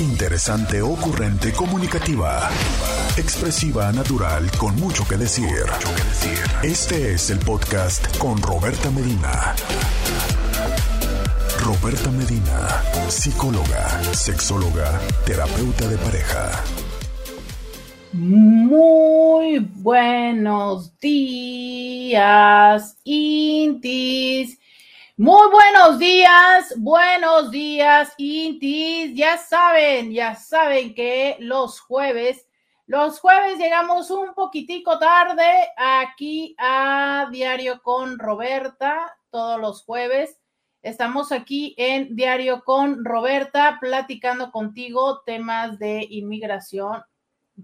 Interesante, 0.00 0.80
ocurrente, 0.80 1.52
comunicativa. 1.52 2.48
Expresiva, 3.16 3.90
natural, 3.90 4.48
con 4.56 4.76
mucho 4.76 5.04
que 5.08 5.16
decir. 5.16 5.48
Este 6.62 7.14
es 7.14 7.30
el 7.30 7.40
podcast 7.40 8.16
con 8.16 8.40
Roberta 8.40 8.92
Medina. 8.92 9.56
Roberta 11.64 12.12
Medina, 12.12 12.80
psicóloga, 13.08 13.88
sexóloga, 14.14 15.00
terapeuta 15.26 15.88
de 15.88 15.98
pareja. 15.98 16.62
Muy 18.12 19.58
buenos 19.58 20.96
días, 21.00 22.96
Intis. 23.02 24.57
Muy 25.20 25.50
buenos 25.50 25.98
días, 25.98 26.74
buenos 26.76 27.50
días, 27.50 28.14
Intis. 28.18 29.16
Ya 29.16 29.36
saben, 29.36 30.12
ya 30.12 30.36
saben 30.36 30.94
que 30.94 31.36
los 31.40 31.80
jueves, 31.80 32.46
los 32.86 33.18
jueves 33.18 33.58
llegamos 33.58 34.12
un 34.12 34.32
poquitico 34.32 34.96
tarde 35.00 35.70
aquí 35.76 36.54
a 36.56 37.26
Diario 37.32 37.82
con 37.82 38.16
Roberta, 38.20 39.18
todos 39.30 39.60
los 39.60 39.82
jueves. 39.82 40.38
Estamos 40.82 41.32
aquí 41.32 41.74
en 41.78 42.14
Diario 42.14 42.62
con 42.62 43.04
Roberta 43.04 43.78
platicando 43.80 44.52
contigo 44.52 45.22
temas 45.26 45.80
de 45.80 46.06
inmigración, 46.10 47.02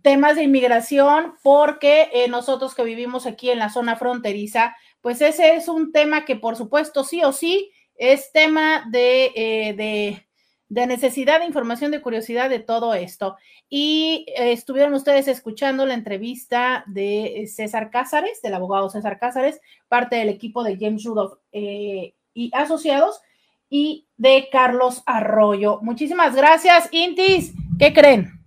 temas 0.03 0.35
de 0.35 0.43
inmigración, 0.43 1.35
porque 1.45 2.11
eh, 2.13 2.27
nosotros 2.27 2.75
que 2.75 2.83
vivimos 2.83 3.27
aquí 3.27 3.51
en 3.51 3.61
la 3.61 3.71
zona 3.71 3.95
fronteriza, 3.95 4.75
pues 5.05 5.21
ese 5.21 5.55
es 5.55 5.69
un 5.69 5.93
tema 5.93 6.25
que 6.25 6.35
por 6.35 6.57
supuesto 6.57 7.05
sí 7.05 7.23
o 7.25 7.33
sí 7.33 7.71
es 7.95 8.33
tema 8.33 8.87
de, 8.91 9.33
eh, 9.37 10.25
de, 10.71 10.87
necesidad 10.87 11.41
de 11.41 11.45
información, 11.45 11.91
de 11.91 12.01
curiosidad 12.01 12.49
de 12.49 12.61
todo 12.61 12.95
esto. 12.95 13.37
Y 13.69 14.25
eh, 14.29 14.53
estuvieron 14.53 14.95
ustedes 14.95 15.29
escuchando 15.29 15.85
la 15.85 15.93
entrevista 15.93 16.85
de 16.87 17.47
César 17.55 17.91
Cázares, 17.91 18.41
del 18.41 18.55
abogado 18.55 18.89
César 18.89 19.19
Cázares, 19.19 19.61
parte 19.89 20.17
del 20.17 20.31
equipo 20.31 20.65
de 20.65 20.79
James 20.81 21.05
Rudolph 21.05 21.35
eh, 21.53 22.15
y 22.33 22.51
asociados, 22.55 23.21
y 23.69 24.07
de 24.17 24.49
Carlos 24.51 25.03
Arroyo. 25.05 25.81
Muchísimas 25.83 26.35
gracias, 26.35 26.89
Intis. 26.93 27.53
¿Qué 27.79 27.93
creen? 27.93 28.43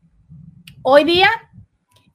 Hoy 0.82 1.04
día 1.04 1.30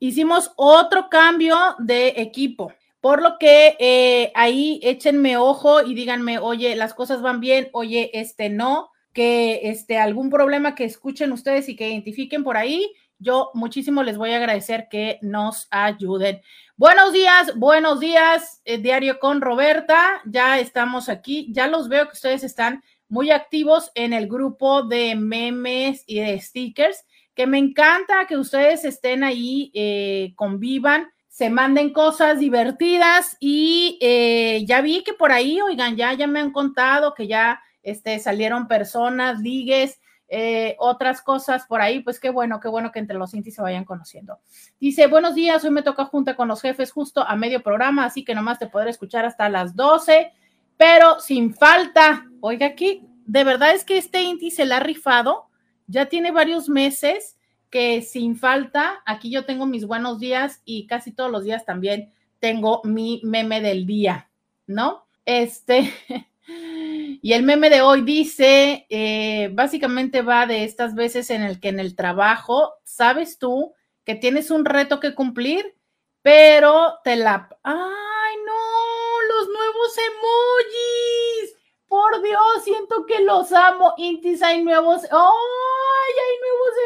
hicimos 0.01 0.51
otro 0.57 1.09
cambio 1.09 1.57
de 1.79 2.15
equipo. 2.17 2.73
Por 3.03 3.21
lo 3.21 3.37
que 3.37 3.77
eh, 3.81 4.31
ahí 4.37 4.79
échenme 4.81 5.37
ojo 5.37 5.83
y 5.83 5.93
díganme, 5.93 6.39
oye, 6.39 6.77
las 6.77 6.95
cosas 6.95 7.21
van 7.21 7.41
bien, 7.41 7.69
oye, 7.73 8.13
este 8.15 8.49
no, 8.49 8.93
que 9.13 9.63
este 9.65 9.99
algún 9.99 10.31
problema 10.31 10.77
que 10.77 10.85
escuchen 10.85 11.33
ustedes 11.33 11.69
y 11.69 11.75
que 11.75 11.91
identifiquen 11.91 12.45
por 12.45 12.57
ahí, 12.57 12.93
yo 13.19 13.51
muchísimo 13.55 14.05
les 14.05 14.17
voy 14.17 14.31
a 14.31 14.37
agradecer 14.37 14.87
que 14.89 15.19
nos 15.21 15.67
ayuden. 15.73 16.43
Buenos 16.77 17.13
días, 17.13 17.57
buenos 17.57 17.99
días, 17.99 18.63
eh, 18.65 18.79
Diario 18.79 19.19
con 19.19 19.41
Roberta, 19.41 20.23
ya 20.25 20.61
estamos 20.61 21.09
aquí, 21.09 21.49
ya 21.51 21.67
los 21.67 21.89
veo 21.89 22.07
que 22.07 22.13
ustedes 22.13 22.45
están 22.45 22.85
muy 23.09 23.33
activos 23.33 23.91
en 23.97 24.13
el 24.13 24.29
grupo 24.29 24.85
de 24.85 25.17
memes 25.17 26.05
y 26.07 26.21
de 26.21 26.39
stickers, 26.39 27.05
que 27.35 27.49
me 27.49 27.59
encanta 27.59 28.29
que 28.29 28.37
ustedes 28.37 28.85
estén 28.85 29.25
ahí, 29.25 29.73
eh, 29.75 30.35
convivan 30.37 31.12
se 31.33 31.49
manden 31.49 31.95
cosas 31.95 32.39
divertidas 32.39 33.39
y 33.41 33.97
eh, 34.03 34.67
ya 34.67 34.83
vi 34.83 35.03
que 35.03 35.15
por 35.15 35.33
ahí, 35.33 35.63
oigan, 35.63 35.97
ya, 35.97 36.13
ya 36.13 36.27
me 36.27 36.41
han 36.41 36.53
contado 36.53 37.15
que 37.15 37.27
ya 37.27 37.63
este, 37.83 38.19
salieron 38.19 38.69
personas, 38.69 39.41
ligues, 39.41 39.99
eh, 40.29 40.77
otras 40.79 41.23
cosas 41.23 41.65
por 41.67 41.81
ahí, 41.81 42.01
pues 42.01 42.21
qué 42.21 42.29
bueno, 42.29 42.61
qué 42.61 42.69
bueno 42.69 42.93
que 42.93 42.99
entre 42.99 43.17
los 43.17 43.33
intis 43.33 43.55
se 43.55 43.63
vayan 43.63 43.87
conociendo. 43.87 44.41
Dice, 44.79 45.07
buenos 45.07 45.35
días, 45.35 45.65
hoy 45.65 45.71
me 45.71 45.83
toca 45.83 46.05
junta 46.05 46.37
con 46.37 46.49
los 46.49 46.61
jefes 46.61 46.93
justo 46.93 47.27
a 47.27 47.35
medio 47.35 47.63
programa, 47.63 48.05
así 48.05 48.27
que 48.27 48.35
nomás 48.35 48.59
te 48.59 48.67
podré 48.67 48.91
escuchar 48.91 49.25
hasta 49.25 49.49
las 49.49 49.75
12, 49.75 50.33
pero 50.77 51.19
sin 51.19 51.55
falta. 51.55 52.27
Oiga, 52.41 52.67
aquí, 52.67 53.09
de 53.25 53.45
verdad 53.45 53.75
es 53.75 53.87
que 53.87 53.97
este 53.97 54.21
inti 54.21 54.51
se 54.51 54.67
la 54.67 54.77
ha 54.77 54.81
rifado, 54.81 55.47
ya 55.87 56.11
tiene 56.11 56.31
varios 56.31 56.69
meses 56.69 57.39
que 57.73 58.03
sin 58.03 58.37
falta, 58.37 59.03
aquí 59.07 59.31
yo 59.31 59.47
tengo 59.47 59.65
mis 59.65 59.87
buenos 59.87 60.21
días 60.21 60.61
y 60.67 60.87
casi 60.87 61.11
todos 61.11 61.31
los 61.31 61.43
días 61.43 61.65
también 61.65 62.13
tengo 62.39 62.83
mi 62.85 63.23
meme 63.25 63.63
del 63.63 63.87
día, 63.87 64.31
¿no? 64.67 65.07
Este, 65.25 65.91
y 66.47 67.33
el 67.33 67.43
meme 67.43 67.71
de 67.71 67.81
hoy 67.81 68.03
dice, 68.03 68.87
eh, 68.91 69.49
básicamente 69.55 70.21
va 70.21 70.47
de 70.47 70.65
estas 70.65 70.95
veces 70.95 71.31
en 71.31 71.43
el 71.43 71.61
que 71.61 71.71
en 71.71 71.81
el 71.81 71.97
trabajo, 71.97 72.75
sabes 72.85 73.39
tú 73.39 73.73
que 74.05 74.17
tienes 74.17 74.51
un 74.51 74.67
reto 74.67 75.01
que 75.01 75.15
cumplir, 75.15 75.75
pero 76.21 76.99
te 77.03 77.17
la... 77.17 77.49
¡Ay, 77.63 78.35
no! 78.45 79.35
Los 79.35 79.49
nuevos 79.49 79.99
emojis. 79.99 81.57
Por 81.89 82.23
Dios, 82.23 82.65
siento 82.65 83.07
que 83.07 83.21
los 83.21 83.51
amo. 83.53 83.95
Intis, 83.97 84.43
hay 84.43 84.63
nuevos... 84.63 85.05
¡Ay, 85.05 85.09
hay 85.11 85.11
nuevos 85.11 85.82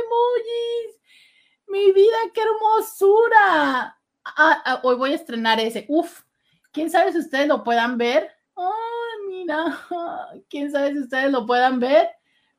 emojis! 0.07 1.01
Mi 1.69 1.93
vida, 1.93 2.17
qué 2.33 2.43
hermosura. 2.43 3.99
Ah, 4.25 4.63
ah, 4.65 4.81
hoy 4.83 4.97
voy 4.97 5.13
a 5.13 5.17
estrenar 5.17 5.61
ese. 5.61 5.85
Uf, 5.89 6.23
quién 6.73 6.91
sabe 6.91 7.13
si 7.13 7.19
ustedes 7.19 7.49
lo 7.49 7.65
puedan 7.65 7.99
ver. 7.99 8.31
Ay, 8.57 9.27
mira, 9.29 9.79
quién 10.51 10.71
sabe 10.71 10.93
si 10.93 11.01
ustedes 11.01 11.31
lo 11.31 11.47
puedan 11.47 11.81
ver. 11.81 12.09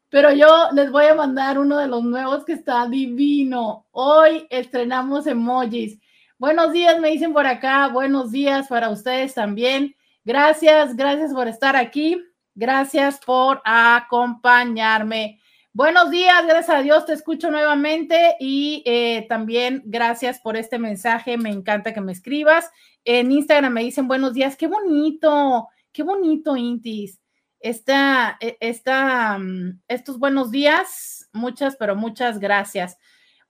Pero 0.09 0.31
yo 0.31 0.69
les 0.73 0.91
voy 0.91 1.05
a 1.05 1.15
mandar 1.15 1.59
uno 1.59 1.77
de 1.77 1.87
los 1.87 2.03
nuevos 2.03 2.45
que 2.45 2.53
está 2.53 2.87
divino. 2.87 3.87
Hoy 3.91 4.47
estrenamos 4.49 5.27
emojis. 5.27 5.99
Buenos 6.37 6.71
días, 6.71 6.99
me 6.99 7.09
dicen 7.09 7.33
por 7.33 7.47
acá. 7.47 7.87
Buenos 7.87 8.31
días 8.31 8.67
para 8.67 8.89
ustedes 8.89 9.33
también. 9.33 9.95
Gracias, 10.23 10.95
gracias 10.95 11.33
por 11.33 11.47
estar 11.47 11.75
aquí. 11.75 12.23
Gracias 12.55 13.19
por 13.19 13.61
acompañarme. 13.65 15.39
Buenos 15.77 16.09
días, 16.09 16.43
gracias 16.47 16.75
a 16.75 16.81
Dios 16.81 17.05
te 17.05 17.13
escucho 17.13 17.51
nuevamente 17.51 18.35
y 18.39 18.81
eh, 18.87 19.27
también 19.29 19.83
gracias 19.85 20.39
por 20.39 20.57
este 20.57 20.79
mensaje, 20.79 21.37
me 21.37 21.51
encanta 21.51 21.93
que 21.93 22.01
me 22.01 22.13
escribas. 22.13 22.71
En 23.05 23.31
Instagram 23.31 23.73
me 23.73 23.83
dicen 23.83 24.07
buenos 24.07 24.33
días, 24.33 24.57
qué 24.57 24.65
bonito, 24.65 25.67
qué 25.91 26.01
bonito, 26.01 26.57
Intis. 26.57 27.19
Esta, 27.59 28.37
e, 28.39 28.57
esta, 28.59 29.37
mm, 29.37 29.81
estos 29.87 30.17
buenos 30.17 30.49
días, 30.49 31.29
muchas, 31.31 31.75
pero 31.75 31.95
muchas 31.95 32.39
gracias. 32.39 32.97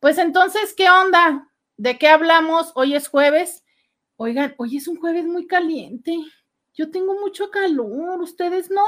Pues 0.01 0.17
entonces, 0.17 0.73
¿qué 0.75 0.89
onda? 0.89 1.47
¿De 1.77 1.97
qué 1.97 2.09
hablamos? 2.09 2.73
Hoy 2.75 2.95
es 2.95 3.07
jueves. 3.07 3.63
Oigan, 4.17 4.53
hoy 4.57 4.75
es 4.75 4.89
un 4.89 4.97
jueves 4.97 5.23
muy 5.23 5.47
caliente. 5.47 6.13
Yo 6.73 6.91
tengo 6.91 7.13
mucho 7.21 7.49
calor, 7.51 8.19
¿ustedes 8.19 8.69
no? 8.69 8.83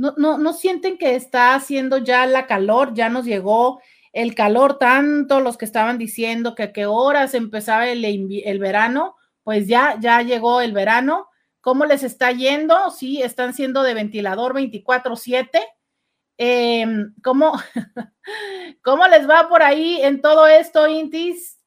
No, 0.00 0.14
no, 0.16 0.38
no 0.38 0.54
sienten 0.54 0.96
que 0.96 1.14
está 1.14 1.54
haciendo 1.54 1.98
ya 1.98 2.24
la 2.24 2.46
calor, 2.46 2.94
ya 2.94 3.10
nos 3.10 3.26
llegó 3.26 3.82
el 4.14 4.34
calor 4.34 4.78
tanto, 4.78 5.40
los 5.40 5.58
que 5.58 5.66
estaban 5.66 5.98
diciendo 5.98 6.54
que 6.54 6.62
a 6.62 6.72
qué 6.72 6.86
horas 6.86 7.34
empezaba 7.34 7.86
el, 7.86 8.02
el 8.02 8.58
verano, 8.58 9.16
pues 9.42 9.68
ya, 9.68 9.98
ya 10.00 10.22
llegó 10.22 10.62
el 10.62 10.72
verano. 10.72 11.28
¿Cómo 11.60 11.84
les 11.84 12.02
está 12.02 12.32
yendo? 12.32 12.90
Sí, 12.90 13.20
están 13.20 13.52
siendo 13.52 13.82
de 13.82 13.92
ventilador 13.92 14.54
24/7. 14.54 15.60
Eh, 16.38 16.86
¿cómo, 17.22 17.52
¿Cómo 18.82 19.06
les 19.06 19.28
va 19.28 19.50
por 19.50 19.62
ahí 19.62 20.00
en 20.00 20.22
todo 20.22 20.46
esto, 20.46 20.88
Intis? 20.88 21.60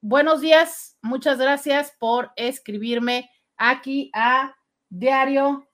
Buenos 0.00 0.40
días, 0.40 0.96
muchas 1.02 1.36
gracias 1.36 1.94
por 1.98 2.32
escribirme 2.36 3.30
aquí 3.58 4.10
a 4.14 4.56
Diario 4.88 5.68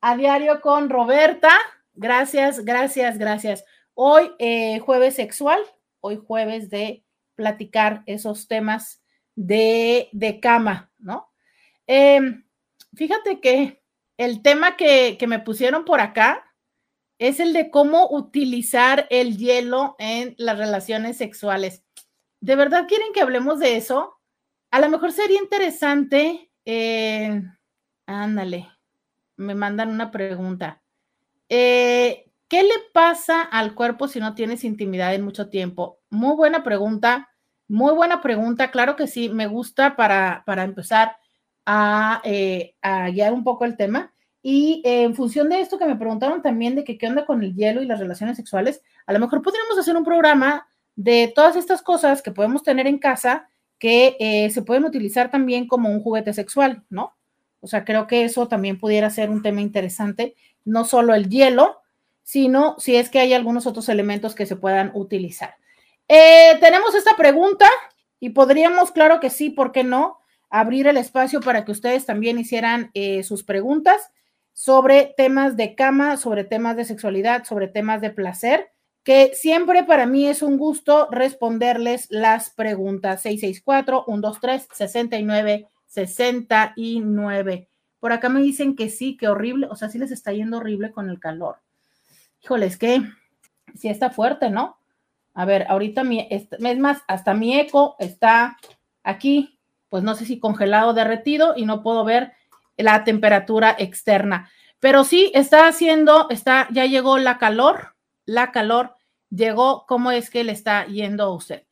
a 0.00 0.16
diario 0.16 0.60
con 0.60 0.88
Roberta. 0.90 1.50
Gracias, 1.94 2.64
gracias, 2.64 3.18
gracias. 3.18 3.64
Hoy 3.94 4.30
eh, 4.38 4.78
jueves 4.80 5.14
sexual, 5.14 5.60
hoy 6.00 6.20
jueves 6.24 6.70
de 6.70 7.04
platicar 7.34 8.02
esos 8.06 8.48
temas 8.48 9.02
de, 9.34 10.08
de 10.12 10.40
cama, 10.40 10.92
¿no? 10.98 11.30
Em, 11.86 12.44
fíjate 12.94 13.40
que 13.40 13.82
el 14.16 14.42
tema 14.42 14.76
que, 14.76 15.16
que 15.18 15.26
me 15.26 15.40
pusieron 15.40 15.84
por 15.84 16.00
acá 16.00 16.44
es 17.18 17.40
el 17.40 17.52
de 17.52 17.70
cómo 17.70 18.08
utilizar 18.10 19.06
el 19.10 19.36
hielo 19.36 19.96
en 19.98 20.34
las 20.38 20.56
relaciones 20.56 21.18
sexuales. 21.18 21.84
¿De 22.40 22.56
verdad 22.56 22.86
quieren 22.88 23.12
que 23.12 23.20
hablemos 23.20 23.58
de 23.58 23.76
eso? 23.76 24.18
A 24.70 24.80
lo 24.80 24.88
mejor 24.88 25.12
sería 25.12 25.38
interesante, 25.38 26.50
eh, 26.64 27.42
ándale, 28.06 28.68
me 29.40 29.54
mandan 29.54 29.90
una 29.90 30.10
pregunta. 30.10 30.82
Eh, 31.48 32.26
¿Qué 32.48 32.62
le 32.62 32.74
pasa 32.92 33.42
al 33.42 33.74
cuerpo 33.74 34.08
si 34.08 34.20
no 34.20 34.34
tienes 34.34 34.64
intimidad 34.64 35.14
en 35.14 35.22
mucho 35.22 35.48
tiempo? 35.48 35.98
Muy 36.10 36.34
buena 36.34 36.62
pregunta, 36.62 37.30
muy 37.68 37.94
buena 37.94 38.20
pregunta. 38.22 38.70
Claro 38.70 38.96
que 38.96 39.06
sí, 39.06 39.28
me 39.28 39.46
gusta 39.46 39.96
para, 39.96 40.42
para 40.46 40.64
empezar 40.64 41.16
a, 41.64 42.20
eh, 42.24 42.74
a 42.82 43.08
guiar 43.10 43.32
un 43.32 43.44
poco 43.44 43.64
el 43.64 43.76
tema. 43.76 44.12
Y 44.42 44.82
eh, 44.84 45.02
en 45.04 45.14
función 45.14 45.48
de 45.48 45.60
esto 45.60 45.78
que 45.78 45.86
me 45.86 45.96
preguntaron 45.96 46.42
también 46.42 46.74
de 46.74 46.84
que 46.84 46.98
qué 46.98 47.06
onda 47.06 47.26
con 47.26 47.42
el 47.42 47.54
hielo 47.54 47.82
y 47.82 47.86
las 47.86 48.00
relaciones 48.00 48.36
sexuales, 48.36 48.82
a 49.06 49.12
lo 49.12 49.20
mejor 49.20 49.42
podríamos 49.42 49.78
hacer 49.78 49.96
un 49.96 50.04
programa 50.04 50.66
de 50.96 51.32
todas 51.34 51.56
estas 51.56 51.82
cosas 51.82 52.22
que 52.22 52.32
podemos 52.32 52.62
tener 52.62 52.86
en 52.86 52.98
casa 52.98 53.48
que 53.78 54.16
eh, 54.18 54.50
se 54.50 54.62
pueden 54.62 54.84
utilizar 54.84 55.30
también 55.30 55.66
como 55.66 55.88
un 55.88 56.02
juguete 56.02 56.32
sexual, 56.32 56.84
¿no? 56.90 57.16
O 57.60 57.66
sea, 57.66 57.84
creo 57.84 58.06
que 58.06 58.24
eso 58.24 58.48
también 58.48 58.78
pudiera 58.78 59.10
ser 59.10 59.30
un 59.30 59.42
tema 59.42 59.60
interesante, 59.60 60.34
no 60.64 60.84
solo 60.84 61.14
el 61.14 61.28
hielo, 61.28 61.80
sino 62.22 62.76
si 62.78 62.96
es 62.96 63.10
que 63.10 63.20
hay 63.20 63.32
algunos 63.32 63.66
otros 63.66 63.88
elementos 63.88 64.34
que 64.34 64.46
se 64.46 64.56
puedan 64.56 64.90
utilizar. 64.94 65.56
Eh, 66.08 66.56
tenemos 66.60 66.94
esta 66.94 67.16
pregunta 67.16 67.68
y 68.18 68.30
podríamos, 68.30 68.92
claro 68.92 69.20
que 69.20 69.30
sí, 69.30 69.50
¿por 69.50 69.72
qué 69.72 69.84
no? 69.84 70.18
Abrir 70.48 70.86
el 70.86 70.96
espacio 70.96 71.40
para 71.40 71.64
que 71.64 71.72
ustedes 71.72 72.06
también 72.06 72.38
hicieran 72.38 72.90
eh, 72.94 73.22
sus 73.22 73.44
preguntas 73.44 74.10
sobre 74.52 75.14
temas 75.16 75.56
de 75.56 75.74
cama, 75.74 76.16
sobre 76.16 76.44
temas 76.44 76.76
de 76.76 76.84
sexualidad, 76.84 77.44
sobre 77.44 77.68
temas 77.68 78.00
de 78.00 78.10
placer, 78.10 78.70
que 79.04 79.32
siempre 79.34 79.84
para 79.84 80.06
mí 80.06 80.26
es 80.26 80.42
un 80.42 80.58
gusto 80.58 81.08
responderles 81.10 82.06
las 82.10 82.50
preguntas. 82.50 83.22
664-123-69-69. 85.94 87.68
Por 87.98 88.12
acá 88.12 88.28
me 88.28 88.40
dicen 88.40 88.76
que 88.76 88.88
sí, 88.88 89.16
que 89.16 89.28
horrible, 89.28 89.66
o 89.70 89.76
sea, 89.76 89.88
sí 89.88 89.98
les 89.98 90.10
está 90.10 90.32
yendo 90.32 90.56
horrible 90.58 90.90
con 90.90 91.10
el 91.10 91.20
calor. 91.20 91.56
Híjole, 92.42 92.66
es 92.66 92.76
que 92.78 93.02
sí 93.76 93.88
está 93.88 94.10
fuerte, 94.10 94.50
¿no? 94.50 94.78
A 95.34 95.44
ver, 95.44 95.66
ahorita 95.68 96.02
mi, 96.02 96.26
es 96.30 96.48
más, 96.78 97.02
hasta 97.06 97.34
mi 97.34 97.58
eco 97.58 97.96
está 97.98 98.56
aquí, 99.02 99.58
pues 99.88 100.02
no 100.02 100.14
sé 100.14 100.24
si 100.24 100.38
congelado, 100.38 100.94
derretido 100.94 101.54
y 101.56 101.66
no 101.66 101.82
puedo 101.82 102.04
ver 102.04 102.32
la 102.76 103.04
temperatura 103.04 103.76
externa. 103.78 104.50
Pero 104.80 105.04
sí 105.04 105.30
está 105.34 105.68
haciendo, 105.68 106.28
está, 106.30 106.68
ya 106.72 106.86
llegó 106.86 107.18
la 107.18 107.38
calor, 107.38 107.94
la 108.24 108.50
calor 108.50 108.96
llegó, 109.28 109.84
¿cómo 109.86 110.10
es 110.10 110.30
que 110.30 110.42
le 110.42 110.52
está 110.52 110.86
yendo 110.86 111.24
a 111.24 111.34
usted? 111.34 111.64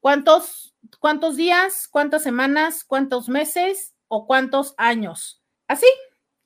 cuántos, 0.00 0.74
cuántos 1.00 1.36
días, 1.36 1.86
cuántas 1.86 2.22
semanas, 2.22 2.82
cuántos 2.82 3.28
meses 3.28 3.94
o 4.08 4.26
cuántos 4.26 4.72
años. 4.78 5.42
Así, 5.68 5.88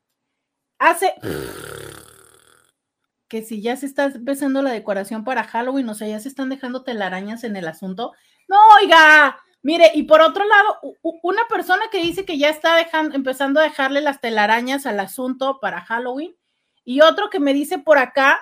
Hace 0.79 1.13
que 3.29 3.43
si 3.43 3.61
ya 3.61 3.77
se 3.77 3.85
está 3.85 4.07
empezando 4.07 4.63
la 4.63 4.73
decoración 4.73 5.23
para 5.23 5.45
Halloween, 5.45 5.91
o 5.91 5.95
sea, 5.95 6.09
ya 6.09 6.19
se 6.19 6.31
están 6.31 6.49
dejando 6.49 6.83
telarañas 6.83 7.45
en 7.45 7.57
el 7.57 7.69
asunto. 7.69 8.13
No, 8.49 8.57
oiga, 8.81 9.39
Mire, 9.63 9.91
y 9.95 10.05
por 10.05 10.21
otro 10.21 10.45
lado, 10.45 10.79
una 11.23 11.47
persona 11.49 11.85
que 11.91 12.01
dice 12.01 12.25
que 12.25 12.39
ya 12.39 12.49
está 12.49 12.77
dejando, 12.77 13.17
empezando 13.17 13.61
a 13.61 13.65
dejarle 13.65 14.01
las 14.01 14.21
telarañas 14.21 14.87
al 14.87 15.01
asunto 15.01 15.59
para 15.61 15.81
Halloween, 15.81 16.37
Y 16.85 17.03
otro 17.03 17.29
que 17.29 17.41
me 17.41 17.53
dice 17.53 17.79
por 17.79 17.99
acá, 17.99 18.41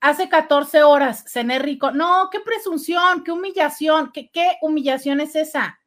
hace 0.00 0.28
14 0.28 0.82
horas, 0.84 1.24
cené 1.26 1.58
rico. 1.58 1.90
No, 1.90 2.28
qué 2.30 2.40
presunción, 2.40 3.24
qué 3.24 3.32
humillación, 3.32 4.12
qué, 4.12 4.30
qué 4.30 4.56
humillación 4.62 5.20
es 5.20 5.34
esa. 5.34 5.80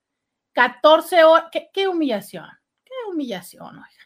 14 0.54 1.24
horas, 1.24 1.46
qué, 1.52 1.70
qué 1.72 1.88
humillación, 1.88 2.48
qué 2.84 2.94
humillación, 3.10 3.78
oiga. 3.78 4.00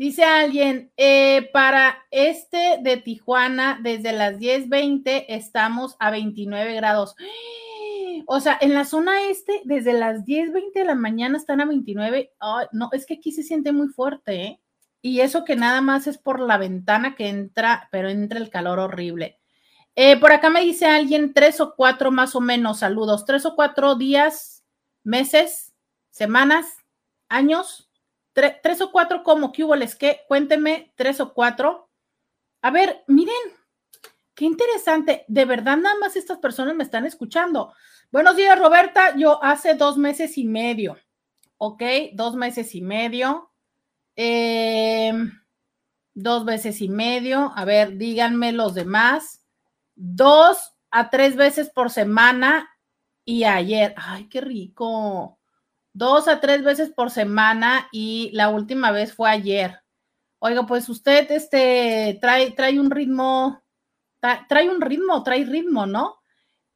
Dice 0.00 0.24
alguien, 0.24 0.90
eh, 0.96 1.50
para 1.52 2.06
este 2.10 2.78
de 2.80 2.96
Tijuana, 2.96 3.78
desde 3.82 4.12
las 4.12 4.38
10:20 4.38 5.26
estamos 5.28 5.94
a 5.98 6.10
29 6.10 6.72
grados. 6.72 7.14
O 8.26 8.40
sea, 8.40 8.58
en 8.60 8.74
la 8.74 8.84
zona 8.84 9.28
este, 9.28 9.62
desde 9.64 9.92
las 9.92 10.24
10:20 10.24 10.80
de 10.80 10.84
la 10.84 10.94
mañana 10.94 11.36
están 11.36 11.60
a 11.60 11.66
29. 11.66 12.32
no, 12.72 12.88
es 12.92 13.06
que 13.06 13.14
aquí 13.14 13.32
se 13.32 13.42
siente 13.42 13.72
muy 13.72 13.88
fuerte, 13.88 14.42
¿eh? 14.42 14.60
Y 15.02 15.20
eso 15.20 15.44
que 15.44 15.56
nada 15.56 15.80
más 15.80 16.06
es 16.06 16.18
por 16.18 16.40
la 16.40 16.58
ventana 16.58 17.14
que 17.14 17.28
entra, 17.28 17.88
pero 17.90 18.08
entra 18.08 18.38
el 18.38 18.50
calor 18.50 18.78
horrible. 18.78 19.38
Eh, 19.96 20.18
por 20.18 20.32
acá 20.32 20.50
me 20.50 20.60
dice 20.60 20.86
alguien 20.86 21.32
tres 21.34 21.60
o 21.60 21.74
cuatro 21.74 22.10
más 22.10 22.34
o 22.34 22.40
menos, 22.40 22.80
saludos, 22.80 23.24
tres 23.24 23.46
o 23.46 23.56
cuatro 23.56 23.96
días, 23.96 24.64
meses, 25.02 25.74
semanas, 26.10 26.66
años 27.28 27.90
tres 28.62 28.80
o 28.80 28.90
cuatro, 28.90 29.22
como 29.22 29.52
¿Qué 29.52 29.64
hubo 29.64 29.76
les 29.76 29.94
que? 29.94 30.20
Cuénteme, 30.28 30.92
tres 30.96 31.20
o 31.20 31.32
cuatro. 31.32 31.88
A 32.62 32.70
ver, 32.70 33.02
miren, 33.06 33.34
qué 34.40 34.46
interesante. 34.46 35.26
De 35.28 35.44
verdad, 35.44 35.76
nada 35.76 35.96
más 36.00 36.16
estas 36.16 36.38
personas 36.38 36.74
me 36.74 36.82
están 36.82 37.04
escuchando. 37.04 37.74
Buenos 38.10 38.36
días, 38.36 38.58
Roberta. 38.58 39.14
Yo 39.14 39.44
hace 39.44 39.74
dos 39.74 39.98
meses 39.98 40.38
y 40.38 40.46
medio. 40.46 40.96
Ok, 41.58 41.82
dos 42.14 42.36
meses 42.36 42.74
y 42.74 42.80
medio. 42.80 43.52
Em, 44.16 45.30
dos 46.14 46.46
veces 46.46 46.80
y 46.80 46.88
medio. 46.88 47.52
A 47.54 47.66
ver, 47.66 47.98
díganme 47.98 48.52
los 48.52 48.72
demás. 48.72 49.44
Dos 49.94 50.72
a 50.90 51.10
tres 51.10 51.36
veces 51.36 51.68
por 51.68 51.90
semana 51.90 52.66
y 53.26 53.44
ayer. 53.44 53.92
Ay, 53.98 54.26
qué 54.30 54.40
rico 54.40 55.38
dos 55.92 56.28
a 56.28 56.40
tres 56.40 56.62
veces 56.62 56.88
por 56.88 57.10
semana 57.10 57.88
y 57.92 58.30
la 58.32 58.48
última 58.48 58.90
vez 58.90 59.12
fue 59.12 59.28
ayer. 59.28 59.82
Oiga, 60.38 60.64
pues 60.64 60.88
usted 60.88 61.30
este, 61.30 62.16
trae, 62.22 62.52
trae 62.52 62.80
un 62.80 62.90
ritmo, 62.90 63.62
trae 64.20 64.70
un 64.70 64.80
ritmo, 64.80 65.22
trae 65.22 65.44
ritmo, 65.44 65.86
¿no? 65.86 66.20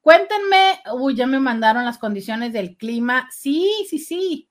Cuéntenme, 0.01 0.81
uy, 0.95 1.15
ya 1.15 1.27
me 1.27 1.41
mandaron 1.41 1.85
las 1.85 1.99
condiciones 1.99 2.53
del 2.53 2.77
clima. 2.77 3.29
Sí, 3.31 3.87
sí, 3.89 3.99
sí. 3.99 4.51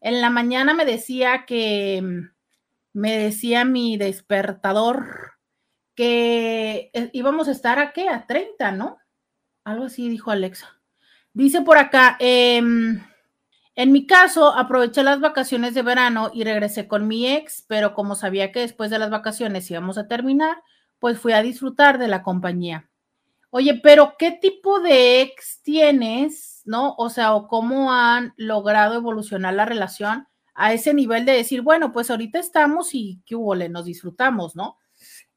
En 0.00 0.20
la 0.20 0.30
mañana 0.30 0.74
me 0.74 0.84
decía 0.84 1.44
que, 1.46 2.02
me 2.92 3.18
decía 3.18 3.64
mi 3.64 3.96
despertador 3.96 5.32
que 5.94 6.90
eh, 6.92 7.10
íbamos 7.12 7.48
a 7.48 7.52
estar 7.52 7.78
a 7.78 7.92
qué, 7.92 8.08
a 8.08 8.26
30, 8.26 8.72
¿no? 8.72 8.98
Algo 9.64 9.84
así 9.84 10.08
dijo 10.08 10.30
Alexa. 10.30 10.80
Dice 11.32 11.62
por 11.62 11.78
acá, 11.78 12.16
eh, 12.20 12.62
en 13.76 13.92
mi 13.92 14.06
caso, 14.06 14.54
aproveché 14.54 15.02
las 15.02 15.20
vacaciones 15.20 15.74
de 15.74 15.82
verano 15.82 16.30
y 16.32 16.44
regresé 16.44 16.86
con 16.86 17.08
mi 17.08 17.26
ex, 17.26 17.64
pero 17.66 17.94
como 17.94 18.14
sabía 18.14 18.52
que 18.52 18.60
después 18.60 18.90
de 18.90 19.00
las 19.00 19.10
vacaciones 19.10 19.68
íbamos 19.68 19.98
a 19.98 20.06
terminar, 20.06 20.62
pues 20.98 21.18
fui 21.18 21.32
a 21.32 21.42
disfrutar 21.42 21.98
de 21.98 22.08
la 22.08 22.22
compañía. 22.22 22.88
Oye, 23.50 23.80
pero 23.82 24.14
¿qué 24.18 24.32
tipo 24.32 24.80
de 24.80 25.22
ex 25.22 25.60
tienes, 25.62 26.62
no? 26.64 26.94
O 26.98 27.08
sea, 27.08 27.32
cómo 27.48 27.92
han 27.92 28.34
logrado 28.36 28.96
evolucionar 28.96 29.54
la 29.54 29.64
relación 29.64 30.26
a 30.54 30.72
ese 30.72 30.94
nivel 30.94 31.24
de 31.24 31.32
decir, 31.32 31.62
bueno, 31.62 31.92
pues 31.92 32.10
ahorita 32.10 32.38
estamos 32.38 32.94
y 32.94 33.20
qué 33.26 33.36
hubo, 33.36 33.54
nos 33.54 33.84
disfrutamos, 33.84 34.56
¿no? 34.56 34.78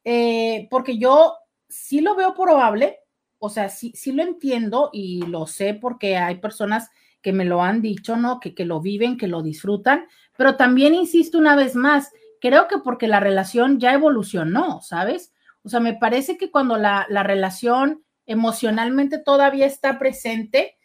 Eh, 0.03 0.67
porque 0.71 0.97
yo 0.97 1.35
sí 1.69 2.01
lo 2.01 2.15
veo 2.15 2.33
probable, 2.33 2.99
o 3.39 3.49
sea, 3.49 3.69
sí, 3.69 3.91
sí 3.95 4.11
lo 4.11 4.23
entiendo 4.23 4.89
y 4.93 5.21
lo 5.23 5.45
sé 5.45 5.73
porque 5.73 6.17
hay 6.17 6.35
personas 6.35 6.89
que 7.21 7.33
me 7.33 7.45
lo 7.45 7.61
han 7.61 7.81
dicho, 7.81 8.15
¿no? 8.15 8.39
Que 8.39 8.53
lo 8.63 8.79
viven, 8.79 9.17
que 9.17 9.27
lo 9.27 9.43
disfrutan, 9.43 10.07
pero 10.37 10.55
también 10.55 10.95
insisto 10.95 11.37
una 11.37 11.55
vez 11.55 11.75
más, 11.75 12.11
creo 12.39 12.67
que 12.67 12.77
porque 12.77 13.07
la 13.07 13.19
relación 13.19 13.79
ya 13.79 13.93
evolucionó, 13.93 14.81
¿sabes? 14.81 15.33
O 15.67 15.69
sea, 15.69 15.81
me 15.81 15.95
parece 15.95 16.37
que 16.37 16.49
cuando 16.49 16.77
la, 16.77 17.05
la 17.09 17.23
relación 17.23 18.05
emocionalmente 18.25 19.19
todavía 19.19 19.65
está 19.65 19.99
presente, 19.99 20.77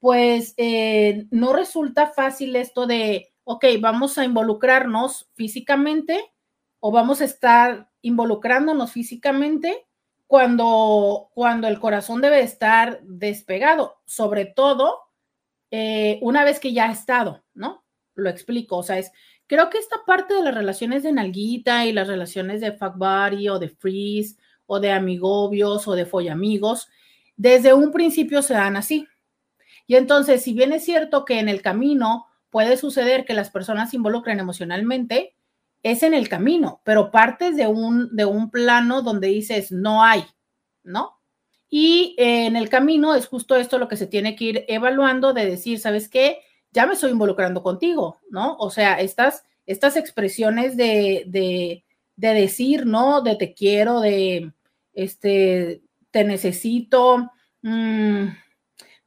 pues 0.00 0.54
eh, 0.56 1.26
no 1.30 1.52
resulta 1.52 2.06
fácil 2.06 2.56
esto 2.56 2.86
de, 2.86 3.34
ok, 3.44 3.66
vamos 3.78 4.16
a 4.16 4.24
involucrarnos 4.24 5.28
físicamente 5.34 6.32
o 6.80 6.90
vamos 6.90 7.20
a 7.20 7.26
estar 7.26 7.90
involucrándonos 8.00 8.90
físicamente 8.90 9.86
cuando, 10.26 11.28
cuando 11.34 11.68
el 11.68 11.78
corazón 11.78 12.22
debe 12.22 12.40
estar 12.40 13.02
despegado, 13.02 14.00
sobre 14.06 14.46
todo 14.46 14.98
eh, 15.70 16.18
una 16.22 16.42
vez 16.42 16.58
que 16.58 16.72
ya 16.72 16.88
ha 16.88 16.92
estado, 16.92 17.44
¿no? 17.52 17.84
Lo 18.14 18.30
explico, 18.30 18.78
o 18.78 18.82
sea, 18.82 18.98
es, 18.98 19.12
creo 19.46 19.70
que 19.70 19.78
esta 19.78 19.96
parte 20.06 20.34
de 20.34 20.42
las 20.42 20.54
relaciones 20.54 21.02
de 21.02 21.12
nalguita 21.12 21.86
y 21.86 21.92
las 21.92 22.08
relaciones 22.08 22.60
de 22.60 22.72
fuck 22.72 22.96
buddy 22.96 23.48
o 23.48 23.58
de 23.58 23.68
freeze 23.68 24.36
o 24.66 24.80
de 24.80 24.90
amigobios 24.90 25.86
o 25.88 25.94
de 25.94 26.06
follamigos, 26.06 26.88
desde 27.36 27.74
un 27.74 27.92
principio 27.92 28.42
se 28.42 28.54
dan 28.54 28.76
así. 28.76 29.06
Y 29.86 29.96
entonces, 29.96 30.42
si 30.42 30.52
bien 30.52 30.72
es 30.72 30.84
cierto 30.84 31.24
que 31.24 31.38
en 31.38 31.48
el 31.48 31.60
camino 31.60 32.26
puede 32.50 32.76
suceder 32.76 33.24
que 33.24 33.34
las 33.34 33.50
personas 33.50 33.90
se 33.90 33.96
involucren 33.96 34.38
emocionalmente, 34.40 35.34
es 35.82 36.02
en 36.02 36.14
el 36.14 36.28
camino, 36.28 36.80
pero 36.84 37.10
partes 37.10 37.56
de 37.56 37.66
un, 37.66 38.14
de 38.14 38.24
un 38.24 38.50
plano 38.50 39.02
donde 39.02 39.28
dices, 39.28 39.72
no 39.72 40.04
hay, 40.04 40.24
¿no? 40.84 41.18
Y 41.68 42.14
en 42.18 42.54
el 42.54 42.68
camino 42.68 43.14
es 43.14 43.26
justo 43.26 43.56
esto 43.56 43.78
lo 43.78 43.88
que 43.88 43.96
se 43.96 44.06
tiene 44.06 44.36
que 44.36 44.44
ir 44.44 44.64
evaluando 44.68 45.32
de 45.32 45.46
decir, 45.46 45.80
¿sabes 45.80 46.08
qué? 46.08 46.40
Ya 46.72 46.86
me 46.86 46.94
estoy 46.94 47.10
involucrando 47.10 47.62
contigo, 47.62 48.20
¿no? 48.30 48.56
O 48.56 48.70
sea, 48.70 49.00
estas, 49.00 49.44
estas 49.66 49.96
expresiones 49.96 50.76
de, 50.76 51.24
de, 51.26 51.84
decir, 52.16 52.86
¿no? 52.86 53.20
De 53.20 53.36
te 53.36 53.54
quiero, 53.54 54.00
de 54.00 54.52
este, 54.94 55.82
te 56.10 56.24
necesito, 56.24 57.30
mm, 57.62 58.26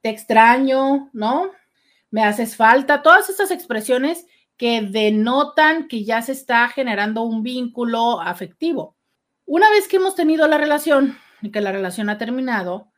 te 0.02 0.10
extraño, 0.10 1.10
¿no? 1.14 1.52
Me 2.12 2.24
haces 2.24 2.56
falta, 2.56 3.02
todas 3.02 3.30
estas 3.30 3.52
expresiones 3.52 4.26
que 4.58 4.82
denotan 4.82 5.88
que 5.88 6.04
ya 6.04 6.22
se 6.22 6.32
está 6.32 6.68
generando 6.70 7.24
un 7.24 7.44
vínculo 7.44 8.22
afectivo. 8.22 8.96
Una 9.46 9.70
vez 9.70 9.88
que 9.88 9.98
hemos 9.98 10.16
tenido 10.16 10.48
la 10.48 10.58
relación, 10.58 11.18
que 11.52 11.62
la 11.62 11.72
relación 11.72 12.10
ha 12.10 12.18
terminado, 12.18 12.92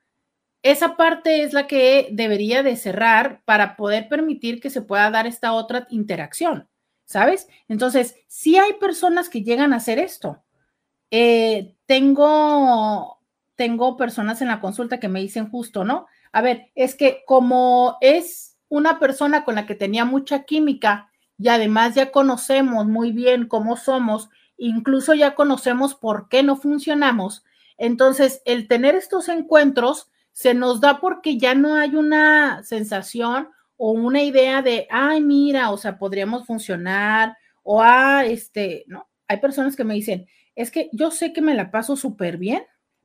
esa 0.64 0.98
parte 0.98 1.44
es 1.44 1.54
la 1.54 1.68
que 1.68 2.10
debería 2.12 2.64
de 2.64 2.76
cerrar 2.76 3.42
para 3.46 3.76
poder 3.76 4.08
permitir 4.10 4.60
que 4.60 4.70
se 4.70 4.82
pueda 4.82 5.10
dar 5.12 5.28
esta 5.28 5.54
otra 5.54 5.88
interacción, 5.90 6.68
¿sabes? 7.06 7.48
Entonces, 7.68 8.16
si 8.28 8.58
hay 8.58 8.74
personas 8.74 9.30
que 9.30 9.44
llegan 9.44 9.74
a 9.74 9.78
hacer 9.78 10.00
esto. 10.00 10.44
Eh, 11.10 11.76
tengo, 11.86 13.20
tengo 13.56 13.96
personas 13.96 14.42
en 14.42 14.50
la 14.50 14.60
consulta 14.60 15.00
que 15.00 15.08
me 15.08 15.22
dicen 15.22 15.50
justo, 15.50 15.86
¿no? 15.86 16.08
A 16.34 16.42
ver, 16.42 16.70
es 16.76 16.96
que 16.96 17.24
como 17.26 17.98
es 18.02 18.58
una 18.68 19.00
persona 19.00 19.46
con 19.46 19.56
la 19.56 19.66
que 19.66 19.76
tenía 19.76 20.04
mucha 20.04 20.44
química 20.44 21.10
y 21.38 21.48
además 21.48 21.96
ya 21.96 22.12
conocemos 22.12 22.88
muy 22.88 23.14
bien 23.14 23.48
cómo 23.48 23.78
somos, 23.78 24.30
incluso 24.58 25.14
ya 25.14 25.34
conocemos 25.36 25.96
por 25.96 26.28
qué 26.28 26.44
no 26.44 26.58
funcionamos, 26.58 27.46
entonces, 27.78 28.42
el 28.46 28.68
tener 28.68 28.96
estos 28.96 29.30
encuentros 29.30 30.10
se 30.38 30.54
nos 30.54 30.80
da 30.80 31.00
porque 31.00 31.40
ya 31.40 31.56
no 31.56 31.74
hay 31.74 31.96
una 31.96 32.62
sensación 32.62 33.50
o 33.76 33.90
una 33.90 34.22
idea 34.22 34.62
de, 34.62 34.86
ay, 34.92 35.20
mira, 35.20 35.72
o 35.72 35.78
sea, 35.78 35.98
podríamos 35.98 36.46
funcionar, 36.46 37.36
o, 37.64 37.82
ah, 37.82 38.24
este, 38.24 38.84
no, 38.86 39.10
hay 39.28 39.38
personas 39.38 39.76
que 39.76 39.84
me 39.84 39.96
dicen, 39.96 40.28
es 40.54 40.70
que 40.70 40.92
yo 40.94 41.10
sé 41.10 41.34
que 41.34 41.42
me 41.42 41.56
la 41.56 41.72
paso 41.72 41.96
súper 41.96 42.38
bien, 42.38 42.64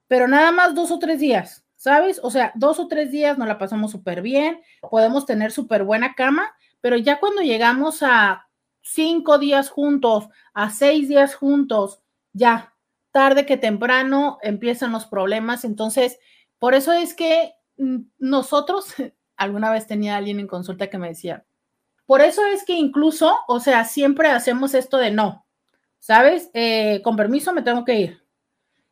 pero 0.08 0.28
nada 0.28 0.52
más 0.52 0.74
dos 0.74 0.90
o 0.90 0.98
tres 0.98 1.20
días, 1.20 1.64
¿sabes? 1.74 2.20
O 2.22 2.30
sea, 2.30 2.52
dos 2.54 2.78
o 2.78 2.86
tres 2.86 3.10
días 3.10 3.38
nos 3.38 3.48
la 3.48 3.56
pasamos 3.56 3.92
súper 3.92 4.20
bien, 4.20 4.60
podemos 4.90 5.24
tener 5.24 5.52
súper 5.52 5.84
buena 5.84 6.14
cama, 6.14 6.54
pero 6.82 6.98
ya 6.98 7.18
cuando 7.18 7.40
llegamos 7.40 8.02
a 8.02 8.46
cinco 8.82 9.38
días 9.38 9.70
juntos, 9.70 10.28
a 10.52 10.68
seis 10.68 11.08
días 11.08 11.34
juntos, 11.34 12.02
ya, 12.34 12.74
tarde 13.10 13.46
que 13.46 13.56
temprano 13.56 14.38
empiezan 14.42 14.92
los 14.92 15.06
problemas. 15.06 15.64
Entonces, 15.64 16.18
por 16.62 16.76
eso 16.76 16.92
es 16.92 17.12
que 17.12 17.56
mm, 17.76 18.02
nosotros, 18.20 18.94
alguna 19.36 19.72
vez 19.72 19.88
tenía 19.88 20.16
alguien 20.16 20.38
en 20.38 20.46
consulta 20.46 20.86
que 20.86 20.96
me 20.96 21.08
decía, 21.08 21.44
por 22.06 22.20
eso 22.20 22.46
es 22.46 22.64
que 22.64 22.74
incluso, 22.74 23.36
o 23.48 23.58
sea, 23.58 23.84
siempre 23.84 24.28
hacemos 24.28 24.72
esto 24.74 24.98
de 24.98 25.10
no, 25.10 25.44
¿sabes? 25.98 26.50
Eh, 26.54 27.00
con 27.02 27.16
permiso 27.16 27.52
me 27.52 27.62
tengo 27.62 27.84
que 27.84 27.98
ir. 27.98 28.22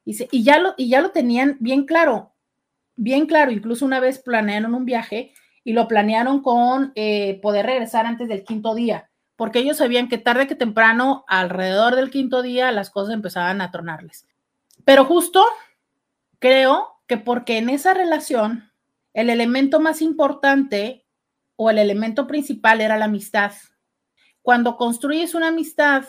Y, 0.05 0.43
ya 0.43 0.59
lo, 0.59 0.75
y 0.77 0.89
ya 0.89 1.01
lo 1.01 1.13
tenían 1.13 1.59
bien 1.61 1.87
claro, 1.87 2.33
bien 2.97 3.27
claro. 3.27 3.53
Incluso 3.53 3.85
una 3.85 4.01
vez 4.01 4.19
planearon 4.19 4.75
un 4.75 4.85
viaje 4.85 5.33
y 5.63 5.73
lo 5.73 5.87
planearon 5.87 6.43
con 6.43 6.91
eh, 6.97 7.39
poder 7.41 7.67
regresar 7.67 8.05
antes 8.05 8.29
del 8.29 8.43
quinto 8.43 8.75
día 8.75 9.11
porque 9.37 9.61
ellos 9.61 9.77
sabían 9.77 10.09
que 10.09 10.19
tarde 10.19 10.49
que 10.49 10.57
temprano, 10.57 11.25
alrededor 11.29 11.95
del 11.95 12.11
quinto 12.11 12.43
día, 12.43 12.73
las 12.73 12.91
cosas 12.91 13.15
empezaban 13.15 13.61
a 13.61 13.71
tornarles. 13.71 14.27
Pero 14.85 15.05
justo 15.05 15.47
creo 16.41 17.00
que 17.11 17.17
porque 17.17 17.59
en 17.59 17.71
esa 17.71 17.93
relación 17.93 18.71
el 19.15 19.31
elemento 19.31 19.81
más 19.81 20.01
importante 20.01 21.09
o 21.57 21.69
el 21.69 21.79
elemento 21.79 22.29
principal 22.29 22.81
era 22.81 22.97
la 22.97 23.07
amistad. 23.07 23.51
Cuando 24.43 24.77
construyes 24.77 25.35
una 25.35 25.49
amistad 25.49 26.05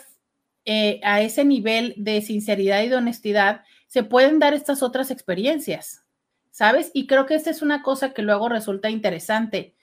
eh, 0.64 1.00
a 1.02 1.20
ese 1.20 1.44
nivel 1.44 1.92
de 1.96 2.22
sinceridad 2.22 2.84
y 2.84 2.88
de 2.88 2.94
honestidad, 2.94 3.64
se 3.88 4.04
pueden 4.04 4.38
dar 4.38 4.54
estas 4.54 4.80
otras 4.80 5.10
experiencias, 5.10 6.04
¿sabes? 6.52 6.92
Y 6.94 7.08
creo 7.08 7.26
que 7.26 7.34
esta 7.34 7.50
es 7.50 7.62
una 7.62 7.82
cosa 7.82 8.14
que 8.14 8.22
luego 8.22 8.48
resulta 8.48 8.88
interesante. 8.88 9.74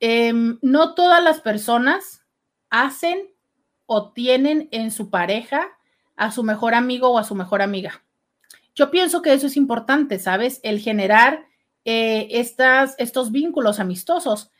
Em, 0.00 0.58
no 0.62 0.94
todas 0.94 1.22
las 1.22 1.42
personas 1.42 2.22
hacen 2.70 3.28
o 3.84 4.12
tienen 4.14 4.70
en 4.72 4.92
su 4.92 5.10
pareja 5.10 5.68
a 6.16 6.30
su 6.30 6.42
mejor 6.42 6.74
amigo 6.74 7.10
o 7.10 7.18
a 7.18 7.24
su 7.24 7.34
mejor 7.34 7.60
amiga. 7.60 8.01
Yo 8.74 8.90
pienso 8.90 9.22
que 9.22 9.32
eso 9.32 9.46
es 9.46 9.56
importante, 9.56 10.18
¿sabes? 10.18 10.60
El 10.62 10.80
generar 10.80 11.46
eh, 11.84 12.28
estas, 12.30 12.94
estos 12.98 13.32
vínculos 13.32 13.80
amistosos, 13.80 14.50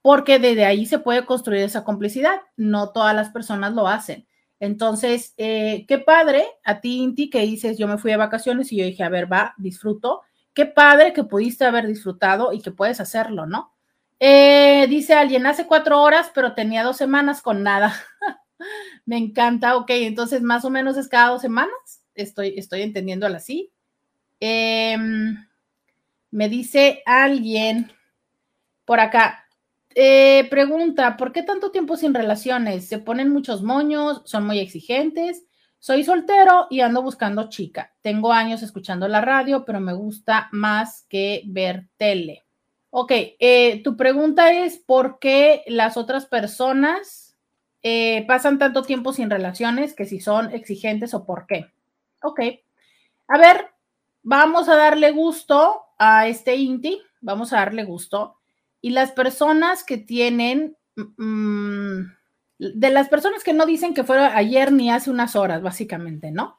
porque 0.00 0.38
desde 0.38 0.64
ahí 0.64 0.86
se 0.86 0.98
puede 0.98 1.24
construir 1.24 1.62
esa 1.62 1.84
complicidad. 1.84 2.40
No 2.56 2.90
todas 2.90 3.14
las 3.14 3.30
personas 3.30 3.74
lo 3.74 3.88
hacen. 3.88 4.26
Entonces, 4.60 5.34
eh, 5.38 5.86
qué 5.88 5.98
padre 5.98 6.46
a 6.64 6.80
ti, 6.80 7.02
Inti, 7.02 7.30
que 7.30 7.40
dices, 7.40 7.78
yo 7.78 7.88
me 7.88 7.98
fui 7.98 8.12
de 8.12 8.16
vacaciones 8.16 8.70
y 8.72 8.76
yo 8.76 8.84
dije, 8.84 9.02
a 9.02 9.08
ver, 9.08 9.30
va, 9.30 9.54
disfruto. 9.58 10.22
Qué 10.54 10.66
padre 10.66 11.12
que 11.12 11.24
pudiste 11.24 11.64
haber 11.64 11.86
disfrutado 11.86 12.52
y 12.52 12.60
que 12.60 12.70
puedes 12.70 13.00
hacerlo, 13.00 13.46
¿no? 13.46 13.72
Eh, 14.20 14.86
dice 14.88 15.14
alguien, 15.14 15.46
hace 15.46 15.66
cuatro 15.66 16.00
horas, 16.00 16.30
pero 16.32 16.54
tenía 16.54 16.84
dos 16.84 16.96
semanas 16.96 17.42
con 17.42 17.64
nada. 17.64 17.92
Me 19.04 19.16
encanta, 19.16 19.76
ok, 19.76 19.90
entonces 19.90 20.42
más 20.42 20.64
o 20.64 20.70
menos 20.70 20.96
es 20.96 21.08
cada 21.08 21.30
dos 21.30 21.42
semanas. 21.42 22.01
Estoy, 22.14 22.54
estoy 22.56 22.82
entendiéndolo 22.82 23.36
así. 23.36 23.70
Em, 24.40 25.36
me 26.30 26.48
dice 26.48 27.02
alguien 27.06 27.90
por 28.84 29.00
acá, 29.00 29.46
eh, 29.94 30.46
pregunta, 30.50 31.16
¿por 31.16 31.32
qué 31.32 31.42
tanto 31.42 31.70
tiempo 31.70 31.96
sin 31.96 32.14
relaciones? 32.14 32.86
¿Se 32.88 32.98
ponen 32.98 33.30
muchos 33.30 33.62
moños? 33.62 34.22
¿Son 34.24 34.46
muy 34.46 34.58
exigentes? 34.58 35.44
Soy 35.78 36.04
soltero 36.04 36.66
y 36.70 36.80
ando 36.80 37.02
buscando 37.02 37.48
chica. 37.48 37.92
Tengo 38.02 38.32
años 38.32 38.62
escuchando 38.62 39.08
la 39.08 39.20
radio, 39.20 39.64
pero 39.64 39.80
me 39.80 39.92
gusta 39.92 40.48
más 40.52 41.06
que 41.08 41.42
ver 41.46 41.88
tele. 41.96 42.44
Ok, 42.90 43.10
eh, 43.12 43.80
tu 43.82 43.96
pregunta 43.96 44.52
es 44.52 44.78
por 44.78 45.18
qué 45.18 45.64
las 45.66 45.96
otras 45.96 46.26
personas 46.26 47.36
eh, 47.82 48.24
pasan 48.28 48.58
tanto 48.58 48.82
tiempo 48.82 49.12
sin 49.12 49.30
relaciones, 49.30 49.94
que 49.94 50.04
si 50.04 50.20
son 50.20 50.52
exigentes 50.54 51.14
o 51.14 51.24
por 51.24 51.46
qué. 51.46 51.66
Ok, 52.22 52.40
a 53.28 53.38
ver, 53.38 53.70
vamos 54.22 54.68
a 54.68 54.76
darle 54.76 55.10
gusto 55.10 55.82
a 55.98 56.26
este 56.28 56.56
Inti, 56.56 57.00
vamos 57.20 57.52
a 57.52 57.56
darle 57.56 57.84
gusto. 57.84 58.36
Y 58.80 58.90
las 58.90 59.12
personas 59.12 59.84
que 59.84 59.98
tienen, 59.98 60.76
mm, 60.96 62.00
de 62.58 62.90
las 62.90 63.08
personas 63.08 63.42
que 63.44 63.52
no 63.52 63.66
dicen 63.66 63.94
que 63.94 64.04
fueron 64.04 64.30
ayer 64.34 64.72
ni 64.72 64.90
hace 64.90 65.10
unas 65.10 65.36
horas, 65.36 65.62
básicamente, 65.62 66.30
¿no? 66.30 66.58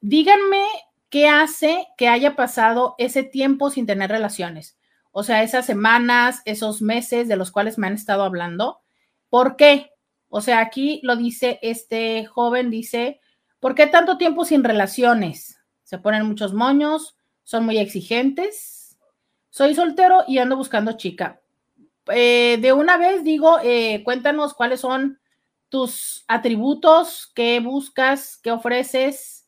Díganme 0.00 0.64
qué 1.10 1.28
hace 1.28 1.86
que 1.96 2.08
haya 2.08 2.36
pasado 2.36 2.94
ese 2.98 3.22
tiempo 3.22 3.70
sin 3.70 3.86
tener 3.86 4.10
relaciones 4.10 4.78
o 5.16 5.22
sea, 5.22 5.44
esas 5.44 5.64
semanas, 5.64 6.42
esos 6.44 6.82
meses 6.82 7.28
de 7.28 7.36
los 7.36 7.52
cuales 7.52 7.78
me 7.78 7.86
han 7.86 7.94
estado 7.94 8.24
hablando. 8.24 8.80
¿Por 9.28 9.54
qué? 9.54 9.92
O 10.28 10.40
sea, 10.40 10.58
aquí 10.58 10.98
lo 11.04 11.14
dice 11.14 11.60
este 11.62 12.26
joven, 12.26 12.68
dice, 12.68 13.20
¿por 13.64 13.74
qué 13.74 13.86
tanto 13.86 14.18
tiempo 14.18 14.44
sin 14.44 14.62
relaciones? 14.62 15.58
Se 15.84 15.96
ponen 15.96 16.26
muchos 16.26 16.52
moños, 16.52 17.16
son 17.44 17.64
muy 17.64 17.78
exigentes. 17.78 18.98
Soy 19.48 19.74
soltero 19.74 20.22
y 20.28 20.36
ando 20.36 20.58
buscando 20.58 20.98
chica. 20.98 21.40
Eh, 22.12 22.58
de 22.60 22.74
una 22.74 22.98
vez 22.98 23.24
digo, 23.24 23.56
eh, 23.62 24.02
cuéntanos 24.04 24.52
cuáles 24.52 24.80
son 24.80 25.18
tus 25.70 26.26
atributos, 26.28 27.32
qué 27.34 27.60
buscas, 27.60 28.36
qué 28.36 28.50
ofreces. 28.50 29.46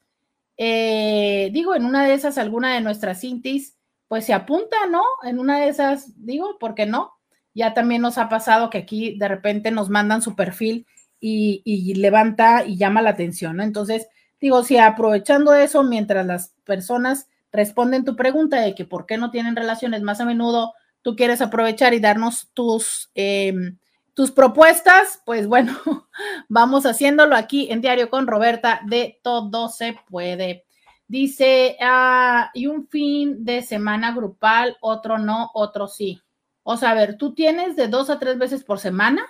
Eh, 0.57 1.51
digo, 1.53 1.75
en 1.75 1.85
una 1.85 2.07
de 2.07 2.15
esas, 2.15 2.39
alguna 2.39 2.73
de 2.73 2.81
nuestras 2.81 3.21
cintis 3.21 3.77
pues 4.09 4.25
se 4.25 4.33
apunta, 4.33 4.87
¿no? 4.91 5.03
En 5.25 5.39
una 5.39 5.61
de 5.61 5.69
esas, 5.69 6.25
digo, 6.25 6.57
¿por 6.59 6.75
qué 6.75 6.87
no? 6.87 7.13
Ya 7.53 7.75
también 7.75 8.01
nos 8.01 8.17
ha 8.17 8.31
pasado 8.31 8.71
que 8.71 8.79
aquí 8.79 9.19
de 9.19 9.29
repente 9.29 9.71
nos 9.71 9.91
mandan 9.91 10.23
su 10.23 10.35
perfil 10.35 10.87
y, 11.21 11.95
levanta 11.95 12.65
y 12.65 12.77
llama 12.77 13.03
la 13.03 13.11
atención, 13.11 13.57
¿no? 13.57 13.63
Entonces, 13.63 14.09
digo, 14.41 14.63
si 14.63 14.79
aprovechando 14.79 15.55
eso, 15.55 15.83
mientras 15.83 16.27
las 16.27 16.55
personas 16.65 17.29
responden 17.53 18.05
tu 18.05 18.17
pregunta 18.17 18.61
de 18.61 18.75
que 18.75 18.85
por 18.85 19.07
qué 19.07 19.17
no 19.17 19.31
tienen 19.31 19.57
relaciones 19.57 20.03
más 20.03 20.21
a 20.21 20.25
menudo, 20.25 20.75
tú 21.03 21.17
quieres 21.17 21.41
aprovechar 21.41 21.95
y 21.95 22.01
darnos 22.01 22.51
tus, 22.53 23.11
em, 23.15 23.79
tus 24.15 24.33
propuestas, 24.33 25.23
pues 25.25 25.47
bueno, 25.47 25.73
vamos 26.49 26.87
haciéndolo 26.87 27.37
aquí 27.37 27.69
en 27.71 27.81
Diario 27.81 28.11
con 28.11 28.27
Roberta 28.27 28.81
de 28.87 29.21
Todo 29.23 29.69
se 29.69 29.97
puede. 30.09 30.65
Dice, 31.09 31.77
ah, 31.81 32.51
y 32.53 32.67
un 32.67 32.89
fin 32.89 33.45
de 33.45 33.63
semana 33.63 34.13
grupal, 34.13 34.77
otro 34.81 35.19
no, 35.19 35.51
otro 35.55 35.87
sí. 35.87 36.21
O 36.65 36.77
sea, 36.77 36.91
a 36.91 36.95
ver, 36.95 37.17
tú 37.17 37.35
tienes 37.35 37.77
de 37.77 37.87
dos 37.87 38.11
a 38.11 38.19
tres 38.19 38.39
veces 38.39 38.65
por 38.65 38.81
semana 38.81 39.25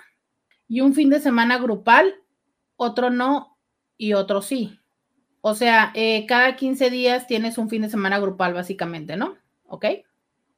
y 0.67 0.81
un 0.81 0.95
fin 0.95 1.09
de 1.09 1.19
semana 1.19 1.59
grupal, 1.59 2.15
otro 2.75 3.11
no 3.11 3.57
y 3.95 4.13
otro 4.13 4.41
sí. 4.41 4.79
O 5.47 5.55
sea, 5.55 5.93
eh, 5.93 6.25
cada 6.27 6.57
15 6.57 6.89
días 6.89 7.25
tienes 7.25 7.57
un 7.57 7.69
fin 7.69 7.81
de 7.81 7.89
semana 7.89 8.19
grupal, 8.19 8.53
básicamente, 8.53 9.15
¿no? 9.15 9.37
¿Ok? 9.67 9.85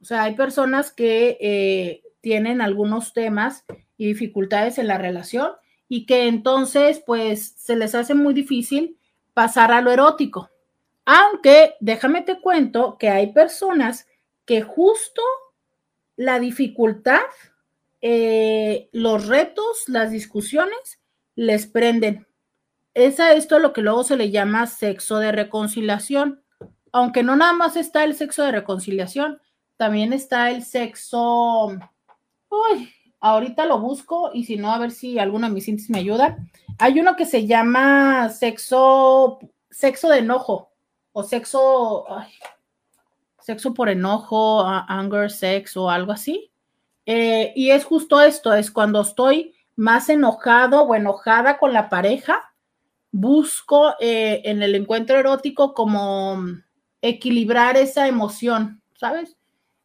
O 0.00 0.04
sea, 0.04 0.24
hay 0.24 0.34
personas 0.34 0.90
que 0.90 1.38
eh, 1.40 2.02
tienen 2.20 2.60
algunos 2.60 3.12
temas 3.12 3.64
y 3.96 4.06
dificultades 4.06 4.78
en 4.78 4.88
la 4.88 4.98
relación 4.98 5.52
y 5.88 6.06
que 6.06 6.26
entonces, 6.26 7.02
pues, 7.06 7.54
se 7.56 7.76
les 7.76 7.94
hace 7.94 8.14
muy 8.14 8.34
difícil 8.34 8.98
pasar 9.34 9.70
a 9.72 9.80
lo 9.80 9.92
erótico, 9.92 10.50
aunque 11.04 11.74
déjame 11.80 12.22
te 12.22 12.40
cuento 12.40 12.96
que 12.98 13.08
hay 13.08 13.32
personas 13.32 14.08
que 14.44 14.62
justo 14.62 15.22
la 16.16 16.40
dificultad, 16.40 17.20
eh, 18.00 18.88
los 18.92 19.26
retos, 19.28 19.84
las 19.88 20.10
discusiones 20.10 21.00
les 21.34 21.66
prenden. 21.66 22.25
Es 22.96 23.20
a 23.20 23.34
esto 23.34 23.58
lo 23.58 23.74
que 23.74 23.82
luego 23.82 24.04
se 24.04 24.16
le 24.16 24.30
llama 24.30 24.66
sexo 24.66 25.18
de 25.18 25.30
reconciliación. 25.30 26.42
Aunque 26.92 27.22
no 27.22 27.36
nada 27.36 27.52
más 27.52 27.76
está 27.76 28.04
el 28.04 28.14
sexo 28.14 28.42
de 28.42 28.52
reconciliación, 28.52 29.38
también 29.76 30.14
está 30.14 30.50
el 30.50 30.64
sexo. 30.64 31.76
Uy, 32.48 32.90
ahorita 33.20 33.66
lo 33.66 33.80
busco 33.80 34.30
y 34.32 34.44
si 34.44 34.56
no, 34.56 34.72
a 34.72 34.78
ver 34.78 34.92
si 34.92 35.18
alguno 35.18 35.46
de 35.46 35.52
mis 35.52 35.68
índices 35.68 35.90
me 35.90 35.98
ayuda. 35.98 36.38
Hay 36.78 36.98
uno 36.98 37.16
que 37.16 37.26
se 37.26 37.46
llama 37.46 38.30
sexo, 38.30 39.40
sexo 39.70 40.08
de 40.08 40.20
enojo 40.20 40.72
o 41.12 41.22
sexo, 41.22 42.06
sexo 43.40 43.74
por 43.74 43.90
enojo, 43.90 44.64
anger 44.64 45.30
sex 45.30 45.76
o 45.76 45.90
algo 45.90 46.12
así. 46.12 46.50
Eh, 47.04 47.52
y 47.54 47.72
es 47.72 47.84
justo 47.84 48.22
esto, 48.22 48.54
es 48.54 48.70
cuando 48.70 49.02
estoy 49.02 49.54
más 49.74 50.08
enojado 50.08 50.80
o 50.84 50.94
enojada 50.94 51.58
con 51.58 51.74
la 51.74 51.90
pareja, 51.90 52.54
busco 53.16 53.94
eh, 53.98 54.42
en 54.44 54.62
el 54.62 54.74
encuentro 54.74 55.18
erótico 55.18 55.72
como 55.72 56.44
equilibrar 57.00 57.76
esa 57.76 58.08
emoción, 58.08 58.82
¿sabes? 58.94 59.36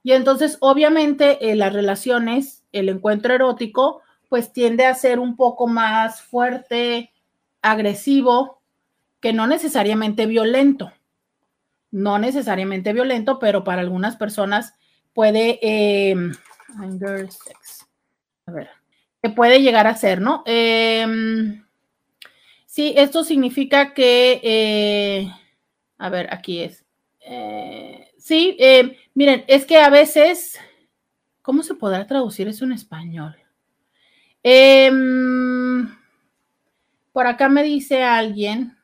Y 0.04 0.12
entonces, 0.12 0.58
obviamente, 0.60 1.52
en 1.52 1.60
las 1.60 1.72
relaciones, 1.72 2.66
el 2.74 2.90
encuentro 2.90 3.34
erótico, 3.34 4.02
pues 4.28 4.52
tiende 4.52 4.86
a 4.86 4.96
ser 4.96 5.20
un 5.20 5.38
poco 5.38 5.68
más 5.68 6.22
fuerte, 6.22 7.14
agresivo, 7.62 8.62
que 9.22 9.32
no 9.32 9.48
necesariamente 9.48 10.26
violento. 10.26 10.92
No 11.92 12.20
necesariamente 12.20 12.92
violento, 12.92 13.40
pero 13.40 13.64
para 13.64 13.82
algunas 13.82 14.18
personas 14.18 14.74
puede, 15.14 15.60
eh, 15.62 16.16
a 18.46 18.52
ver, 18.52 18.70
que 19.22 19.30
puede 19.30 19.62
llegar 19.62 19.88
a 19.88 19.96
ser, 19.96 20.20
¿no? 20.20 20.44
Em, 20.46 21.64
sí, 22.72 22.94
esto 22.96 23.26
significa 23.26 23.94
que, 23.94 24.40
eh, 24.42 25.32
a 25.98 26.10
ver, 26.10 26.34
aquí 26.34 26.62
es. 26.62 26.86
Eh, 27.20 28.14
sí, 28.18 28.56
eh, 28.60 28.98
miren, 29.14 29.44
es 29.48 29.66
que 29.66 29.78
a 29.78 29.90
veces, 29.90 30.58
¿cómo 31.42 31.64
se 31.64 31.76
podrá 31.76 32.08
traducir 32.08 32.48
eso 32.48 32.64
en 32.64 32.72
español? 32.72 33.36
Em, 34.42 35.86
por 37.12 37.28
acá 37.28 37.50
me 37.50 37.62
dice 37.62 38.04
alguien, 38.04 38.78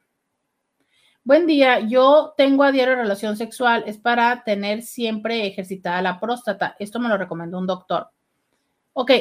buen 1.24 1.48
día, 1.48 1.80
yo 1.80 2.34
tengo 2.36 2.66
a 2.66 2.74
diario 2.74 2.96
relación 2.96 3.38
sexual, 3.38 3.86
es 3.88 3.98
para 3.98 4.44
tener 4.44 4.84
siempre 4.84 5.48
ejercitada 5.48 6.02
la 6.02 6.20
próstata. 6.20 6.76
Esto 6.78 7.00
me 7.00 7.08
lo 7.08 7.18
recomendó 7.18 7.58
un 7.58 7.68
doctor. 7.68 8.10
Ok, 8.92 9.12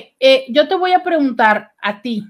yo 0.49 0.67
te 0.67 0.75
voy 0.75 0.93
a 0.93 1.05
preguntar 1.05 1.73
a 1.81 2.03
ti, 2.03 2.25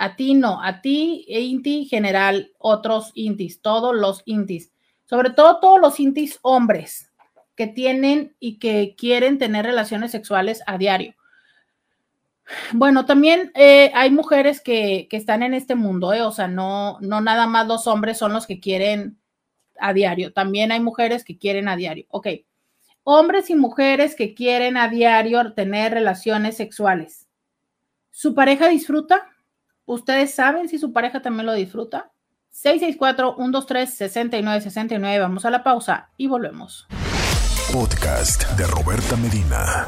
a 0.00 0.16
ti 0.16 0.32
no, 0.32 0.62
a 0.62 0.80
ti, 0.80 1.26
Inti 1.28 1.84
general, 1.84 2.52
otros 2.58 3.10
Intis, 3.12 3.60
todos 3.60 3.94
los 3.94 4.22
Intis, 4.24 4.72
sobre 5.04 5.28
todo 5.28 5.60
todos 5.60 5.78
los 5.78 6.00
Intis 6.00 6.38
hombres 6.40 7.12
que 7.54 7.66
tienen 7.66 8.34
y 8.40 8.58
que 8.58 8.94
quieren 8.96 9.36
tener 9.36 9.66
relaciones 9.66 10.10
sexuales 10.10 10.62
a 10.66 10.78
diario. 10.78 11.14
Bueno, 12.72 13.04
también 13.04 13.52
eh, 13.54 13.92
hay 13.94 14.10
mujeres 14.10 14.62
que, 14.62 15.06
que, 15.10 15.18
están 15.18 15.42
en 15.42 15.52
este 15.52 15.74
mundo, 15.74 16.14
eh, 16.14 16.22
o 16.22 16.32
sea, 16.32 16.48
no, 16.48 16.98
no 17.02 17.20
nada 17.20 17.46
más 17.46 17.66
los 17.66 17.86
hombres 17.86 18.16
son 18.16 18.32
los 18.32 18.46
que 18.46 18.58
quieren 18.58 19.18
a 19.78 19.92
diario, 19.92 20.32
también 20.32 20.72
hay 20.72 20.80
mujeres 20.80 21.24
que 21.24 21.36
quieren 21.36 21.68
a 21.68 21.76
diario. 21.76 22.06
Ok, 22.08 22.26
hombres 23.04 23.50
y 23.50 23.54
mujeres 23.54 24.14
que 24.14 24.32
quieren 24.32 24.78
a 24.78 24.88
diario 24.88 25.52
tener 25.52 25.92
relaciones 25.92 26.56
sexuales. 26.56 27.28
¿Su 28.10 28.34
pareja 28.34 28.66
disfruta? 28.68 29.26
¿Ustedes 29.84 30.34
saben 30.34 30.68
si 30.68 30.78
su 30.78 30.92
pareja 30.92 31.22
también 31.22 31.46
lo 31.46 31.54
disfruta? 31.54 32.10
664-123-6969. 32.52 35.20
Vamos 35.20 35.44
a 35.44 35.50
la 35.50 35.62
pausa 35.62 36.08
y 36.16 36.26
volvemos. 36.26 36.88
Podcast 37.72 38.50
de 38.58 38.66
Roberta 38.66 39.14
Medina. 39.16 39.86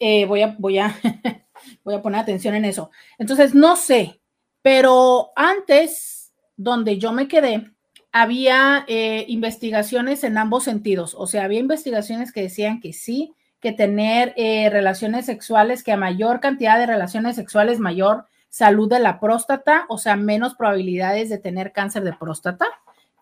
eh 0.00 0.24
voy 0.24 0.40
a, 0.40 0.56
voy 0.58 0.78
a, 0.78 0.96
voy 1.84 1.94
a 1.94 2.00
poner 2.00 2.20
atención 2.20 2.54
en 2.54 2.64
eso. 2.64 2.90
Entonces, 3.18 3.54
no 3.54 3.76
sé, 3.76 4.22
pero 4.62 5.30
antes, 5.36 6.32
donde 6.56 6.96
yo 6.96 7.12
me 7.12 7.28
quedé, 7.28 7.70
había 8.12 8.86
eh, 8.88 9.26
investigaciones 9.28 10.24
en 10.24 10.38
ambos 10.38 10.64
sentidos, 10.64 11.14
o 11.18 11.26
sea, 11.26 11.44
había 11.44 11.60
investigaciones 11.60 12.32
que 12.32 12.40
decían 12.40 12.80
que 12.80 12.94
sí, 12.94 13.34
que 13.60 13.72
tener 13.72 14.32
relaciones 14.72 15.26
sexuales, 15.26 15.82
que 15.82 15.92
a 15.92 15.98
mayor 15.98 16.40
cantidad 16.40 16.78
de 16.78 16.86
relaciones 16.86 17.36
sexuales, 17.36 17.78
mayor 17.78 18.24
salud 18.48 18.88
de 18.88 18.98
la 18.98 19.20
próstata, 19.20 19.86
o 19.88 19.98
sea, 19.98 20.16
menos 20.16 20.54
probabilidades 20.54 21.28
de 21.28 21.38
tener 21.38 21.72
cáncer 21.72 22.04
de 22.04 22.12
próstata. 22.12 22.66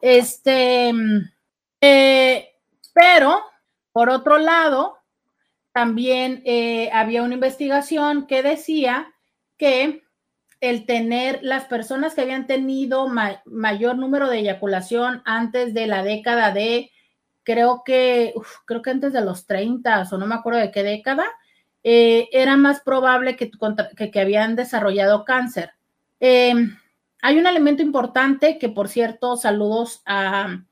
Este, 0.01 0.93
eh, 1.81 2.49
pero, 2.93 3.43
por 3.93 4.11
otro 4.11 4.39
lado, 4.39 4.99
también 5.73 6.43
había 6.93 7.23
una 7.23 7.35
investigación 7.35 8.27
que 8.27 8.43
decía 8.43 9.13
que 9.59 10.07
el 10.61 10.87
tener 10.87 11.41
las 11.43 11.67
personas 11.67 12.15
que 12.15 12.23
habían 12.23 12.47
tenido 12.47 13.09
mayor 13.45 13.99
número 13.99 14.29
de 14.29 14.39
eyaculación 14.39 15.23
antes 15.25 15.75
de 15.75 15.87
la 15.87 16.03
década 16.03 16.51
de, 16.51 16.91
creo 17.43 17.83
que, 17.85 18.35
creo 18.65 18.83
que 18.83 18.91
antes 18.91 19.13
de 19.13 19.21
los 19.21 19.47
30 19.47 20.09
o 20.11 20.19
no 20.19 20.27
me 20.27 20.35
acuerdo 20.35 20.61
de 20.61 20.71
qué 20.71 20.83
década, 20.83 21.25
eh, 21.89 22.29
era 22.33 22.57
más 22.57 22.81
probable 22.81 23.37
que, 23.37 23.49
que, 24.11 24.21
habían 24.21 24.57
desarrollado 24.57 25.25
cáncer. 25.25 25.71
Em, 26.19 26.77
hay 27.23 27.39
un 27.39 27.47
elemento 27.47 27.81
importante 27.81 28.59
que, 28.59 28.69
por 28.69 28.89
cierto, 28.89 29.37
saludos 29.37 30.03
a, 30.05 30.65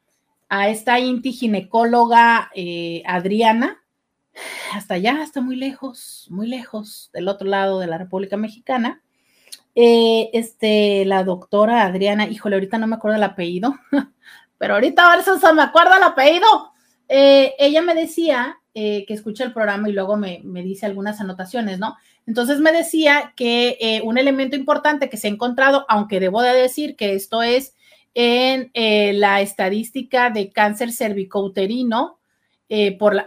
a 0.48 0.68
esta 0.70 0.98
inti 0.98 1.30
ginecóloga 1.30 2.50
eh, 2.56 3.04
Adriana, 3.06 3.80
hasta 4.72 4.94
allá, 4.94 5.22
hasta 5.22 5.40
muy 5.40 5.54
lejos, 5.54 6.26
muy 6.30 6.48
lejos, 6.48 7.10
del 7.12 7.28
otro 7.28 7.46
lado 7.46 7.78
de 7.78 7.86
la 7.86 7.96
República 7.96 8.36
Mexicana. 8.36 9.00
Eh, 9.76 10.30
este, 10.32 11.04
la 11.04 11.22
doctora 11.22 11.84
Adriana, 11.84 12.26
híjole, 12.26 12.56
ahorita 12.56 12.78
no 12.78 12.88
me 12.88 12.96
acuerdo 12.96 13.18
el 13.18 13.22
apellido, 13.22 13.76
pero 14.58 14.74
ahorita 14.74 15.12
a 15.12 15.14
ver 15.14 15.24
si 15.24 15.30
me 15.54 15.62
acuerdo 15.62 15.94
el 15.94 16.02
apellido. 16.02 16.72
Eh, 17.08 17.54
ella 17.60 17.82
me 17.82 17.94
decía 17.94 18.58
eh, 18.74 19.04
que 19.06 19.14
escucha 19.14 19.44
el 19.44 19.52
programa 19.52 19.88
y 19.88 19.92
luego 19.92 20.16
me, 20.16 20.42
dice 20.42 20.86
algunas 20.86 21.20
anotaciones, 21.20 21.78
¿no? 21.78 21.96
Entonces 22.26 22.60
me 22.60 22.72
decía 22.72 23.32
que 23.36 24.00
un 24.04 24.18
elemento 24.18 24.56
importante 24.56 25.08
que 25.08 25.16
se 25.16 25.28
ha 25.28 25.30
encontrado, 25.30 25.84
aunque 25.88 26.20
debo 26.20 26.42
de 26.42 26.54
decir 26.54 26.96
que 26.96 27.14
esto 27.14 27.42
es 27.42 27.74
en 28.14 28.70
la 29.20 29.42
estadística 29.42 30.30
de 30.30 30.50
cáncer 30.50 30.90
cervicouterino 30.92 32.18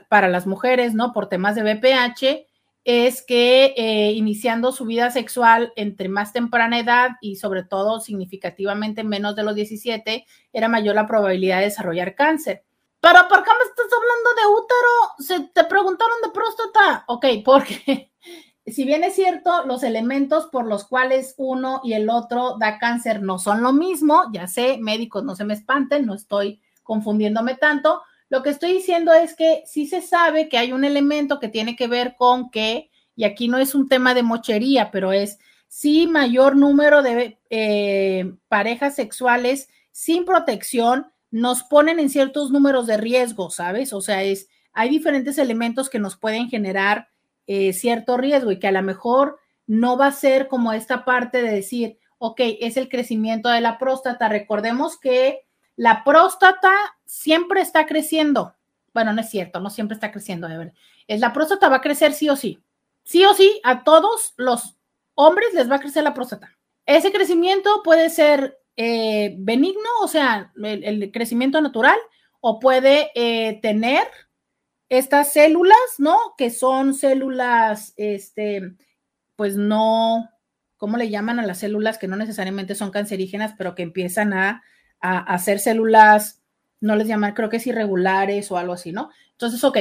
para 0.10 0.28
las 0.28 0.48
mujeres, 0.48 0.96
¿no? 0.96 1.14
Por 1.14 1.30
temas 1.30 1.56
de 1.56 1.62
BPH, 1.62 2.48
es 2.88 3.22
que 3.22 3.74
eh, 3.76 4.14
iniciando 4.14 4.72
su 4.72 4.86
vida 4.86 5.12
sexual 5.12 5.74
entre 5.76 6.08
más 6.08 6.32
temprana 6.32 6.80
edad 6.80 7.10
y 7.20 7.36
sobre 7.36 7.64
todo 7.64 8.00
significativamente 8.00 9.04
menos 9.04 9.36
de 9.36 9.44
los 9.44 9.56
17, 9.56 10.26
era 10.54 10.70
mayor 10.70 10.96
la 10.96 11.06
probabilidad 11.06 11.58
de 11.58 11.66
desarrollar 11.66 12.16
cáncer. 12.16 12.64
Pero 13.00 13.28
¿por 13.30 13.44
qué 13.44 13.52
me 13.52 13.66
estás 13.70 13.88
hablando 13.94 14.30
de 14.36 14.48
útero? 14.56 14.94
Se 15.20 15.52
te 15.54 15.64
preguntaron 15.66 16.18
de 16.24 16.32
próstata. 16.32 17.04
Ok, 17.08 17.26
porque 17.46 18.12
si 18.66 18.86
bien 18.86 19.04
es 19.04 19.16
cierto, 19.16 19.66
los 19.66 19.84
elementos 19.84 20.48
por 20.48 20.66
los 20.66 20.86
cuales 20.86 21.36
uno 21.38 21.82
y 21.84 21.94
el 21.94 22.10
otro 22.10 22.58
da 22.60 22.80
cáncer 22.80 23.22
no 23.22 23.40
son 23.40 23.62
lo 23.62 23.72
mismo, 23.72 24.24
ya 24.34 24.48
sé, 24.48 24.78
médicos 24.80 25.24
no 25.24 25.36
se 25.36 25.46
me 25.46 25.54
espanten, 25.54 26.06
no 26.06 26.14
estoy 26.14 26.62
confundiéndome 26.84 27.56
tanto, 27.56 28.02
lo 28.30 28.44
que 28.44 28.50
estoy 28.50 28.74
diciendo 28.74 29.14
es 29.14 29.36
que 29.36 29.64
sí 29.66 29.88
se 29.88 30.02
sabe 30.02 30.50
que 30.50 30.58
hay 30.58 30.74
un 30.74 30.84
elemento 30.84 31.40
que 31.40 31.48
tiene 31.48 31.76
que 31.76 31.88
ver 31.88 32.16
con 32.18 32.50
que, 32.50 32.92
y 33.16 33.24
aquí 33.24 33.48
no 33.48 33.58
es 33.58 33.74
un 33.74 33.88
tema 33.88 34.14
de 34.14 34.24
mochería, 34.24 34.92
pero 34.92 35.14
es 35.14 35.40
sí 35.68 36.08
mayor 36.08 36.56
número 36.56 37.02
de 37.02 37.40
eh, 37.50 38.34
parejas 38.50 38.96
sexuales 38.96 39.70
sin 39.92 40.26
protección 40.26 41.12
nos 41.32 41.64
ponen 41.64 42.00
en 42.00 42.10
ciertos 42.10 42.52
números 42.52 42.88
de 42.88 42.98
riesgo, 42.98 43.50
¿sabes? 43.50 43.94
O 43.94 44.02
sea, 44.02 44.24
es, 44.24 44.48
hay 44.74 44.90
diferentes 44.90 45.38
elementos 45.38 45.90
que 45.90 46.00
nos 46.00 46.18
pueden 46.18 46.50
generar 46.50 47.10
eh, 47.48 47.74
cierto 47.74 48.18
riesgo 48.18 48.52
y 48.52 48.60
que 48.60 48.68
a 48.68 48.72
lo 48.72 48.82
mejor 48.82 49.40
no 49.66 49.98
va 49.98 50.08
a 50.08 50.12
ser 50.12 50.48
como 50.48 50.74
esta 50.74 51.06
parte 51.06 51.42
de 51.42 51.52
decir, 51.52 51.98
ok, 52.20 52.40
es 52.62 52.78
el 52.78 52.90
crecimiento 52.90 53.50
de 53.50 53.62
la 53.62 53.78
próstata. 53.78 54.30
Recordemos 54.30 54.98
que 54.98 55.46
la 55.76 56.04
próstata 56.04 56.74
siempre 57.06 57.62
está 57.62 57.86
creciendo. 57.86 58.56
Bueno, 58.94 59.14
no 59.14 59.22
es 59.22 59.30
cierto, 59.30 59.60
no 59.60 59.70
siempre 59.70 59.96
está 59.96 60.12
creciendo, 60.12 60.48
de. 60.48 60.74
Es 61.08 61.20
la 61.20 61.34
próstata 61.34 61.70
va 61.70 61.78
a 61.78 61.82
crecer 61.82 62.14
sí 62.14 62.30
o 62.30 62.36
sí. 62.36 62.62
Sí 63.04 63.24
o 63.26 63.34
sí, 63.34 63.62
a 63.64 63.84
todos 63.84 64.34
los 64.38 64.76
hombres 65.16 65.54
les 65.54 65.70
va 65.70 65.76
a 65.76 65.80
crecer 65.80 66.04
la 66.04 66.14
próstata. 66.14 66.58
Ese 66.86 67.12
crecimiento 67.12 67.84
puede 67.84 68.10
ser 68.10 68.57
eh, 68.78 69.36
benigno, 69.40 69.90
o 70.02 70.08
sea, 70.08 70.54
el, 70.64 71.12
crecimiento 71.12 71.60
natural, 71.60 71.98
o 72.40 72.60
puede 72.60 73.10
eh, 73.16 73.60
tener 73.62 74.08
estas 74.88 75.34
células, 75.34 75.78
¿no? 75.98 76.16
Que 76.38 76.52
son 76.52 76.94
células, 76.94 77.94
este, 77.98 78.76
pues 79.36 79.58
no, 79.58 80.30
¿cómo 80.78 80.98
le 80.98 81.10
llaman 81.10 81.40
a 81.40 81.46
las 81.46 81.58
células 81.58 81.98
que 81.98 82.08
no 82.08 82.16
necesariamente 82.16 82.76
son 82.76 82.92
cancerígenas, 82.92 83.56
pero 83.58 83.74
que 83.74 83.82
empiezan 83.82 84.34
a, 84.34 84.64
a, 85.02 85.18
hacer 85.34 85.60
células, 85.60 86.44
no 86.80 86.96
les 86.96 87.08
llaman, 87.08 87.34
creo 87.34 87.50
que 87.50 87.58
es 87.58 87.68
irregulares 87.68 88.52
o 88.52 88.58
algo 88.58 88.74
así, 88.74 88.92
¿no? 88.92 89.10
Entonces, 89.32 89.64
ok, 89.64 89.78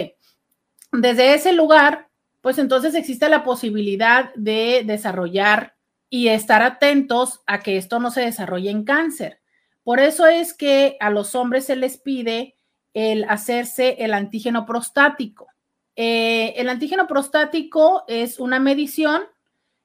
desde 0.93 1.35
ese 1.35 1.53
lugar, 1.53 2.09
pues 2.41 2.57
entonces 2.59 2.95
existe 2.95 3.29
la 3.29 3.45
posibilidad 3.45 4.33
de 4.37 4.85
desarrollar 4.87 5.76
y 6.17 6.29
estar 6.29 6.63
atentos 6.63 7.43
a 7.47 7.61
que 7.61 7.77
esto 7.77 8.01
no 8.01 8.11
se 8.11 8.23
desarrolle 8.23 8.71
en 8.71 8.85
cáncer. 8.85 9.43
Por 9.85 10.01
eso 10.01 10.27
es 10.27 10.55
que 10.55 10.97
a 10.99 11.11
los 11.11 11.35
hombres 11.35 11.67
se 11.67 11.77
les 11.77 11.99
pide 11.99 12.55
el 12.95 13.25
hacerse 13.25 13.97
el 13.99 14.15
antígeno 14.15 14.65
prostático. 14.65 15.49
Eh, 15.95 16.55
el 16.57 16.71
antígeno 16.71 17.07
prostático 17.07 18.05
es 18.09 18.41
una 18.41 18.59
medición 18.59 19.25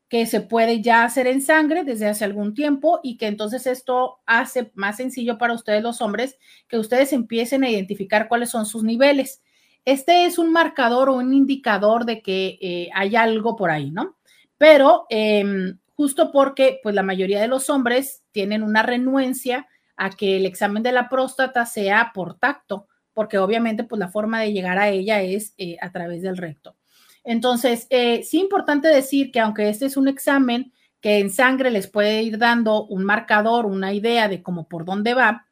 que 0.08 0.26
se 0.26 0.40
puede 0.40 0.82
ya 0.82 1.04
hacer 1.04 1.28
en 1.28 1.42
sangre 1.42 1.84
desde 1.84 2.08
hace 2.08 2.24
algún 2.24 2.54
tiempo 2.54 3.02
y 3.04 3.18
que 3.18 3.28
entonces 3.28 3.68
esto 3.68 4.22
hace 4.26 4.72
más 4.74 4.96
sencillo 4.96 5.38
para 5.38 5.54
ustedes 5.54 5.84
los 5.84 6.02
hombres 6.02 6.38
que 6.70 6.78
ustedes 6.78 7.12
empiecen 7.12 7.66
a 7.66 7.70
identificar 7.70 8.30
cuáles 8.30 8.50
son 8.50 8.66
sus 8.66 8.86
niveles. 8.86 9.42
Este 9.84 10.24
es 10.24 10.38
un 10.38 10.54
marcador 10.54 11.10
o 11.10 11.16
un 11.16 11.34
indicador 11.34 12.06
de 12.06 12.22
que 12.22 12.58
eh, 12.62 12.90
hay 12.94 13.18
algo 13.18 13.58
por 13.58 13.70
ahí, 13.70 13.92
¿no? 13.92 14.16
Pero 14.58 15.08
em, 15.10 15.78
justo 15.96 16.32
porque 16.32 16.80
pues 16.84 16.96
la 16.96 17.04
mayoría 17.04 17.42
de 17.42 17.48
los 17.48 17.70
hombres 17.70 18.24
tienen 18.32 18.64
una 18.64 18.84
renuencia 18.84 19.68
a 19.96 20.10
que 20.10 20.38
el 20.38 20.46
examen 20.46 20.84
de 20.84 20.92
la 20.92 21.10
próstata 21.10 21.66
sea 21.66 22.12
por 22.14 22.40
tacto, 22.40 22.88
porque 23.14 23.38
obviamente 23.38 23.84
pues 23.84 24.00
la 24.00 24.10
forma 24.10 24.40
de 24.42 24.54
llegar 24.54 24.78
a 24.78 24.90
ella 24.90 25.22
es 25.22 25.54
eh, 25.58 25.78
a 25.82 25.92
través 25.92 26.22
del 26.22 26.38
recto. 26.38 26.76
Entonces, 27.24 27.88
eh, 27.90 28.24
sí 28.24 28.40
importante 28.40 28.88
decir 28.88 29.32
que 29.32 29.40
aunque 29.40 29.70
este 29.70 29.86
es 29.86 29.98
un 29.98 30.08
examen 30.08 30.74
que 31.02 31.20
en 31.20 31.30
sangre 31.30 31.72
les 31.72 31.88
puede 31.88 32.24
ir 32.24 32.38
dando 32.38 32.86
un 32.86 33.04
marcador, 33.04 33.66
una 33.66 33.94
idea 33.94 34.28
de 34.28 34.42
cómo 34.42 34.68
por 34.68 34.86
dónde 34.86 35.14
va, 35.14 35.48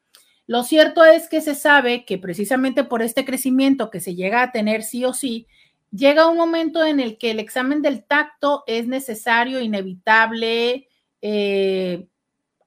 lo 0.48 0.64
cierto 0.64 1.06
es 1.06 1.30
que 1.30 1.42
se 1.42 1.54
sabe 1.54 2.06
que 2.06 2.18
precisamente 2.18 2.84
por 2.84 3.04
este 3.04 3.24
crecimiento 3.24 3.92
que 3.92 4.00
se 4.00 4.16
llega 4.16 4.42
a 4.42 4.52
tener 4.52 4.82
sí 4.82 5.06
o 5.06 5.14
sí, 5.14 5.46
llega 5.92 6.28
un 6.28 6.38
momento 6.38 6.84
en 6.86 7.00
el 7.00 7.18
que 7.18 7.32
el 7.32 7.40
examen 7.40 7.82
del 7.82 8.04
tacto 8.04 8.64
es 8.68 8.88
necesario, 8.88 9.62
inevitable, 9.62 10.88
eh, 11.22 12.08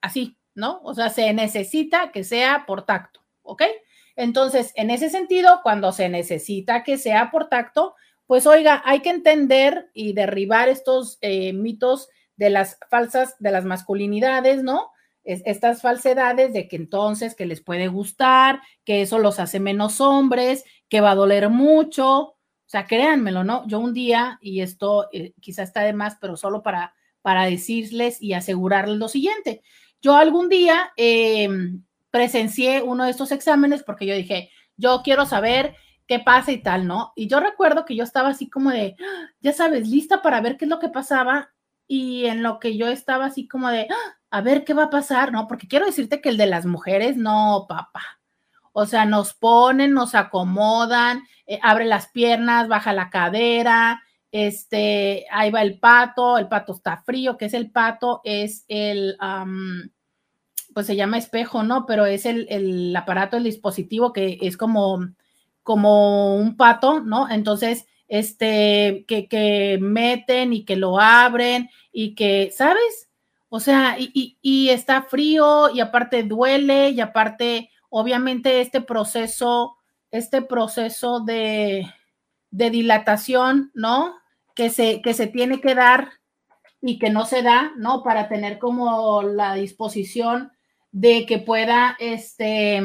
así, 0.01 0.37
¿no? 0.55 0.81
O 0.83 0.93
sea, 0.93 1.09
se 1.09 1.33
necesita 1.33 2.11
que 2.11 2.23
sea 2.23 2.65
por 2.65 2.85
tacto, 2.85 3.21
¿ok? 3.41 3.63
Entonces, 4.15 4.71
en 4.75 4.91
ese 4.91 5.09
sentido, 5.09 5.61
cuando 5.63 5.91
se 5.91 6.09
necesita 6.09 6.83
que 6.83 6.97
sea 6.97 7.31
por 7.31 7.49
tacto, 7.49 7.95
pues 8.27 8.45
oiga, 8.47 8.81
hay 8.85 9.01
que 9.01 9.09
entender 9.09 9.89
y 9.93 10.13
derribar 10.13 10.69
estos 10.69 11.17
eh, 11.21 11.53
mitos 11.53 12.09
de 12.35 12.49
las 12.49 12.77
falsas, 12.89 13.35
de 13.39 13.51
las 13.51 13.65
masculinidades, 13.65 14.63
¿no? 14.63 14.91
estas 15.25 15.81
falsedades 15.81 16.51
de 16.51 16.67
que 16.67 16.75
entonces 16.75 17.35
que 17.35 17.45
les 17.45 17.61
puede 17.61 17.87
gustar, 17.87 18.61
que 18.83 19.01
eso 19.01 19.19
los 19.19 19.39
hace 19.39 19.59
menos 19.59 20.01
hombres, 20.01 20.65
que 20.89 21.01
va 21.01 21.11
a 21.11 21.15
doler 21.15 21.49
mucho. 21.49 22.32
Sea, 22.73 22.87
créanmelo, 22.87 23.43
¿no? 23.43 23.67
Yo 23.67 23.77
un 23.77 23.93
día, 23.93 24.39
y 24.41 24.61
esto 24.61 25.07
eh, 25.13 25.35
quizá 25.39 25.61
está 25.61 25.81
de 25.81 25.93
más, 25.93 26.17
pero 26.19 26.35
solo 26.35 26.63
para, 26.63 26.95
para 27.21 27.45
decirles 27.45 28.19
y 28.19 28.33
asegurarles 28.33 28.97
lo 28.97 29.07
siguiente. 29.09 29.61
Yo 30.01 30.15
algún 30.15 30.49
día 30.49 30.91
em, 30.97 31.83
presencié 32.09 32.81
uno 32.81 33.03
de 33.03 33.11
estos 33.11 33.31
exámenes 33.31 33.83
porque 33.83 34.07
yo 34.07 34.15
dije, 34.15 34.49
yo 34.75 35.01
quiero 35.03 35.27
saber 35.27 35.75
qué 36.07 36.17
pasa 36.17 36.51
y 36.51 36.63
tal, 36.63 36.87
¿no? 36.87 37.13
Y 37.15 37.27
yo 37.27 37.39
recuerdo 37.39 37.85
que 37.85 37.95
yo 37.95 38.03
estaba 38.03 38.29
así 38.29 38.49
como 38.49 38.71
de, 38.71 38.95
ya 39.39 39.53
sabes, 39.53 39.87
lista 39.87 40.23
para 40.23 40.41
ver 40.41 40.57
qué 40.57 40.65
es 40.65 40.71
lo 40.71 40.79
que 40.79 40.89
pasaba 40.89 41.53
y 41.87 42.25
en 42.25 42.41
lo 42.41 42.57
que 42.59 42.75
yo 42.75 42.87
estaba 42.87 43.25
así 43.25 43.47
como 43.47 43.69
de, 43.69 43.87
a 44.31 44.41
ver 44.41 44.63
qué 44.63 44.73
va 44.73 44.85
a 44.85 44.89
pasar, 44.89 45.31
¿no? 45.31 45.47
Porque 45.47 45.67
quiero 45.67 45.85
decirte 45.85 46.21
que 46.21 46.29
el 46.29 46.37
de 46.37 46.47
las 46.47 46.65
mujeres, 46.65 47.17
no, 47.17 47.67
papá. 47.69 48.22
O 48.73 48.85
sea, 48.85 49.05
nos 49.05 49.33
ponen, 49.33 49.93
nos 49.93 50.15
acomodan, 50.15 51.23
eh, 51.47 51.59
abre 51.63 51.85
las 51.85 52.07
piernas, 52.07 52.67
baja 52.67 52.91
la 52.91 53.09
cadera, 53.09 54.03
este, 54.31 55.25
ahí 55.31 55.49
va 55.51 55.61
el 55.61 55.79
pato, 55.79 56.37
el 56.37 56.49
pato 56.49 56.73
está 56.73 56.97
frío, 56.97 57.37
¿qué 57.37 57.45
es 57.45 57.53
el 57.53 57.71
pato? 57.71 58.19
Es 58.25 58.65
el, 58.67 59.15
pues 60.73 60.87
se 60.87 60.95
llama 60.95 61.17
espejo, 61.17 61.63
¿no? 61.63 61.85
Pero 61.85 62.05
es 62.05 62.25
el, 62.25 62.47
el 62.49 62.95
aparato, 62.95 63.37
el 63.37 63.43
dispositivo 63.45 64.11
que 64.11 64.39
es 64.41 64.57
como 64.57 64.99
como 65.63 66.35
un 66.35 66.55
pato, 66.57 66.99
¿no? 66.99 67.29
Entonces, 67.29 67.87
este, 68.07 69.05
que, 69.07 69.27
que 69.27 69.79
meten 69.81 70.53
y 70.53 70.65
que 70.65 70.75
lo 70.75 70.99
abren 70.99 71.69
y 71.91 72.15
que, 72.15 72.51
¿sabes? 72.55 73.09
O 73.49 73.59
sea, 73.59 73.95
y, 73.97 74.37
y, 74.41 74.69
está 74.69 75.03
frío 75.03 75.69
y 75.73 75.79
aparte 75.79 76.23
duele 76.23 76.89
y 76.89 77.01
aparte, 77.01 77.69
obviamente, 77.95 78.59
este 78.59 78.81
proceso, 78.81 79.77
este 80.09 80.41
proceso 80.41 81.19
de, 81.19 81.85
de 82.49 82.69
dilatación, 82.71 83.71
¿no? 83.75 84.15
Que 84.55 84.71
se, 84.71 85.01
que 85.03 85.13
se 85.13 85.27
tiene 85.27 85.61
que 85.61 85.75
dar 85.75 86.09
y 86.81 86.97
que 86.97 87.11
no 87.11 87.25
se 87.25 87.43
da, 87.43 87.71
¿no? 87.77 88.01
Para 88.01 88.27
tener 88.27 88.57
como 88.57 89.21
la 89.21 89.53
disposición 89.53 90.51
de 90.91 91.27
que 91.27 91.37
pueda, 91.37 91.95
este, 91.99 92.81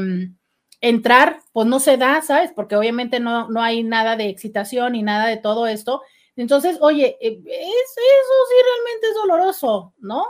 entrar, 0.83 1.40
pues 1.53 1.66
no 1.66 1.81
se 1.81 1.97
da, 1.97 2.21
¿sabes? 2.21 2.53
Porque 2.55 2.77
obviamente 2.77 3.18
no, 3.18 3.49
no 3.49 3.62
hay 3.62 3.83
nada 3.83 4.14
de 4.14 4.29
excitación 4.29 4.92
ni 4.92 5.03
nada 5.03 5.27
de 5.27 5.38
todo 5.38 5.66
esto. 5.66 6.03
Entonces, 6.37 6.77
oye, 6.83 7.16
eh, 7.21 7.40
eso 7.47 8.01
sí 8.49 8.55
realmente 8.64 9.09
es 9.09 9.14
doloroso, 9.14 9.94
¿no? 9.99 10.27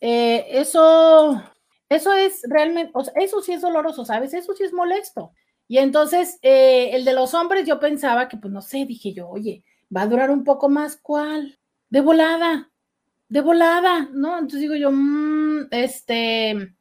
Eh, 0.00 0.46
eso, 0.50 1.40
eso 1.94 2.12
es 2.12 2.42
realmente, 2.48 2.92
eso 3.16 3.42
sí 3.42 3.52
es 3.52 3.60
doloroso, 3.60 4.04
¿sabes? 4.04 4.34
Eso 4.34 4.54
sí 4.54 4.64
es 4.64 4.72
molesto. 4.72 5.32
Y 5.68 5.78
entonces, 5.78 6.38
eh, 6.42 6.90
el 6.92 7.04
de 7.04 7.14
los 7.14 7.34
hombres, 7.34 7.66
yo 7.66 7.80
pensaba 7.80 8.28
que, 8.28 8.36
pues 8.36 8.52
no 8.52 8.60
sé, 8.60 8.84
dije 8.84 9.12
yo, 9.12 9.28
oye, 9.28 9.64
va 9.94 10.02
a 10.02 10.06
durar 10.06 10.30
un 10.30 10.44
poco 10.44 10.68
más, 10.68 10.96
¿cuál? 10.96 11.58
De 11.88 12.00
volada, 12.00 12.70
de 13.28 13.40
volada, 13.40 14.08
¿no? 14.12 14.34
Entonces 14.34 14.60
digo 14.60 14.74
yo, 14.74 14.90
mmm, 14.92 15.68
este, 15.70 16.74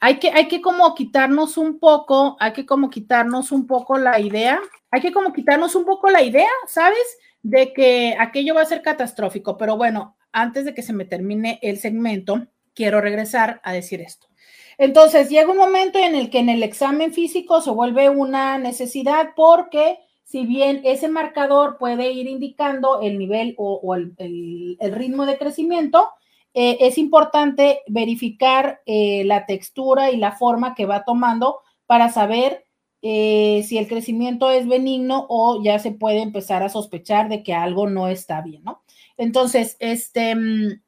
hay 0.00 0.18
que, 0.18 0.30
hay 0.30 0.48
que 0.48 0.60
como 0.60 0.94
quitarnos 0.94 1.56
un 1.58 1.78
poco, 1.78 2.36
hay 2.40 2.52
que 2.52 2.66
como 2.66 2.90
quitarnos 2.90 3.52
un 3.52 3.66
poco 3.66 3.98
la 3.98 4.18
idea, 4.18 4.60
hay 4.90 5.00
que 5.00 5.12
como 5.12 5.32
quitarnos 5.32 5.74
un 5.74 5.84
poco 5.84 6.10
la 6.10 6.22
idea, 6.22 6.50
¿sabes? 6.66 7.18
De 7.42 7.72
que 7.72 8.16
aquello 8.18 8.54
va 8.54 8.62
a 8.62 8.66
ser 8.66 8.82
catastrófico. 8.82 9.56
Pero 9.56 9.76
bueno, 9.76 10.16
antes 10.32 10.64
de 10.64 10.74
que 10.74 10.82
se 10.82 10.92
me 10.92 11.04
termine 11.04 11.58
el 11.62 11.78
segmento, 11.78 12.48
quiero 12.74 13.00
regresar 13.00 13.60
a 13.62 13.72
decir 13.72 14.00
esto. 14.00 14.31
Entonces, 14.78 15.28
llega 15.28 15.50
un 15.50 15.58
momento 15.58 15.98
en 15.98 16.14
el 16.14 16.30
que 16.30 16.38
en 16.38 16.48
el 16.48 16.62
examen 16.62 17.12
físico 17.12 17.60
se 17.60 17.70
vuelve 17.70 18.08
una 18.10 18.58
necesidad 18.58 19.30
porque 19.36 19.98
si 20.24 20.46
bien 20.46 20.80
ese 20.84 21.08
marcador 21.08 21.76
puede 21.78 22.12
ir 22.12 22.26
indicando 22.26 23.02
el 23.02 23.18
nivel 23.18 23.54
o, 23.58 23.94
el, 23.94 24.78
el 24.80 24.92
ritmo 24.92 25.26
de 25.26 25.36
crecimiento, 25.36 26.08
eh, 26.54 26.78
es 26.80 26.98
importante 26.98 27.80
verificar 27.86 28.80
eh, 28.84 29.24
la 29.24 29.46
textura 29.46 30.10
y 30.10 30.16
la 30.16 30.32
forma 30.32 30.74
que 30.74 30.86
va 30.86 31.04
tomando 31.04 31.60
para 31.86 32.10
saber 32.10 32.64
eh, 33.00 33.64
si 33.66 33.78
el 33.78 33.88
crecimiento 33.88 34.50
es 34.50 34.68
benigno 34.68 35.26
o 35.28 35.62
ya 35.62 35.78
se 35.78 35.92
puede 35.92 36.20
empezar 36.20 36.62
a 36.62 36.68
sospechar 36.68 37.28
de 37.28 37.42
que 37.42 37.54
algo 37.54 37.88
no 37.88 38.08
está 38.08 38.42
bien, 38.42 38.62
¿no? 38.64 38.82
Entonces, 39.16 39.76
este, 39.80 40.34
mm, 40.34 40.82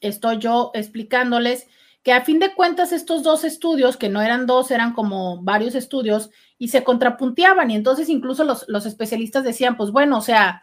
estoy 0.00 0.38
yo 0.38 0.70
explicándoles 0.74 1.66
que 2.06 2.12
a 2.12 2.22
fin 2.24 2.38
de 2.38 2.54
cuentas 2.54 2.92
estos 2.92 3.24
dos 3.24 3.42
estudios, 3.42 3.96
que 3.96 4.08
no 4.08 4.22
eran 4.22 4.46
dos, 4.46 4.70
eran 4.70 4.92
como 4.92 5.42
varios 5.42 5.74
estudios, 5.74 6.30
y 6.56 6.68
se 6.68 6.84
contrapunteaban, 6.84 7.68
y 7.72 7.74
entonces 7.74 8.08
incluso 8.08 8.44
los, 8.44 8.64
los 8.68 8.86
especialistas 8.86 9.42
decían, 9.42 9.76
pues 9.76 9.90
bueno, 9.90 10.18
o 10.18 10.20
sea, 10.20 10.62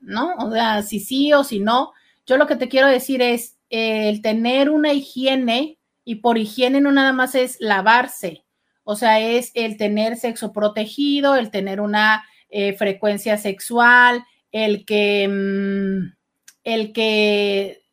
¿no? 0.00 0.34
O 0.36 0.52
sea, 0.52 0.82
si 0.82 1.00
sí 1.00 1.32
o 1.32 1.42
si 1.42 1.58
no, 1.58 1.92
yo 2.24 2.36
lo 2.36 2.46
que 2.46 2.54
te 2.54 2.68
quiero 2.68 2.86
decir 2.86 3.20
es 3.20 3.58
el 3.68 4.22
tener 4.22 4.70
una 4.70 4.92
higiene, 4.92 5.80
y 6.04 6.14
por 6.14 6.38
higiene 6.38 6.80
no 6.80 6.92
nada 6.92 7.12
más 7.12 7.34
es 7.34 7.56
lavarse, 7.58 8.44
o 8.84 8.94
sea, 8.94 9.18
es 9.18 9.50
el 9.54 9.76
tener 9.76 10.18
sexo 10.18 10.52
protegido, 10.52 11.34
el 11.34 11.50
tener 11.50 11.80
una 11.80 12.24
eh, 12.48 12.74
frecuencia 12.74 13.38
sexual, 13.38 14.24
el 14.52 14.84
que, 14.84 15.26
mm, 15.26 16.14
el 16.62 16.92
que 16.92 17.83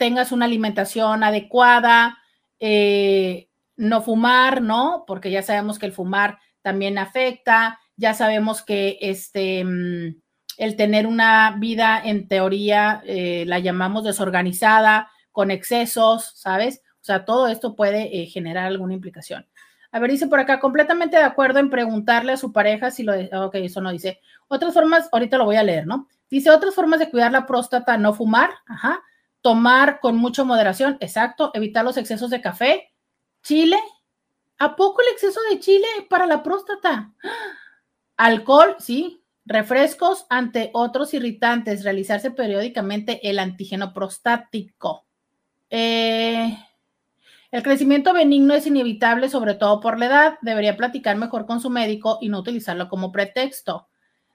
tengas 0.00 0.32
una 0.32 0.46
alimentación 0.46 1.22
adecuada, 1.22 2.16
eh, 2.58 3.50
no 3.76 4.00
fumar, 4.00 4.62
¿no? 4.62 5.04
Porque 5.06 5.30
ya 5.30 5.42
sabemos 5.42 5.78
que 5.78 5.84
el 5.84 5.92
fumar 5.92 6.38
también 6.62 6.96
afecta, 6.96 7.78
ya 7.96 8.14
sabemos 8.14 8.62
que 8.62 8.96
este, 9.02 9.62
mm, 9.62 10.22
el 10.56 10.76
tener 10.76 11.06
una 11.06 11.54
vida 11.58 12.00
en 12.02 12.28
teoría 12.28 13.02
eh, 13.04 13.44
la 13.46 13.58
llamamos 13.58 14.04
desorganizada, 14.04 15.10
con 15.32 15.50
excesos, 15.50 16.32
¿sabes? 16.34 16.80
O 17.02 17.04
sea, 17.04 17.26
todo 17.26 17.48
esto 17.48 17.76
puede 17.76 18.22
eh, 18.22 18.26
generar 18.26 18.68
alguna 18.68 18.94
implicación. 18.94 19.46
A 19.92 19.98
ver, 19.98 20.10
dice 20.12 20.28
por 20.28 20.40
acá, 20.40 20.60
completamente 20.60 21.18
de 21.18 21.24
acuerdo 21.24 21.58
en 21.58 21.68
preguntarle 21.68 22.32
a 22.32 22.38
su 22.38 22.54
pareja 22.54 22.90
si 22.90 23.02
lo... 23.02 23.12
Ok, 23.44 23.56
eso 23.56 23.82
no 23.82 23.92
dice. 23.92 24.20
Otras 24.48 24.72
formas, 24.72 25.10
ahorita 25.12 25.36
lo 25.36 25.44
voy 25.44 25.56
a 25.56 25.62
leer, 25.62 25.86
¿no? 25.86 26.08
Dice 26.30 26.50
otras 26.50 26.74
formas 26.74 27.00
de 27.00 27.10
cuidar 27.10 27.32
la 27.32 27.44
próstata, 27.44 27.98
no 27.98 28.14
fumar, 28.14 28.50
ajá, 28.66 29.02
tomar 29.42 30.00
con 30.00 30.16
mucha 30.16 30.44
moderación, 30.44 30.96
exacto, 31.00 31.50
evitar 31.54 31.84
los 31.84 31.96
excesos 31.96 32.30
de 32.30 32.40
café, 32.40 32.92
chile, 33.42 33.78
¿a 34.58 34.76
poco 34.76 35.00
el 35.02 35.08
exceso 35.12 35.40
de 35.50 35.60
chile 35.60 35.86
para 36.08 36.26
la 36.26 36.42
próstata? 36.42 37.12
Alcohol, 38.16 38.76
sí, 38.78 39.24
refrescos 39.46 40.26
ante 40.28 40.70
otros 40.74 41.14
irritantes, 41.14 41.84
realizarse 41.84 42.30
periódicamente 42.30 43.28
el 43.28 43.38
antígeno 43.38 43.92
prostático. 43.92 45.06
Eh, 45.70 46.56
el 47.50 47.62
crecimiento 47.64 48.12
benigno 48.12 48.54
es 48.54 48.66
inevitable, 48.66 49.28
sobre 49.28 49.54
todo 49.54 49.80
por 49.80 49.98
la 49.98 50.06
edad. 50.06 50.38
Debería 50.40 50.76
platicar 50.76 51.16
mejor 51.16 51.46
con 51.46 51.60
su 51.60 51.68
médico 51.68 52.18
y 52.20 52.28
no 52.28 52.38
utilizarlo 52.38 52.88
como 52.88 53.10
pretexto. 53.10 53.88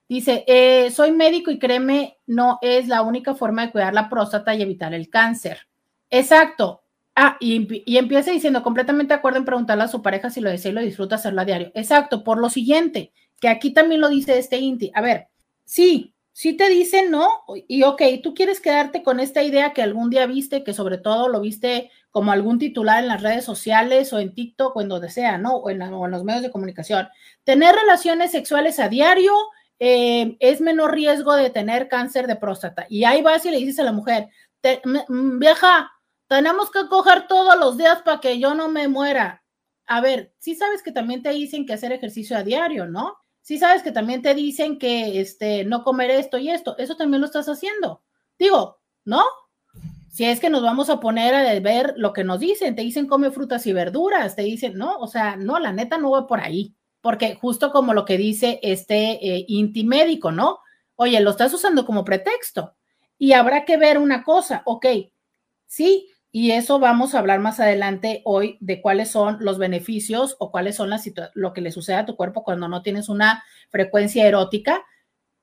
Dice, 0.08 0.44
eh, 0.48 0.92
soy 0.92 1.12
médico 1.12 1.52
y 1.52 1.60
créeme, 1.60 2.20
no 2.28 2.60
es 2.62 2.88
la 2.88 3.02
única 3.02 3.34
forma 3.34 3.66
de 3.66 3.72
cuidar 3.72 3.94
la 3.94 4.10
próstata 4.10 4.54
y 4.54 4.62
evitar 4.62 4.94
el 4.94 5.10
cáncer. 5.10 5.68
Exacto. 6.10 6.84
Ah, 7.16 7.38
y, 7.40 7.84
y, 7.92 7.98
empieza 7.98 8.32
diciendo, 8.32 8.62
completamente 8.62 9.14
de 9.14 9.20
acuerdo 9.20 9.40
en 9.40 9.46
preguntarle 9.46 9.86
a 9.86 9.88
su 9.88 10.02
pareja 10.02 10.30
si 10.30 10.42
lo 10.42 10.50
desea 10.50 10.72
y 10.72 10.76
lo 10.76 10.82
disfruta 10.82 11.16
hacerlo 11.16 11.42
a 11.42 11.46
diario. 11.46 11.72
Exacto, 11.74 12.24
por 12.24 12.38
lo 12.38 12.50
siguiente, 12.50 13.14
que 13.40 13.48
aquí 13.48 13.74
también 13.74 14.02
lo 14.02 14.10
dice 14.10 14.38
este 14.38 14.58
Inti. 14.58 14.92
A 14.94 15.02
ver, 15.02 15.28
sí, 15.64 16.14
sí 16.36 16.58
te 16.58 16.68
dicen 16.68 17.12
no, 17.12 17.30
y 17.70 17.84
ok, 17.84 18.02
tú 18.22 18.34
quieres 18.34 18.60
quedarte 18.60 19.04
con 19.04 19.22
esta 19.22 19.42
idea 19.42 19.72
que 19.72 19.82
algún 19.82 20.10
día 20.10 20.26
viste, 20.26 20.66
que 20.66 20.74
sobre 20.74 20.98
todo 20.98 21.30
lo 21.30 21.40
viste 21.40 21.90
como 22.12 22.34
algún 22.34 22.60
titular 22.60 23.02
en 23.02 23.08
las 23.08 23.22
redes 23.22 23.46
sociales 23.46 24.12
o 24.12 24.20
en 24.20 24.34
TikTok 24.34 24.76
o 24.76 24.82
en 24.82 24.90
donde 24.90 25.10
sea, 25.10 25.38
¿no? 25.38 25.56
O 25.56 25.70
en, 25.70 25.80
los 25.80 26.24
medios 26.26 26.44
de 26.44 26.52
comunicación. 26.52 27.08
Tener 27.46 27.74
relaciones 27.74 28.32
sexuales 28.32 28.80
a 28.80 28.90
diario 28.90 29.34
eh, 29.80 30.38
es 30.40 30.62
menor 30.62 30.94
riesgo 30.94 31.36
de 31.36 31.50
tener 31.50 31.88
cáncer 31.88 32.28
de 32.28 32.36
próstata. 32.36 32.86
Y 32.90 33.04
ahí 33.04 33.22
vas 33.22 33.46
y 33.46 33.52
le 33.52 33.58
dices 33.58 33.80
a 33.80 33.84
la 33.84 33.92
mujer, 33.92 34.30
mm, 34.64 35.40
vieja, 35.40 35.92
tenemos 36.28 36.72
que 36.72 36.88
coger 36.90 37.28
todos 37.28 37.58
los 37.60 37.78
días 37.78 38.02
para 38.04 38.20
que 38.20 38.40
yo 38.40 38.56
no 38.56 38.70
me 38.70 38.88
muera. 38.88 39.44
A 39.88 40.02
ver, 40.02 40.34
sí 40.40 40.56
sabes 40.56 40.82
que 40.82 40.92
también 40.92 41.22
te 41.22 41.30
dicen 41.32 41.66
que 41.66 41.74
hacer 41.74 41.92
ejercicio 41.92 42.38
a 42.38 42.44
diario, 42.44 42.88
¿no? 42.88 43.18
Sí 43.42 43.60
sabes 43.60 43.84
que 43.84 43.92
también 43.92 44.22
te 44.22 44.34
dicen 44.34 44.80
que 44.80 45.22
este, 45.22 45.66
no 45.66 45.84
comer 45.84 46.10
esto 46.12 46.38
y 46.40 46.50
esto. 46.50 46.76
Eso 46.78 46.96
también 46.98 47.22
lo 47.22 47.28
estás 47.28 47.48
haciendo. 47.48 48.04
Digo, 48.40 48.80
¿no? 49.04 49.24
si 50.16 50.24
es 50.24 50.40
que 50.40 50.50
nos 50.50 50.62
vamos 50.62 50.90
a 50.90 51.02
poner 51.02 51.36
a 51.36 51.60
ver 51.60 51.94
lo 51.98 52.14
que 52.14 52.24
nos 52.24 52.40
dicen, 52.40 52.74
te 52.74 52.84
dicen 52.84 53.06
come 53.06 53.32
frutas 53.32 53.68
y 53.68 53.74
verduras, 53.74 54.38
te 54.38 54.44
dicen, 54.44 54.78
no, 54.78 54.98
o 55.00 55.08
sea, 55.08 55.36
no, 55.36 55.60
la 55.60 55.74
neta 55.74 55.98
no 55.98 56.12
va 56.12 56.26
por 56.26 56.40
ahí, 56.40 56.74
porque 57.06 57.36
justo 57.36 57.72
como 57.72 57.94
lo 57.94 58.04
que 58.04 58.18
dice 58.18 58.60
este 58.64 59.12
eh, 59.22 59.46
inti 59.48 59.84
médico, 59.84 60.32
¿no? 60.32 60.62
Oye, 60.96 61.20
lo 61.20 61.30
estás 61.30 61.54
usando 61.54 61.86
como 61.86 62.04
pretexto 62.04 62.74
y 63.20 63.34
habrá 63.34 63.64
que 63.64 63.78
ver 63.78 64.00
una 64.00 64.24
cosa, 64.24 64.64
ok, 64.66 64.88
sí, 65.68 66.10
y 66.32 66.50
eso 66.50 66.80
vamos 66.80 67.14
a 67.14 67.20
hablar 67.20 67.42
más 67.42 67.60
adelante 67.60 68.24
hoy 68.26 68.58
de 68.60 68.82
cuáles 68.82 69.12
son 69.12 69.38
los 69.40 69.60
beneficios 69.60 70.36
o 70.40 70.50
cuáles 70.50 70.78
son 70.78 70.90
las 70.90 71.08
lo 71.36 71.54
que 71.54 71.62
le 71.62 71.72
sucede 71.72 71.98
a 71.98 72.08
tu 72.08 72.16
cuerpo 72.16 72.44
cuando 72.44 72.68
no 72.68 72.82
tienes 72.82 73.08
una 73.08 73.44
frecuencia 73.70 74.26
erótica. 74.26 74.84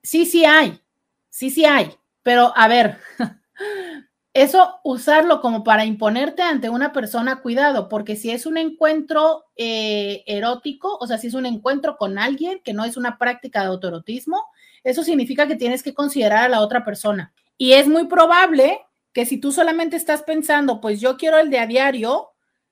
Sí, 0.02 0.26
sí 0.26 0.44
hay, 0.44 0.80
sí, 1.28 1.48
sí 1.50 1.64
hay, 1.64 1.94
pero 2.24 2.52
a 2.56 2.66
ver, 2.66 2.98
eso 4.34 4.80
usarlo 4.82 5.40
como 5.42 5.62
para 5.62 5.84
imponerte 5.84 6.42
ante 6.42 6.70
una 6.70 6.92
persona, 6.92 7.42
cuidado, 7.42 7.88
porque 7.88 8.16
si 8.16 8.30
es 8.30 8.46
un 8.46 8.56
encuentro 8.56 9.44
eh, 9.56 10.24
erótico, 10.26 10.96
o 11.00 11.06
sea, 11.06 11.18
si 11.18 11.26
es 11.26 11.34
un 11.34 11.44
encuentro 11.44 11.98
con 11.98 12.18
alguien 12.18 12.60
que 12.64 12.72
no 12.72 12.84
es 12.84 12.96
una 12.96 13.18
práctica 13.18 13.60
de 13.60 13.66
autoerotismo, 13.66 14.46
eso 14.84 15.04
significa 15.04 15.46
que 15.46 15.56
tienes 15.56 15.82
que 15.82 15.92
considerar 15.92 16.44
a 16.44 16.48
la 16.48 16.60
otra 16.62 16.84
persona. 16.84 17.32
Y 17.58 17.72
es 17.72 17.88
muy 17.88 18.06
probable 18.06 18.80
que 19.12 19.26
si 19.26 19.36
tú 19.38 19.52
solamente 19.52 19.96
estás 19.96 20.22
pensando, 20.22 20.80
pues 20.80 21.00
yo 21.00 21.18
quiero 21.18 21.38
el 21.38 21.50
de 21.50 21.58
a 21.58 21.66
diario, 21.66 22.30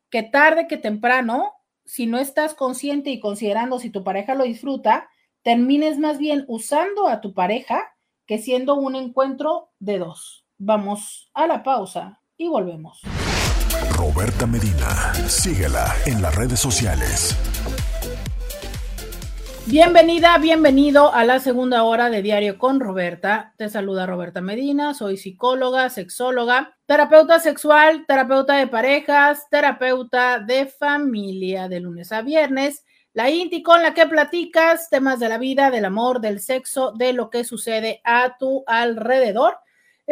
que 0.08 0.22
tarde 0.22 0.66
que 0.66 0.78
temprano, 0.78 1.52
si 1.84 2.06
no 2.06 2.18
estás 2.18 2.54
consciente 2.54 3.10
y 3.10 3.20
considerando 3.20 3.78
si 3.78 3.90
tu 3.90 4.02
pareja 4.02 4.34
lo 4.34 4.44
disfruta, 4.44 5.08
termines 5.42 5.98
más 5.98 6.18
bien 6.18 6.44
usando 6.48 7.06
a 7.08 7.20
tu 7.20 7.34
pareja 7.34 7.94
que 8.26 8.38
siendo 8.38 8.74
un 8.74 8.94
encuentro 8.94 9.70
de 9.78 9.98
dos. 9.98 10.44
Vamos 10.62 11.30
a 11.32 11.46
la 11.46 11.62
pausa 11.62 12.20
y 12.36 12.46
volvemos. 12.46 13.00
Roberta 13.96 14.46
Medina, 14.46 15.14
síguela 15.26 15.86
en 16.04 16.20
las 16.20 16.34
redes 16.34 16.60
sociales. 16.60 17.34
Bienvenida, 19.64 20.36
bienvenido 20.36 21.14
a 21.14 21.24
la 21.24 21.38
segunda 21.38 21.84
hora 21.84 22.10
de 22.10 22.20
Diario 22.20 22.58
con 22.58 22.78
Roberta. 22.78 23.54
Te 23.56 23.70
saluda 23.70 24.04
Roberta 24.04 24.42
Medina, 24.42 24.92
soy 24.92 25.16
psicóloga, 25.16 25.88
sexóloga, 25.88 26.76
terapeuta 26.84 27.40
sexual, 27.40 28.04
terapeuta 28.06 28.56
de 28.56 28.66
parejas, 28.66 29.48
terapeuta 29.50 30.40
de 30.40 30.66
familia 30.66 31.68
de 31.68 31.80
lunes 31.80 32.12
a 32.12 32.20
viernes. 32.20 32.84
La 33.14 33.30
INTI 33.30 33.62
con 33.62 33.82
la 33.82 33.94
que 33.94 34.04
platicas 34.04 34.90
temas 34.90 35.20
de 35.20 35.30
la 35.30 35.38
vida, 35.38 35.70
del 35.70 35.86
amor, 35.86 36.20
del 36.20 36.38
sexo, 36.38 36.92
de 36.92 37.14
lo 37.14 37.30
que 37.30 37.44
sucede 37.44 38.02
a 38.04 38.36
tu 38.38 38.62
alrededor. 38.66 39.56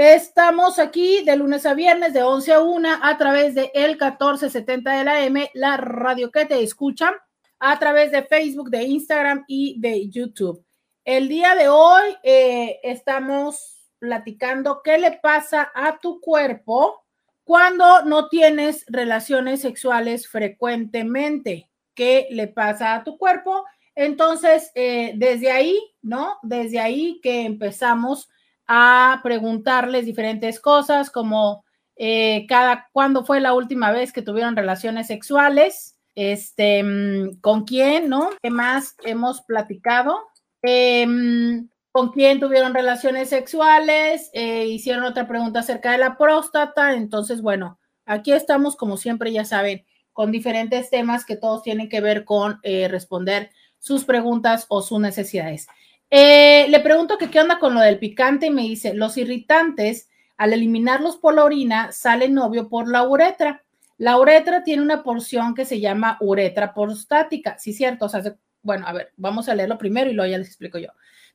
Estamos 0.00 0.78
aquí 0.78 1.24
de 1.24 1.34
lunes 1.34 1.66
a 1.66 1.74
viernes 1.74 2.12
de 2.12 2.22
11 2.22 2.52
a 2.52 2.60
1 2.60 2.88
a 3.02 3.18
través 3.18 3.56
de 3.56 3.72
el 3.74 3.96
1470 3.96 4.92
de 4.92 5.04
la 5.04 5.24
M, 5.24 5.50
la 5.54 5.76
radio 5.76 6.30
que 6.30 6.46
te 6.46 6.62
escucha, 6.62 7.12
a 7.58 7.78
través 7.80 8.12
de 8.12 8.22
Facebook, 8.22 8.70
de 8.70 8.84
Instagram 8.84 9.44
y 9.48 9.80
de 9.80 10.08
YouTube. 10.08 10.64
El 11.04 11.26
día 11.26 11.56
de 11.56 11.68
hoy 11.68 12.16
eh, 12.22 12.78
estamos 12.84 13.90
platicando 13.98 14.82
qué 14.84 14.98
le 14.98 15.18
pasa 15.20 15.72
a 15.74 15.98
tu 15.98 16.20
cuerpo 16.20 17.04
cuando 17.42 18.04
no 18.04 18.28
tienes 18.28 18.84
relaciones 18.86 19.62
sexuales 19.62 20.28
frecuentemente. 20.28 21.68
¿Qué 21.94 22.28
le 22.30 22.46
pasa 22.46 22.94
a 22.94 23.02
tu 23.02 23.18
cuerpo? 23.18 23.64
Entonces, 23.96 24.70
eh, 24.76 25.14
desde 25.16 25.50
ahí, 25.50 25.76
¿no? 26.02 26.38
Desde 26.44 26.78
ahí 26.78 27.18
que 27.20 27.40
empezamos 27.40 28.28
a 28.68 29.20
preguntarles 29.22 30.04
diferentes 30.04 30.60
cosas 30.60 31.10
como 31.10 31.64
eh, 31.96 32.46
cada 32.48 32.88
cuándo 32.92 33.24
fue 33.24 33.40
la 33.40 33.54
última 33.54 33.90
vez 33.90 34.12
que 34.12 34.22
tuvieron 34.22 34.54
relaciones 34.54 35.08
sexuales, 35.08 35.96
este, 36.14 36.82
mm, 36.82 37.40
con 37.40 37.64
quién, 37.64 38.08
¿no? 38.08 38.30
¿Qué 38.40 38.50
más 38.50 38.94
hemos 39.04 39.40
platicado? 39.42 40.16
Em, 40.62 41.68
con 41.90 42.10
quién 42.12 42.38
tuvieron 42.38 42.74
relaciones 42.74 43.30
sexuales, 43.30 44.30
eh, 44.32 44.66
hicieron 44.66 45.04
otra 45.04 45.26
pregunta 45.26 45.60
acerca 45.60 45.92
de 45.92 45.98
la 45.98 46.16
próstata, 46.16 46.94
entonces, 46.94 47.42
bueno, 47.42 47.78
aquí 48.04 48.32
estamos, 48.32 48.76
como 48.76 48.96
siempre, 48.96 49.32
ya 49.32 49.44
saben, 49.44 49.84
con 50.12 50.30
diferentes 50.30 50.90
temas 50.90 51.24
que 51.24 51.36
todos 51.36 51.62
tienen 51.62 51.88
que 51.88 52.00
ver 52.00 52.24
con 52.24 52.60
eh, 52.62 52.88
responder 52.88 53.50
sus 53.78 54.04
preguntas 54.04 54.66
o 54.68 54.82
sus 54.82 55.00
necesidades. 55.00 55.68
Eh, 56.10 56.66
le 56.68 56.80
pregunto 56.80 57.18
qué 57.18 57.40
onda 57.40 57.58
con 57.58 57.74
lo 57.74 57.80
del 57.80 57.98
picante 57.98 58.46
y 58.46 58.50
me 58.50 58.62
dice, 58.62 58.94
los 58.94 59.16
irritantes, 59.16 60.08
al 60.36 60.52
eliminarlos 60.52 61.16
por 61.16 61.34
la 61.34 61.44
orina, 61.44 61.92
salen 61.92 62.38
obvio 62.38 62.68
por 62.68 62.88
la 62.88 63.06
uretra. 63.06 63.64
La 63.98 64.18
uretra 64.18 64.62
tiene 64.62 64.82
una 64.82 65.02
porción 65.02 65.54
que 65.54 65.64
se 65.64 65.80
llama 65.80 66.16
uretra 66.20 66.72
prostática. 66.72 67.58
Sí, 67.58 67.72
cierto. 67.72 68.06
O 68.06 68.08
sea, 68.08 68.22
bueno, 68.62 68.86
a 68.86 68.92
ver, 68.92 69.12
vamos 69.16 69.48
a 69.48 69.54
leerlo 69.54 69.76
primero 69.76 70.10
y 70.10 70.14
luego 70.14 70.30
ya 70.30 70.38
les 70.38 70.48
explico 70.48 70.78
yo. 70.78 70.88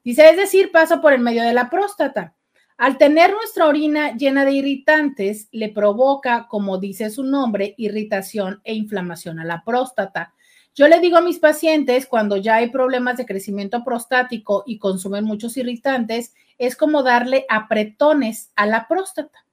Dice, 0.03 0.29
es 0.29 0.37
decir, 0.37 0.71
pasa 0.71 1.01
por 1.01 1.13
el 1.13 1.19
medio 1.21 1.43
de 1.43 1.53
la 1.53 1.69
próstata. 1.69 2.35
Al 2.77 2.97
tener 2.97 3.31
nuestra 3.31 3.67
orina 3.67 4.15
llena 4.15 4.45
de 4.45 4.53
irritantes, 4.53 5.47
le 5.51 5.69
provoca, 5.69 6.47
como 6.47 6.79
dice 6.79 7.09
su 7.09 7.23
nombre, 7.23 7.75
irritación 7.77 8.61
e 8.63 8.73
inflamación 8.73 9.39
a 9.39 9.45
la 9.45 9.63
próstata. 9.63 10.32
Yo 10.75 10.87
le 10.87 10.99
digo 10.99 11.17
a 11.17 11.21
mis 11.21 11.37
pacientes 11.37 12.07
cuando 12.07 12.35
ya 12.35 12.55
hay 12.55 12.71
problemas 12.71 13.17
de 13.17 13.25
crecimiento 13.25 13.83
prostático 13.83 14.63
y 14.65 14.79
consumen 14.79 15.23
muchos 15.23 15.55
irritantes, 15.57 16.33
es 16.57 16.75
como 16.75 17.03
darle 17.03 17.45
apretones 17.47 18.51
a 18.55 18.65
la 18.65 18.87
próstata. 18.87 19.45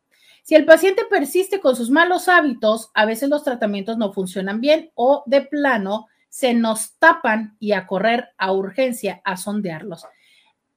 Si 0.42 0.54
el 0.54 0.64
paciente 0.64 1.04
persiste 1.04 1.60
con 1.60 1.76
sus 1.76 1.90
malos 1.90 2.28
hábitos, 2.28 2.90
a 2.94 3.04
veces 3.04 3.28
los 3.28 3.44
tratamientos 3.44 3.98
no 3.98 4.12
funcionan 4.12 4.60
bien 4.60 4.90
o 4.94 5.22
de 5.26 5.42
plano 5.42 6.08
se 6.30 6.54
nos 6.54 6.96
tapan 6.98 7.56
y 7.58 7.72
a 7.72 7.86
correr 7.86 8.30
a 8.38 8.52
urgencia 8.52 9.20
a 9.24 9.36
sondearlos. 9.36 10.06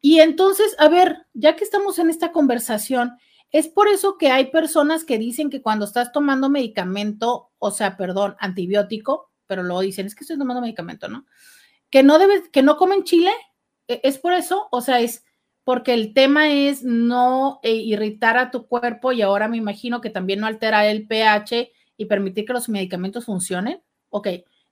Y 0.02 0.20
entonces, 0.20 0.76
a 0.80 0.90
ver, 0.90 1.26
ya 1.34 1.56
que 1.56 1.64
estamos 1.64 1.98
en 2.00 2.10
esta 2.10 2.34
conversación, 2.34 3.18
es 3.52 3.70
por 3.70 3.88
eso 3.88 4.18
que 4.18 4.32
hay 4.32 4.52
personas 4.52 5.06
que 5.06 5.18
dicen 5.18 5.50
que 5.50 5.62
cuando 5.62 5.86
estás 5.86 6.12
tomando 6.12 6.50
medicamento, 6.50 7.52
o 7.60 7.72
sea, 7.72 7.96
perdón, 7.96 8.36
antibiótico, 8.40 9.30
pero 9.54 9.64
luego 9.64 9.82
dicen, 9.82 10.08
es 10.08 10.16
que 10.16 10.24
estoy 10.24 10.40
tomando 10.40 10.62
medicamento, 10.62 11.08
¿no? 11.08 11.28
Que 11.92 12.02
no 12.02 12.18
debes, 12.18 12.50
que 12.50 12.64
no 12.64 12.76
comen 12.78 13.04
chile, 13.04 13.32
¿e-, 13.88 14.02
¿es 14.04 14.18
por 14.18 14.34
eso? 14.34 14.68
O 14.72 14.82
sea, 14.82 15.00
es 15.00 15.24
porque 15.64 15.94
el 15.94 16.16
tema 16.16 16.52
es 16.52 16.84
no 16.84 17.60
eh, 17.62 17.76
irritar 17.76 18.38
a 18.38 18.50
tu 18.50 18.68
cuerpo 18.68 19.12
y 19.12 19.22
ahora 19.22 19.48
me 19.48 19.58
imagino 19.58 20.02
que 20.02 20.10
también 20.10 20.40
no 20.40 20.48
alterar 20.48 20.86
el 20.86 21.08
pH 21.08 21.72
y 21.96 22.06
permitir 22.06 22.46
que 22.46 22.54
los 22.54 22.68
medicamentos 22.68 23.26
funcionen. 23.26 23.82
Ok, 24.10 24.28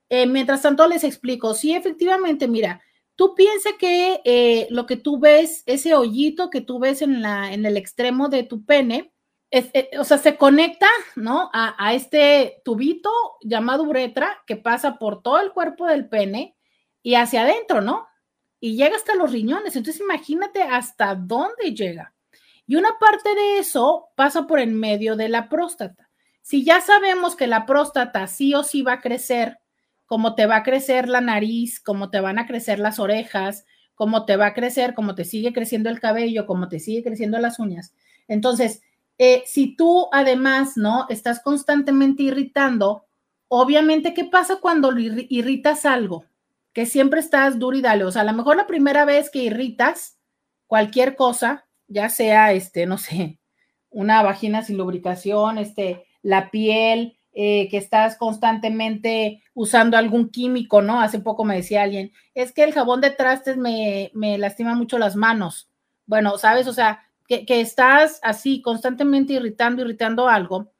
eh, 0.08 0.26
mientras 0.26 0.62
tanto 0.62 0.86
les 0.88 1.04
explico, 1.04 1.54
sí, 1.54 1.72
efectivamente, 1.72 2.48
mira, 2.48 2.82
tú 3.14 3.36
piensas 3.36 3.74
que 3.78 4.20
eh, 4.24 4.66
lo 4.70 4.86
que 4.86 4.96
tú 4.96 5.20
ves, 5.20 5.62
ese 5.66 5.94
hoyito 5.94 6.50
que 6.50 6.60
tú 6.60 6.80
ves 6.80 7.02
en, 7.02 7.22
la, 7.22 7.52
en 7.52 7.64
el 7.64 7.76
extremo 7.76 8.28
de 8.28 8.42
tu 8.42 8.64
pene, 8.64 9.11
o 9.98 10.04
sea, 10.04 10.18
se 10.18 10.36
conecta, 10.36 10.88
¿no? 11.16 11.50
A, 11.52 11.74
a, 11.78 11.94
este 11.94 12.60
tubito 12.64 13.10
llamado 13.42 13.82
uretra 13.82 14.42
que 14.46 14.56
pasa 14.56 14.98
por 14.98 15.22
todo 15.22 15.40
el 15.40 15.52
cuerpo 15.52 15.86
del 15.86 16.08
pene 16.08 16.56
y 17.02 17.16
hacia 17.16 17.42
adentro, 17.42 17.80
¿no? 17.80 18.06
y 18.62 18.76
llega 18.76 18.94
hasta 18.94 19.16
los 19.16 19.32
riñones. 19.32 19.74
Entonces 19.74 20.00
imagínate 20.00 20.62
hasta 20.62 21.16
dónde 21.16 21.74
llega. 21.74 22.14
Y 22.64 22.76
una 22.76 22.96
parte 23.00 23.34
de 23.34 23.58
eso 23.58 24.10
pasa 24.14 24.46
por 24.46 24.60
en 24.60 24.78
medio 24.78 25.16
de 25.16 25.28
la 25.28 25.48
próstata. 25.48 26.08
Si 26.42 26.64
ya 26.64 26.80
sabemos 26.80 27.34
que 27.34 27.48
la 27.48 27.66
próstata 27.66 28.28
sí 28.28 28.54
o 28.54 28.62
sí 28.62 28.82
va 28.82 28.94
a 28.94 29.00
crecer, 29.00 29.58
como 30.06 30.36
te 30.36 30.46
va 30.46 30.56
a 30.56 30.62
crecer 30.62 31.08
la 31.08 31.20
nariz, 31.20 31.80
como 31.80 32.08
te 32.08 32.20
van 32.20 32.38
a 32.38 32.46
crecer 32.46 32.78
las 32.78 33.00
orejas, 33.00 33.66
como 33.96 34.26
te 34.26 34.36
va 34.36 34.46
a 34.46 34.54
crecer, 34.54 34.94
como 34.94 35.16
te 35.16 35.24
sigue 35.24 35.52
creciendo 35.52 35.90
el 35.90 35.98
cabello, 35.98 36.46
como 36.46 36.68
te 36.68 36.78
sigue 36.78 37.02
creciendo 37.02 37.40
las 37.40 37.58
uñas. 37.58 37.94
Entonces, 38.28 38.82
eh, 39.22 39.42
si 39.46 39.76
tú 39.76 40.08
además, 40.12 40.76
¿no? 40.76 41.06
Estás 41.08 41.40
constantemente 41.40 42.24
irritando, 42.24 43.04
obviamente, 43.48 44.14
¿qué 44.14 44.24
pasa 44.24 44.56
cuando 44.56 44.92
irritas 44.98 45.86
algo? 45.86 46.24
que 46.72 46.86
siempre 46.86 47.20
estás 47.20 47.58
duro 47.58 47.76
y 47.76 47.82
dale. 47.82 48.04
O 48.04 48.10
sea, 48.10 48.22
a 48.22 48.24
lo 48.24 48.32
mejor 48.32 48.56
la 48.56 48.66
primera 48.66 49.04
vez 49.04 49.30
que 49.30 49.40
irritas 49.44 50.18
cualquier 50.66 51.16
cosa, 51.16 51.66
ya 51.86 52.08
sea, 52.08 52.52
este, 52.52 52.86
no 52.86 52.98
sé, 52.98 53.38
una 53.90 54.22
vagina 54.22 54.62
sin 54.62 54.78
lubricación, 54.78 55.58
este, 55.58 56.06
la 56.22 56.50
piel, 56.50 57.18
eh, 57.34 57.68
que 57.70 57.78
estás 57.78 58.16
constantemente 58.16 59.42
usando 59.54 59.96
algún 59.96 60.30
químico, 60.30 60.82
¿no? 60.82 61.00
Hace 61.00 61.18
poco 61.18 61.44
me 61.44 61.56
decía 61.56 61.82
alguien, 61.82 62.12
es 62.34 62.52
que 62.52 62.62
el 62.62 62.72
jabón 62.72 63.00
de 63.00 63.10
trastes 63.10 63.56
me, 63.56 64.10
me 64.14 64.38
lastima 64.38 64.74
mucho 64.74 64.98
las 64.98 65.16
manos. 65.16 65.70
Bueno, 66.06 66.36
sabes, 66.38 66.66
o 66.68 66.72
sea, 66.72 67.02
que, 67.46 67.60
estás 67.60 68.20
así 68.22 68.60
constantemente 68.60 69.34
irritando, 69.34 69.82
irritando 69.82 70.28
algo, 70.28 70.72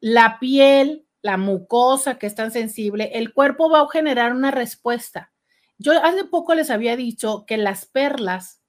la 0.00 0.38
piel, 0.38 1.06
la 1.22 1.36
mucosa 1.36 2.18
que 2.18 2.26
es 2.26 2.34
tan 2.34 2.50
sensible, 2.50 3.10
el 3.14 3.32
cuerpo 3.32 3.70
va 3.70 3.80
a 3.80 3.88
generar 3.88 4.32
una 4.32 4.50
respuesta. 4.50 5.32
Yo 5.78 5.92
hace 6.04 6.24
poco 6.24 6.54
les 6.54 6.70
había 6.70 6.96
dicho 6.96 7.44
que 7.46 7.56
las 7.56 7.86
perlas, 7.86 8.60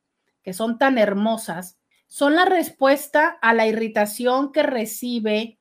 que 0.44 0.54
son 0.54 0.78
tan 0.78 0.98
hermosas, 0.98 1.78
son 2.08 2.36
la 2.36 2.46
respuesta 2.46 3.38
a 3.42 3.54
la 3.54 3.68
irritación 3.68 4.52
que 4.52 4.64
recibe 4.64 5.60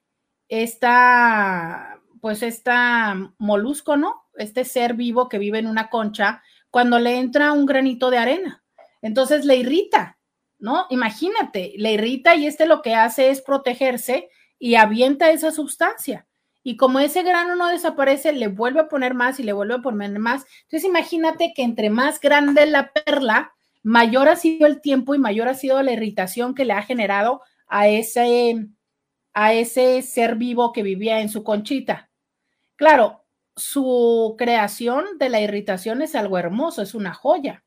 esta, 0.48 2.00
pues 2.20 2.42
esta 2.42 3.32
molusco, 3.38 3.96
¿no? 3.96 4.22
Este 4.36 4.64
ser 4.64 4.94
vivo 4.94 5.28
que 5.28 5.38
vive 5.38 5.58
en 5.58 5.66
una 5.66 5.90
concha 5.90 6.42
cuando 6.70 6.98
le 6.98 7.18
entra 7.18 7.52
un 7.52 7.66
granito 7.66 8.10
de 8.10 8.18
arena. 8.18 8.64
Entonces 9.02 9.44
le 9.44 9.56
irrita, 9.56 10.18
¿no? 10.64 10.86
Imagínate, 10.90 11.74
le 11.76 11.92
irrita 11.92 12.34
y 12.34 12.46
este 12.46 12.66
lo 12.66 12.82
que 12.82 12.94
hace 12.94 13.30
es 13.30 13.42
protegerse 13.42 14.28
y 14.58 14.74
avienta 14.74 15.30
esa 15.30 15.52
sustancia 15.52 16.26
y 16.66 16.78
como 16.78 16.98
ese 16.98 17.22
grano 17.22 17.54
no 17.56 17.68
desaparece, 17.68 18.32
le 18.32 18.48
vuelve 18.48 18.80
a 18.80 18.88
poner 18.88 19.12
más 19.12 19.38
y 19.38 19.42
le 19.42 19.52
vuelve 19.52 19.74
a 19.74 19.82
poner 19.82 20.18
más. 20.18 20.46
Entonces 20.62 20.84
imagínate 20.84 21.52
que 21.54 21.62
entre 21.62 21.90
más 21.90 22.18
grande 22.20 22.64
la 22.64 22.90
perla, 22.90 23.52
mayor 23.82 24.28
ha 24.28 24.36
sido 24.36 24.66
el 24.66 24.80
tiempo 24.80 25.14
y 25.14 25.18
mayor 25.18 25.46
ha 25.48 25.54
sido 25.54 25.82
la 25.82 25.92
irritación 25.92 26.54
que 26.54 26.64
le 26.64 26.72
ha 26.72 26.80
generado 26.80 27.42
a 27.66 27.88
ese, 27.88 28.66
a 29.34 29.52
ese 29.52 30.00
ser 30.00 30.36
vivo 30.36 30.72
que 30.72 30.82
vivía 30.82 31.20
en 31.20 31.28
su 31.28 31.44
conchita. 31.44 32.08
Claro, 32.76 33.26
su 33.56 34.34
creación 34.38 35.18
de 35.18 35.28
la 35.28 35.42
irritación 35.42 36.00
es 36.00 36.14
algo 36.14 36.38
hermoso, 36.38 36.80
es 36.80 36.94
una 36.94 37.12
joya. 37.12 37.62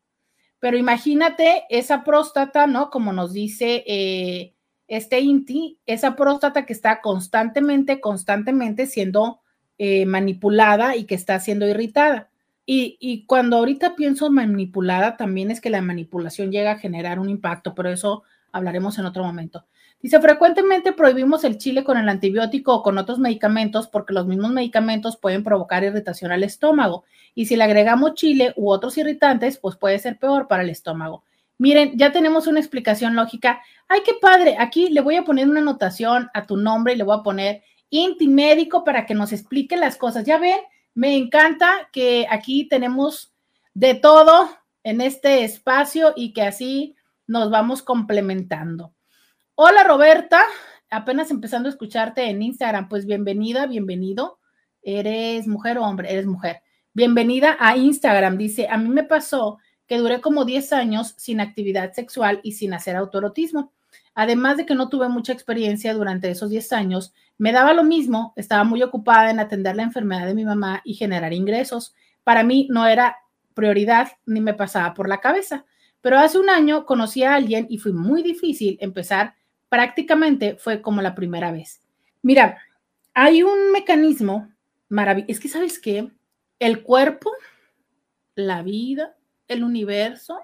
Pero 0.59 0.77
imagínate 0.77 1.65
esa 1.69 2.03
próstata, 2.03 2.67
¿no? 2.67 2.89
Como 2.89 3.13
nos 3.13 3.33
dice 3.33 3.83
eh, 3.87 4.53
este 4.87 5.19
INTI, 5.19 5.79
esa 5.85 6.15
próstata 6.15 6.65
que 6.65 6.73
está 6.73 7.01
constantemente, 7.01 7.99
constantemente 7.99 8.87
siendo 8.87 9.41
eh, 9.77 10.05
manipulada 10.05 10.95
y 10.95 11.05
que 11.05 11.15
está 11.15 11.39
siendo 11.39 11.67
irritada. 11.67 12.29
Y, 12.65 12.97
y, 12.99 13.25
cuando 13.25 13.57
ahorita 13.57 13.95
pienso 13.95 14.29
manipulada, 14.29 15.15
también 15.15 15.51
es 15.51 15.61
que 15.61 15.69
la 15.69 15.81
manipulación 15.81 16.51
llega 16.51 16.71
a 16.71 16.79
generar 16.79 17.17
un 17.19 17.29
impacto, 17.29 17.73
pero 17.73 17.89
eso 17.89 18.23
hablaremos 18.51 18.97
en 18.99 19.05
otro 19.05 19.23
momento. 19.23 19.65
Dice, 19.99 20.21
frecuentemente 20.21 20.93
prohibimos 20.93 21.43
el 21.43 21.57
chile 21.57 21.83
con 21.83 21.97
el 21.97 22.07
antibiótico 22.07 22.75
o 22.75 22.83
con 22.83 22.97
otros 22.99 23.17
medicamentos 23.17 23.87
porque 23.87 24.13
los 24.13 24.27
mismos 24.27 24.51
medicamentos 24.51 25.17
pueden 25.17 25.43
provocar 25.43 25.83
irritación 25.83 26.31
al 26.31 26.43
estómago. 26.43 27.03
Y 27.33 27.47
si 27.47 27.55
le 27.55 27.63
agregamos 27.63 28.13
chile 28.13 28.53
u 28.55 28.69
otros 28.69 28.97
irritantes, 28.97 29.57
pues 29.57 29.75
puede 29.75 29.97
ser 29.97 30.19
peor 30.19 30.47
para 30.47 30.63
el 30.63 30.69
estómago. 30.69 31.23
Miren, 31.57 31.97
ya 31.97 32.11
tenemos 32.11 32.45
una 32.45 32.59
explicación 32.59 33.15
lógica. 33.15 33.61
Ay, 33.87 34.01
qué 34.05 34.13
padre. 34.21 34.55
Aquí 34.59 34.89
le 34.89 35.01
voy 35.01 35.15
a 35.15 35.23
poner 35.23 35.49
una 35.49 35.61
anotación 35.61 36.29
a 36.33 36.45
tu 36.45 36.57
nombre 36.57 36.93
y 36.93 36.97
le 36.97 37.03
voy 37.03 37.17
a 37.17 37.23
poner 37.23 37.63
Inti 37.89 38.27
Médico 38.27 38.83
para 38.83 39.05
que 39.05 39.15
nos 39.15 39.33
explique 39.33 39.75
las 39.77 39.97
cosas. 39.97 40.25
Ya 40.25 40.37
ven, 40.37 40.59
me 40.93 41.15
encanta 41.15 41.89
que 41.91 42.27
aquí 42.29 42.67
tenemos 42.67 43.33
de 43.73 43.95
todo 43.95 44.49
en 44.83 45.01
este 45.01 45.43
espacio 45.43 46.13
y 46.15 46.33
que 46.33 46.43
así 46.43 46.95
nos 47.25 47.49
vamos 47.49 47.81
complementando. 47.81 48.93
Hola 49.59 49.83
Roberta, 49.83 50.43
apenas 50.91 51.31
empezando 51.31 51.67
a 51.67 51.71
escucharte 51.71 52.29
en 52.29 52.43
Instagram, 52.43 52.87
pues 52.87 53.07
bienvenida, 53.07 53.65
bienvenido. 53.65 54.37
¿Eres 54.83 55.47
mujer 55.47 55.79
o 55.79 55.83
hombre? 55.83 56.13
Eres 56.13 56.27
mujer. 56.27 56.61
Bienvenida 56.93 57.57
a 57.59 57.75
Instagram. 57.75 58.37
Dice, 58.37 58.67
a 58.69 58.77
mí 58.77 58.87
me 58.87 59.01
pasó 59.01 59.57
que 59.87 59.97
duré 59.97 60.21
como 60.21 60.45
10 60.45 60.73
años 60.73 61.15
sin 61.17 61.39
actividad 61.39 61.91
sexual 61.93 62.39
y 62.43 62.51
sin 62.51 62.75
hacer 62.75 62.95
autorotismo. 62.95 63.73
Además 64.13 64.57
de 64.57 64.67
que 64.67 64.75
no 64.75 64.89
tuve 64.89 65.09
mucha 65.09 65.33
experiencia 65.33 65.95
durante 65.95 66.29
esos 66.29 66.51
10 66.51 66.73
años, 66.73 67.15
me 67.39 67.51
daba 67.51 67.73
lo 67.73 67.83
mismo, 67.83 68.33
estaba 68.35 68.63
muy 68.63 68.83
ocupada 68.83 69.31
en 69.31 69.39
atender 69.39 69.75
la 69.75 69.81
enfermedad 69.81 70.27
de 70.27 70.35
mi 70.35 70.45
mamá 70.45 70.83
y 70.85 70.93
generar 70.93 71.33
ingresos. 71.33 71.95
Para 72.23 72.43
mí 72.43 72.67
no 72.69 72.85
era 72.85 73.17
prioridad 73.55 74.09
ni 74.27 74.39
me 74.39 74.53
pasaba 74.53 74.93
por 74.93 75.09
la 75.09 75.19
cabeza. 75.19 75.65
Pero 76.01 76.19
hace 76.19 76.37
un 76.37 76.51
año 76.51 76.85
conocí 76.85 77.23
a 77.23 77.33
alguien 77.33 77.65
y 77.71 77.79
fue 77.79 77.91
muy 77.91 78.21
difícil 78.21 78.77
empezar. 78.81 79.33
Prácticamente 79.69 80.55
fue 80.55 80.81
como 80.81 81.01
la 81.01 81.15
primera 81.15 81.51
vez. 81.51 81.81
Mira, 82.21 82.61
hay 83.13 83.43
un 83.43 83.71
mecanismo 83.71 84.51
maravilloso. 84.89 85.31
Es 85.31 85.39
que, 85.39 85.49
¿sabes 85.49 85.79
qué? 85.79 86.11
El 86.59 86.83
cuerpo, 86.83 87.31
la 88.35 88.61
vida, 88.63 89.15
el 89.47 89.63
universo, 89.63 90.39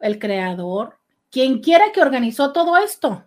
el 0.00 0.18
creador, 0.18 0.98
quien 1.30 1.60
quiera 1.60 1.92
que 1.92 2.00
organizó 2.02 2.52
todo 2.52 2.76
esto. 2.76 3.24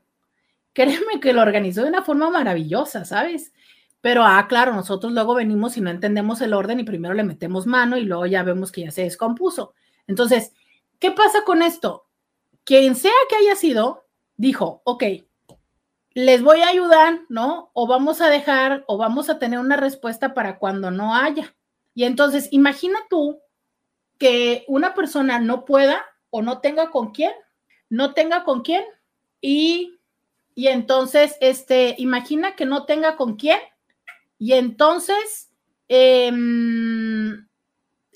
Créeme 0.73 1.19
que 1.19 1.33
lo 1.33 1.41
organizó 1.41 1.83
de 1.83 1.89
una 1.89 2.03
forma 2.03 2.29
maravillosa, 2.29 3.05
¿sabes? 3.05 3.51
Pero, 3.99 4.23
ah, 4.23 4.47
claro, 4.47 4.73
nosotros 4.73 5.11
luego 5.11 5.35
venimos 5.35 5.77
y 5.77 5.81
no 5.81 5.89
entendemos 5.89 6.41
el 6.41 6.53
orden 6.53 6.79
y 6.79 6.83
primero 6.83 7.13
le 7.13 7.23
metemos 7.23 7.67
mano 7.67 7.97
y 7.97 8.03
luego 8.03 8.25
ya 8.25 8.41
vemos 8.43 8.71
que 8.71 8.81
ya 8.81 8.91
se 8.91 9.03
descompuso. 9.03 9.73
Entonces, 10.07 10.53
¿qué 10.99 11.11
pasa 11.11 11.43
con 11.45 11.61
esto? 11.61 12.07
Quien 12.63 12.95
sea 12.95 13.11
que 13.29 13.35
haya 13.35 13.55
sido, 13.55 14.05
dijo, 14.37 14.81
ok, 14.85 15.03
les 16.13 16.41
voy 16.41 16.61
a 16.61 16.69
ayudar, 16.69 17.21
¿no? 17.29 17.71
O 17.73 17.87
vamos 17.87 18.21
a 18.21 18.29
dejar, 18.29 18.83
o 18.87 18.97
vamos 18.97 19.29
a 19.29 19.39
tener 19.39 19.59
una 19.59 19.77
respuesta 19.77 20.33
para 20.33 20.59
cuando 20.59 20.91
no 20.91 21.15
haya. 21.15 21.55
Y 21.93 22.03
entonces, 22.03 22.49
imagina 22.51 22.99
tú 23.09 23.39
que 24.17 24.65
una 24.67 24.93
persona 24.93 25.39
no 25.39 25.65
pueda 25.65 26.03
o 26.29 26.41
no 26.41 26.59
tenga 26.59 26.91
con 26.91 27.11
quién, 27.11 27.31
no 27.89 28.13
tenga 28.13 28.43
con 28.43 28.61
quién 28.61 28.83
y, 29.41 29.99
y 30.53 30.67
entonces, 30.67 31.37
este, 31.41 31.95
imagina 31.97 32.55
que 32.55 32.65
no 32.65 32.85
tenga 32.85 33.15
con 33.15 33.35
quién 33.35 33.59
y 34.37 34.53
entonces, 34.53 35.51
em, 35.87 37.47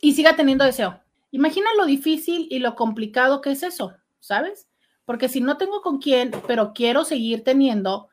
y 0.02 0.14
siga 0.14 0.36
teniendo 0.36 0.66
deseo. 0.66 1.02
Imagina 1.32 1.70
lo 1.78 1.86
difícil 1.86 2.48
y 2.50 2.60
lo 2.60 2.76
complicado 2.76 3.42
que 3.42 3.52
es 3.52 3.64
eso, 3.64 3.94
¿sabes? 4.20 4.68
Porque 5.06 5.30
si 5.30 5.42
no 5.42 5.58
tengo 5.58 5.82
con 5.82 6.00
quién, 6.00 6.32
pero 6.48 6.74
quiero 6.74 7.06
seguir 7.06 7.44
teniendo, 7.44 8.10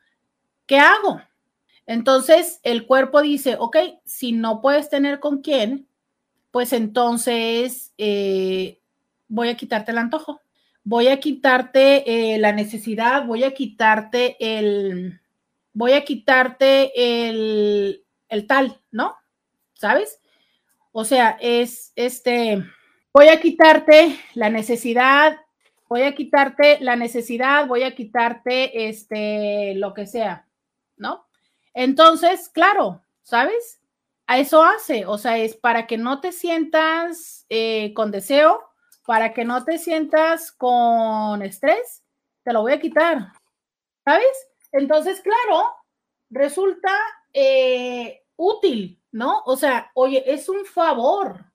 ¿qué 0.65 0.77
hago? 0.79 1.21
Entonces 1.85 2.59
el 2.63 2.85
cuerpo 2.85 3.21
dice, 3.21 3.57
ok, 3.59 3.77
si 4.05 4.31
no 4.31 4.61
puedes 4.61 4.89
tener 4.89 5.19
con 5.19 5.41
quién, 5.41 5.87
pues 6.51 6.71
entonces 6.71 7.93
eh, 7.97 8.79
voy 9.27 9.49
a 9.49 9.57
quitarte 9.57 9.91
el 9.91 9.97
antojo, 9.97 10.41
voy 10.83 11.07
a 11.07 11.19
quitarte 11.19 12.33
eh, 12.35 12.37
la 12.37 12.51
necesidad, 12.51 13.25
voy 13.25 13.43
a 13.43 13.53
quitarte 13.53 14.37
el, 14.39 15.19
voy 15.73 15.93
a 15.93 16.05
quitarte 16.05 16.91
el, 17.29 18.03
el 18.29 18.47
tal, 18.47 18.79
¿no? 18.91 19.15
¿Sabes? 19.73 20.21
O 20.91 21.03
sea, 21.05 21.37
es 21.41 21.91
este, 21.95 22.63
voy 23.11 23.27
a 23.27 23.41
quitarte 23.41 24.19
la 24.35 24.49
necesidad, 24.49 25.37
voy 25.93 26.01
a 26.01 26.15
quitarte 26.15 26.79
la 26.79 26.95
necesidad, 26.95 27.67
voy 27.67 27.83
a 27.83 27.93
quitarte 27.93 28.87
este, 28.89 29.75
lo 29.75 29.93
que 29.93 30.07
sea, 30.07 30.47
¿no? 30.97 31.27
Entonces, 31.75 32.49
claro, 32.49 33.03
¿sabes? 33.21 33.79
A 34.25 34.39
eso 34.39 34.63
hace, 34.63 35.05
o 35.05 35.19
sea, 35.19 35.37
es 35.37 35.55
para 35.55 35.85
que 35.85 35.99
no 35.99 36.19
te 36.19 36.31
sientas 36.31 37.45
eh, 37.49 37.93
con 37.93 38.09
deseo, 38.09 38.63
para 39.05 39.33
que 39.33 39.45
no 39.45 39.63
te 39.65 39.77
sientas 39.77 40.51
con 40.51 41.43
estrés, 41.43 42.03
te 42.43 42.53
lo 42.53 42.61
voy 42.61 42.71
a 42.71 42.81
quitar, 42.81 43.31
¿sabes? 44.03 44.47
Entonces, 44.71 45.21
claro, 45.21 45.75
resulta 46.31 46.97
eh, 47.33 48.23
útil, 48.35 48.99
¿no? 49.11 49.43
O 49.45 49.57
sea, 49.57 49.91
oye, 49.93 50.23
es 50.25 50.49
un 50.49 50.65
favor, 50.65 51.53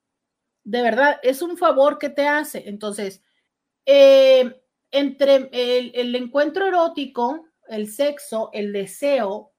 de 0.63 0.81
verdad, 0.81 1.19
es 1.23 1.41
un 1.41 1.57
favor 1.57 1.97
que 1.97 2.09
te 2.09 2.25
hace. 2.25 2.69
Entonces, 2.69 3.21
eh, 3.91 4.61
entre 4.91 5.49
el, 5.51 6.15
encuentro 6.15 6.67
erótico, 6.67 7.47
el 7.67 7.91
sexo, 7.91 8.51
el 8.53 8.71
deseo, 8.71 9.51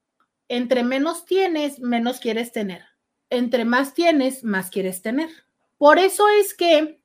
entre 0.48 0.84
menos 0.84 1.24
tienes, 1.24 1.80
menos 1.80 2.20
quieres 2.20 2.52
tener. 2.52 2.82
Entre 3.28 3.64
más 3.64 3.92
tienes, 3.92 4.44
más 4.44 4.70
quieres 4.70 5.02
tener. 5.02 5.30
Por 5.78 5.98
eso 5.98 6.28
es 6.28 6.54
que 6.54 7.00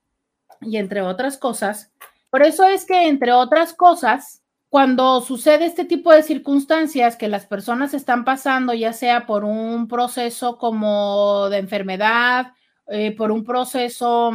y 0.61 0.77
entre 0.77 1.01
otras 1.01 1.37
cosas. 1.37 1.91
Por 2.29 2.43
eso 2.43 2.63
es 2.65 2.85
que, 2.85 3.07
entre 3.07 3.31
otras 3.31 3.73
cosas, 3.73 4.43
cuando 4.69 5.21
sucede 5.21 5.65
este 5.65 5.85
tipo 5.85 6.11
de 6.11 6.21
circunstancias 6.21 7.15
que 7.15 7.27
las 7.27 7.45
personas 7.45 7.93
están 7.93 8.25
pasando, 8.25 8.73
ya 8.73 8.93
sea 8.93 9.25
por 9.25 9.45
un 9.45 9.87
proceso 9.87 10.57
como 10.57 11.49
de 11.49 11.57
enfermedad, 11.57 12.53
eh, 12.87 13.15
por 13.15 13.31
un 13.31 13.43
proceso, 13.43 14.31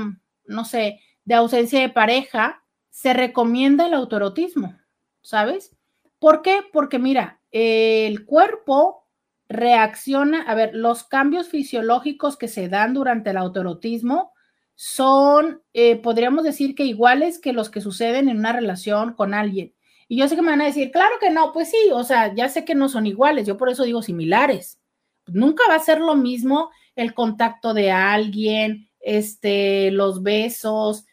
no 0.46 0.64
sé, 0.64 1.00
de 1.24 1.34
ausencia 1.34 1.80
de 1.80 1.90
pareja, 1.90 2.64
se 2.90 3.14
recomienda 3.14 3.86
el 3.86 3.94
autoerotismo, 3.94 4.78
¿sabes? 5.22 5.76
¿Por 6.18 6.42
qué? 6.42 6.60
Porque 6.72 6.98
mira, 6.98 7.40
el 7.50 8.26
cuerpo 8.26 9.06
reacciona, 9.48 10.42
a 10.42 10.54
ver, 10.54 10.74
los 10.74 11.04
cambios 11.04 11.48
fisiológicos 11.48 12.36
que 12.36 12.48
se 12.48 12.68
dan 12.68 12.94
durante 12.94 13.30
el 13.30 13.36
autoerotismo 13.36 14.32
son, 14.74 15.62
eh, 15.72 15.96
podríamos 15.96 16.44
decir 16.44 16.74
que 16.74 16.84
iguales 16.84 17.38
que 17.38 17.52
los 17.52 17.68
que 17.68 17.80
suceden 17.80 18.28
en 18.28 18.38
una 18.38 18.52
relación 18.52 19.14
con 19.14 19.34
alguien. 19.34 19.74
Y 20.08 20.16
yo 20.16 20.28
sé 20.28 20.36
que 20.36 20.42
me 20.42 20.50
van 20.50 20.60
a 20.60 20.66
decir, 20.66 20.90
claro 20.90 21.16
que 21.20 21.30
no, 21.30 21.52
pues 21.52 21.70
sí, 21.70 21.90
o 21.92 22.02
sea, 22.02 22.34
ya 22.34 22.48
sé 22.48 22.64
que 22.64 22.74
no 22.74 22.88
son 22.88 23.06
iguales, 23.06 23.46
yo 23.46 23.56
por 23.56 23.68
eso 23.68 23.84
digo 23.84 24.02
similares. 24.02 24.80
Nunca 25.26 25.64
va 25.68 25.74
a 25.74 25.80
ser 25.80 26.00
lo 26.00 26.16
mismo 26.16 26.70
el 26.96 27.14
contacto 27.14 27.74
de 27.74 27.90
alguien, 27.90 28.88
este, 29.00 29.90
los 29.90 30.22
besos, 30.22 31.06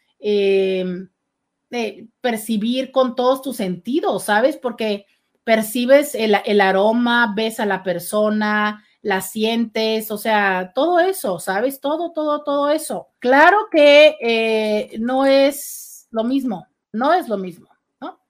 em, 1.70 2.08
percibir 2.20 2.90
con 2.92 3.14
todos 3.14 3.42
tus 3.42 3.56
sentidos, 3.56 4.24
¿sabes? 4.24 4.56
Porque 4.56 5.06
percibes 5.44 6.14
el, 6.14 6.36
el 6.44 6.60
aroma, 6.60 7.32
ves 7.34 7.60
a 7.60 7.66
la 7.66 7.82
persona, 7.82 8.84
la 9.02 9.20
sientes, 9.20 10.10
o 10.10 10.18
sea, 10.18 10.72
todo 10.74 11.00
eso, 11.00 11.38
¿sabes? 11.38 11.80
Todo, 11.80 12.12
todo, 12.12 12.42
todo 12.42 12.70
eso. 12.70 13.08
Claro 13.18 13.68
que 13.70 14.16
eh, 14.20 14.96
no 14.98 15.24
es 15.24 16.08
lo 16.10 16.24
mismo, 16.24 16.66
no 16.92 17.14
es 17.14 17.28
lo 17.28 17.38
mismo, 17.38 17.68
¿no? 18.00 18.20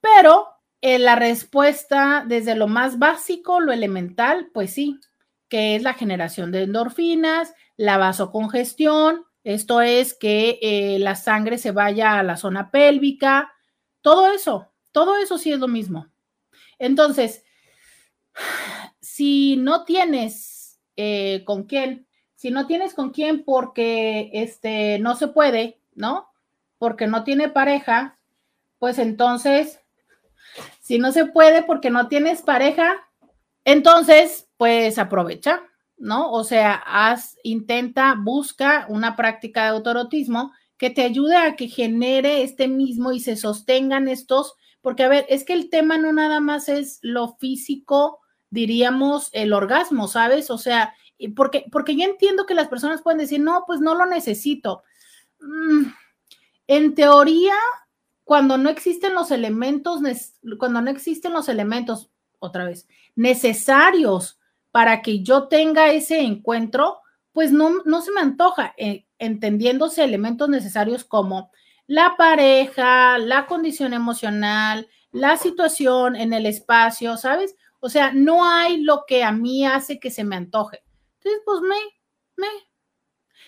Pero 0.00 0.48
eh, 0.80 0.98
la 0.98 1.16
respuesta 1.16 2.24
desde 2.26 2.54
lo 2.54 2.66
más 2.66 2.98
básico, 2.98 3.60
lo 3.60 3.72
elemental, 3.72 4.50
pues 4.52 4.72
sí, 4.72 4.98
que 5.48 5.76
es 5.76 5.82
la 5.82 5.94
generación 5.94 6.52
de 6.52 6.62
endorfinas, 6.62 7.54
la 7.76 7.96
vasocongestión, 7.96 9.24
esto 9.44 9.80
es 9.80 10.14
que 10.14 10.58
eh, 10.62 10.98
la 10.98 11.16
sangre 11.16 11.58
se 11.58 11.70
vaya 11.70 12.18
a 12.18 12.22
la 12.22 12.36
zona 12.36 12.70
pélvica, 12.70 13.52
todo 14.02 14.32
eso, 14.32 14.72
todo 14.92 15.16
eso 15.16 15.38
sí 15.38 15.52
es 15.52 15.58
lo 15.58 15.68
mismo. 15.68 16.08
Entonces, 16.78 17.44
si 19.00 19.56
no 19.56 19.84
tienes 19.84 20.80
eh, 20.96 21.42
con 21.44 21.64
quién, 21.64 22.06
si 22.34 22.50
no 22.50 22.66
tienes 22.66 22.94
con 22.94 23.10
quién 23.10 23.44
porque 23.44 24.30
este, 24.32 24.98
no 24.98 25.16
se 25.16 25.28
puede, 25.28 25.80
¿no? 25.94 26.28
Porque 26.78 27.06
no 27.06 27.24
tiene 27.24 27.48
pareja, 27.48 28.18
pues 28.78 28.98
entonces, 28.98 29.80
si 30.80 30.98
no 30.98 31.12
se 31.12 31.26
puede 31.26 31.62
porque 31.62 31.90
no 31.90 32.08
tienes 32.08 32.42
pareja, 32.42 32.96
entonces, 33.64 34.48
pues 34.56 34.98
aprovecha, 34.98 35.62
¿no? 36.00 36.32
O 36.32 36.42
sea, 36.44 36.74
haz, 36.74 37.36
intenta, 37.44 38.16
busca 38.18 38.86
una 38.88 39.14
práctica 39.14 39.62
de 39.62 39.68
autorotismo 39.68 40.52
que 40.78 40.88
te 40.88 41.02
ayude 41.02 41.36
a 41.36 41.56
que 41.56 41.68
genere 41.68 42.42
este 42.42 42.66
mismo 42.66 43.12
y 43.12 43.20
se 43.20 43.36
sostengan 43.36 44.08
estos, 44.08 44.54
porque 44.80 45.04
a 45.04 45.08
ver, 45.08 45.26
es 45.28 45.44
que 45.44 45.52
el 45.52 45.68
tema 45.68 45.98
no 45.98 46.10
nada 46.12 46.40
más 46.40 46.70
es 46.70 46.98
lo 47.02 47.36
físico, 47.36 48.18
diríamos, 48.48 49.28
el 49.32 49.52
orgasmo, 49.52 50.08
¿sabes? 50.08 50.50
O 50.50 50.56
sea, 50.56 50.94
porque, 51.36 51.66
porque 51.70 51.94
yo 51.94 52.04
entiendo 52.04 52.46
que 52.46 52.54
las 52.54 52.68
personas 52.68 53.02
pueden 53.02 53.18
decir, 53.18 53.40
no, 53.40 53.64
pues 53.66 53.80
no 53.80 53.94
lo 53.94 54.06
necesito. 54.06 54.82
Mm, 55.38 55.84
en 56.66 56.94
teoría, 56.94 57.54
cuando 58.24 58.56
no 58.56 58.70
existen 58.70 59.14
los 59.14 59.30
elementos, 59.30 60.00
cuando 60.58 60.80
no 60.80 60.90
existen 60.90 61.34
los 61.34 61.50
elementos, 61.50 62.10
otra 62.38 62.64
vez, 62.64 62.88
necesarios 63.14 64.39
para 64.70 65.02
que 65.02 65.22
yo 65.22 65.48
tenga 65.48 65.90
ese 65.92 66.20
encuentro, 66.20 67.00
pues 67.32 67.52
no, 67.52 67.82
no 67.84 68.00
se 68.02 68.12
me 68.12 68.20
antoja, 68.20 68.74
eh, 68.76 69.06
entendiéndose 69.18 70.04
elementos 70.04 70.48
necesarios 70.48 71.04
como 71.04 71.50
la 71.86 72.16
pareja, 72.16 73.18
la 73.18 73.46
condición 73.46 73.94
emocional, 73.94 74.88
la 75.12 75.36
situación 75.36 76.16
en 76.16 76.32
el 76.32 76.46
espacio, 76.46 77.16
¿sabes? 77.16 77.56
O 77.80 77.88
sea, 77.88 78.12
no 78.12 78.44
hay 78.44 78.82
lo 78.82 79.04
que 79.06 79.24
a 79.24 79.32
mí 79.32 79.66
hace 79.66 79.98
que 79.98 80.10
se 80.10 80.22
me 80.22 80.36
antoje. 80.36 80.84
Entonces, 81.18 81.42
pues 81.44 81.60
me, 81.62 81.76
me. 82.36 82.46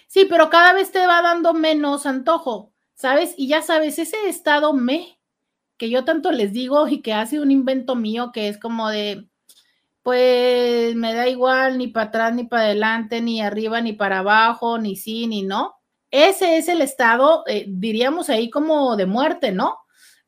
Sí, 0.06 0.26
pero 0.28 0.50
cada 0.50 0.72
vez 0.72 0.90
te 0.90 1.06
va 1.06 1.22
dando 1.22 1.54
menos 1.54 2.06
antojo, 2.06 2.72
¿sabes? 2.94 3.34
Y 3.36 3.48
ya 3.48 3.62
sabes, 3.62 3.98
ese 3.98 4.28
estado 4.28 4.72
me, 4.72 5.18
que 5.76 5.90
yo 5.90 6.04
tanto 6.04 6.32
les 6.32 6.52
digo 6.52 6.88
y 6.88 7.00
que 7.00 7.12
hace 7.12 7.40
un 7.40 7.50
invento 7.50 7.94
mío 7.94 8.30
que 8.32 8.48
es 8.48 8.58
como 8.58 8.88
de, 8.88 9.28
pues 10.02 10.94
me 10.96 11.14
da 11.14 11.28
igual 11.28 11.78
ni 11.78 11.88
para 11.88 12.06
atrás, 12.06 12.34
ni 12.34 12.44
para 12.44 12.64
adelante, 12.64 13.20
ni 13.20 13.40
arriba, 13.40 13.80
ni 13.80 13.92
para 13.92 14.18
abajo, 14.18 14.78
ni 14.78 14.96
sí, 14.96 15.26
ni 15.26 15.42
no. 15.42 15.74
Ese 16.10 16.58
es 16.58 16.68
el 16.68 16.82
estado, 16.82 17.44
eh, 17.46 17.64
diríamos 17.68 18.28
ahí 18.28 18.50
como 18.50 18.96
de 18.96 19.06
muerte, 19.06 19.52
¿no? 19.52 19.78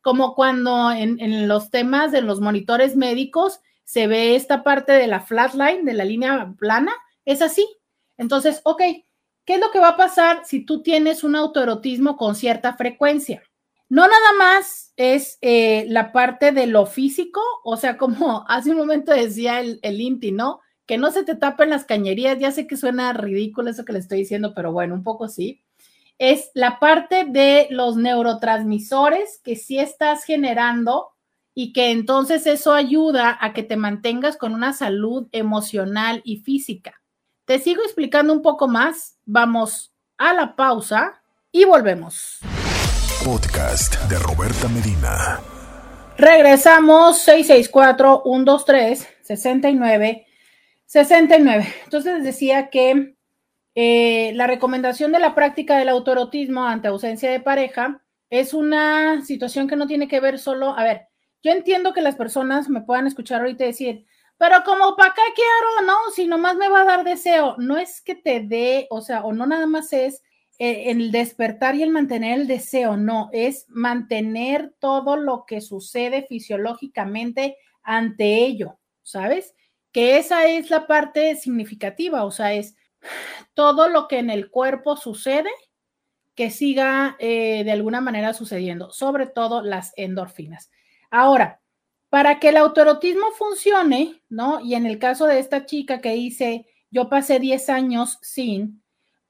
Como 0.01 0.33
cuando 0.35 0.91
en, 0.91 1.19
en 1.19 1.47
los 1.47 1.69
temas 1.69 2.11
de 2.11 2.21
los 2.21 2.39
monitores 2.41 2.95
médicos 2.95 3.59
se 3.83 4.07
ve 4.07 4.35
esta 4.35 4.63
parte 4.63 4.93
de 4.93 5.07
la 5.07 5.19
flatline, 5.19 5.85
de 5.85 5.93
la 5.93 6.05
línea 6.05 6.53
plana, 6.57 6.91
es 7.23 7.41
así. 7.41 7.67
Entonces, 8.17 8.61
ok, 8.63 8.81
¿qué 9.45 9.53
es 9.55 9.59
lo 9.59 9.71
que 9.71 9.79
va 9.79 9.89
a 9.89 9.97
pasar 9.97 10.41
si 10.45 10.65
tú 10.65 10.81
tienes 10.81 11.23
un 11.23 11.35
autoerotismo 11.35 12.17
con 12.17 12.35
cierta 12.35 12.75
frecuencia? 12.75 13.43
No 13.89 14.07
nada 14.07 14.33
más 14.39 14.84
es 14.97 15.37
eh, 15.41 15.85
la 15.89 16.11
parte 16.11 16.51
de 16.51 16.67
lo 16.67 16.85
físico, 16.85 17.41
o 17.63 17.77
sea, 17.77 17.97
como 17.97 18.45
hace 18.47 18.71
un 18.71 18.77
momento 18.77 19.11
decía 19.11 19.59
el, 19.59 19.79
el 19.81 20.01
Inti, 20.01 20.31
¿no? 20.31 20.61
Que 20.85 20.97
no 20.97 21.11
se 21.11 21.23
te 21.23 21.35
tapen 21.35 21.69
las 21.69 21.85
cañerías, 21.85 22.39
ya 22.39 22.51
sé 22.51 22.67
que 22.67 22.77
suena 22.77 23.13
ridículo 23.13 23.69
eso 23.69 23.85
que 23.85 23.93
le 23.93 23.99
estoy 23.99 24.19
diciendo, 24.19 24.53
pero 24.55 24.71
bueno, 24.71 24.93
un 24.93 25.03
poco 25.03 25.27
sí. 25.27 25.63
Es 26.17 26.51
la 26.53 26.79
parte 26.79 27.25
de 27.25 27.67
los 27.71 27.97
neurotransmisores 27.97 29.41
que 29.43 29.55
sí 29.55 29.79
estás 29.79 30.23
generando 30.23 31.15
y 31.53 31.73
que 31.73 31.91
entonces 31.91 32.45
eso 32.47 32.73
ayuda 32.73 33.37
a 33.39 33.53
que 33.53 33.63
te 33.63 33.77
mantengas 33.77 34.37
con 34.37 34.53
una 34.53 34.73
salud 34.73 35.27
emocional 35.31 36.21
y 36.23 36.37
física. 36.37 37.01
Te 37.45 37.59
sigo 37.59 37.81
explicando 37.83 38.33
un 38.33 38.41
poco 38.41 38.67
más. 38.67 39.17
Vamos 39.25 39.93
a 40.17 40.33
la 40.33 40.55
pausa 40.55 41.21
y 41.51 41.65
volvemos. 41.65 42.39
Podcast 43.25 43.99
de 44.07 44.17
Roberta 44.19 44.67
Medina. 44.67 45.39
Regresamos 46.15 47.27
664-123-69. 47.27 50.25
69. 50.85 51.73
Entonces 51.85 52.23
decía 52.23 52.69
que 52.69 53.15
eh, 53.73 54.31
la 54.35 54.45
recomendación 54.45 55.11
de 55.11 55.17
la 55.17 55.33
práctica 55.33 55.79
del 55.79 55.89
autoerotismo 55.89 56.65
ante 56.65 56.87
ausencia 56.87 57.31
de 57.31 57.39
pareja 57.39 58.03
es 58.29 58.53
una 58.53 59.25
situación 59.25 59.67
que 59.67 59.75
no 59.75 59.87
tiene 59.87 60.07
que 60.07 60.19
ver 60.19 60.37
solo, 60.37 60.77
a 60.77 60.83
ver, 60.83 61.07
yo 61.41 61.51
entiendo 61.51 61.93
que 61.93 62.03
las 62.03 62.15
personas 62.15 62.69
me 62.69 62.81
puedan 62.81 63.07
escuchar 63.07 63.41
ahorita 63.41 63.63
decir, 63.63 64.05
pero 64.37 64.63
como 64.63 64.95
para 64.95 65.15
qué 65.15 65.23
quiero, 65.33 65.81
no, 65.87 65.95
si 66.15 66.27
nomás 66.27 66.57
me 66.57 66.69
va 66.69 66.81
a 66.81 66.85
dar 66.85 67.03
deseo, 67.03 67.55
no 67.57 67.77
es 67.77 68.01
que 68.01 68.13
te 68.13 68.41
dé, 68.41 68.85
o 68.91 69.01
sea, 69.01 69.23
o 69.23 69.33
no 69.33 69.47
nada 69.47 69.65
más 69.65 69.91
es 69.93 70.21
el 70.57 71.11
despertar 71.11 71.75
y 71.75 71.83
el 71.83 71.89
mantener 71.89 72.39
el 72.39 72.47
deseo, 72.47 72.97
no, 72.97 73.29
es 73.33 73.65
mantener 73.69 74.73
todo 74.79 75.17
lo 75.17 75.45
que 75.45 75.61
sucede 75.61 76.23
fisiológicamente 76.23 77.57
ante 77.83 78.45
ello, 78.45 78.79
¿sabes? 79.03 79.53
Que 79.91 80.17
esa 80.17 80.45
es 80.47 80.69
la 80.69 80.87
parte 80.87 81.35
significativa, 81.35 82.23
o 82.23 82.31
sea, 82.31 82.53
es 82.53 82.75
todo 83.53 83.89
lo 83.89 84.07
que 84.07 84.19
en 84.19 84.29
el 84.29 84.49
cuerpo 84.49 84.97
sucede 84.97 85.49
que 86.35 86.49
siga 86.51 87.15
eh, 87.19 87.63
de 87.63 87.71
alguna 87.71 88.01
manera 88.01 88.33
sucediendo, 88.33 88.91
sobre 88.91 89.27
todo 89.27 89.61
las 89.61 89.93
endorfinas. 89.95 90.69
Ahora, 91.09 91.61
para 92.09 92.39
que 92.39 92.49
el 92.49 92.57
autoerotismo 92.57 93.31
funcione, 93.31 94.21
¿no? 94.29 94.59
Y 94.59 94.75
en 94.75 94.85
el 94.85 94.99
caso 94.99 95.25
de 95.27 95.39
esta 95.39 95.65
chica 95.65 96.01
que 96.01 96.11
dice, 96.11 96.65
yo 96.91 97.09
pasé 97.09 97.39
10 97.39 97.69
años 97.69 98.19
sin, 98.21 98.83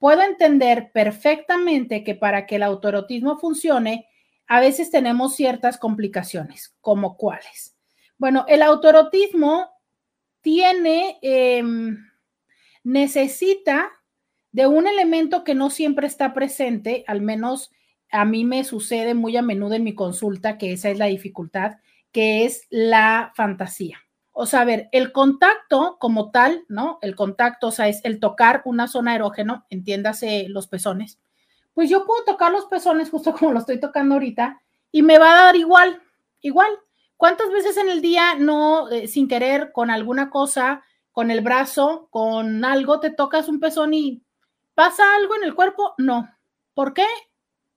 puedo 0.06 0.22
entender 0.22 0.92
perfectamente 0.94 2.04
que 2.04 2.14
para 2.14 2.46
que 2.46 2.58
el 2.58 2.62
autoerotismo 2.62 3.40
funcione, 3.40 4.08
a 4.46 4.60
veces 4.60 4.92
tenemos 4.92 5.36
ciertas 5.36 5.80
complicaciones, 5.80 6.76
como 6.80 7.18
cuáles. 7.18 7.76
Bueno, 8.20 8.46
el 8.48 8.62
autoerotismo 8.62 9.68
tiene, 10.42 11.18
em, 11.24 11.98
necesita 12.84 13.94
de 14.52 14.68
un 14.68 14.86
elemento 14.86 15.44
que 15.44 15.56
no 15.56 15.72
siempre 15.72 16.06
está 16.06 16.36
presente, 16.36 17.04
al 17.08 17.22
menos 17.22 17.72
a 18.12 18.26
mí 18.26 18.46
me 18.46 18.64
sucede 18.64 19.16
muy 19.16 19.36
a 19.38 19.42
menudo 19.42 19.74
en 19.74 19.84
mi 19.84 19.96
consulta, 19.96 20.60
que 20.60 20.72
esa 20.72 20.92
es 20.92 21.00
la 21.00 21.08
dificultad, 21.08 21.78
que 22.12 22.46
es 22.46 22.68
la 22.70 23.34
fantasía. 23.36 24.05
O 24.38 24.46
sea, 24.46 24.62
a 24.62 24.66
ver, 24.66 24.90
el 24.92 25.12
contacto 25.12 25.98
como 26.00 26.32
tal, 26.32 26.66
¿no? 26.68 27.00
El 27.02 27.16
contacto, 27.16 27.68
o 27.68 27.72
sea, 27.72 27.88
es 27.88 28.02
el 28.04 28.20
tocar 28.20 28.62
una 28.66 28.88
zona 28.88 29.16
erógeno, 29.16 29.66
entiéndase 29.70 30.48
los 30.50 30.68
pezones. 30.68 31.20
Pues 31.74 31.90
yo 31.90 32.06
puedo 32.06 32.24
tocar 32.26 32.52
los 32.52 32.66
pezones 32.66 33.10
justo 33.10 33.34
como 33.34 33.52
lo 33.54 33.60
estoy 33.60 33.80
tocando 33.80 34.16
ahorita 34.16 34.62
y 34.92 35.02
me 35.02 35.18
va 35.18 35.32
a 35.32 35.44
dar 35.46 35.56
igual, 35.56 36.02
igual. 36.42 36.70
¿Cuántas 37.18 37.50
veces 37.50 37.78
en 37.78 37.90
el 37.90 38.02
día 38.02 38.36
no, 38.36 38.90
eh, 38.90 39.08
sin 39.08 39.28
querer, 39.28 39.72
con 39.72 39.90
alguna 39.90 40.30
cosa, 40.30 40.84
con 41.14 41.32
el 41.32 41.40
brazo, 41.40 42.10
con 42.12 42.66
algo, 42.66 43.00
te 43.00 43.12
tocas 43.12 43.48
un 43.48 43.62
pezón 43.62 43.94
y 43.94 44.26
¿Pasa 44.76 45.16
algo 45.16 45.36
en 45.38 45.46
el 45.46 45.56
cuerpo? 45.56 45.94
No. 45.98 46.30
¿Por 46.74 46.94
qué? 46.94 47.08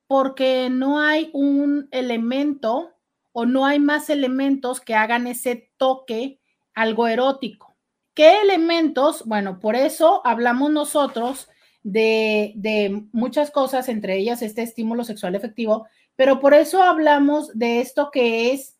Porque 0.08 0.68
no 0.68 0.98
hay 0.98 1.30
un 1.32 1.86
elemento 1.92 2.92
o 3.30 3.46
no 3.46 3.66
hay 3.66 3.78
más 3.78 4.10
elementos 4.10 4.80
que 4.80 4.96
hagan 4.96 5.28
ese 5.28 5.70
toque 5.76 6.40
algo 6.78 7.08
erótico. 7.08 7.76
¿Qué 8.14 8.40
elementos? 8.40 9.24
Bueno, 9.26 9.60
por 9.60 9.76
eso 9.76 10.22
hablamos 10.24 10.70
nosotros 10.70 11.48
de, 11.82 13.02
muchas 13.12 13.50
cosas, 13.50 13.88
entre 13.88 14.16
ellas 14.16 14.42
este 14.42 14.62
estímulo 14.62 15.04
sexual 15.04 15.34
efectivo, 15.34 15.86
pero 16.16 16.40
por 16.40 16.54
eso 16.54 16.82
hablamos 16.82 17.56
de 17.56 17.80
esto 17.80 18.10
que 18.10 18.52
es 18.52 18.76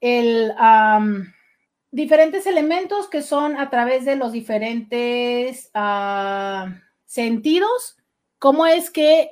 el 0.00 0.52
diferentes 1.90 2.46
elementos 2.46 3.08
que 3.08 3.22
son 3.22 3.56
a 3.56 3.70
través 3.70 4.04
de 4.04 4.16
los 4.16 4.32
diferentes 4.32 5.70
ah, 5.74 6.80
sentidos, 7.06 7.96
cómo 8.38 8.66
es 8.66 8.90
que 8.90 9.30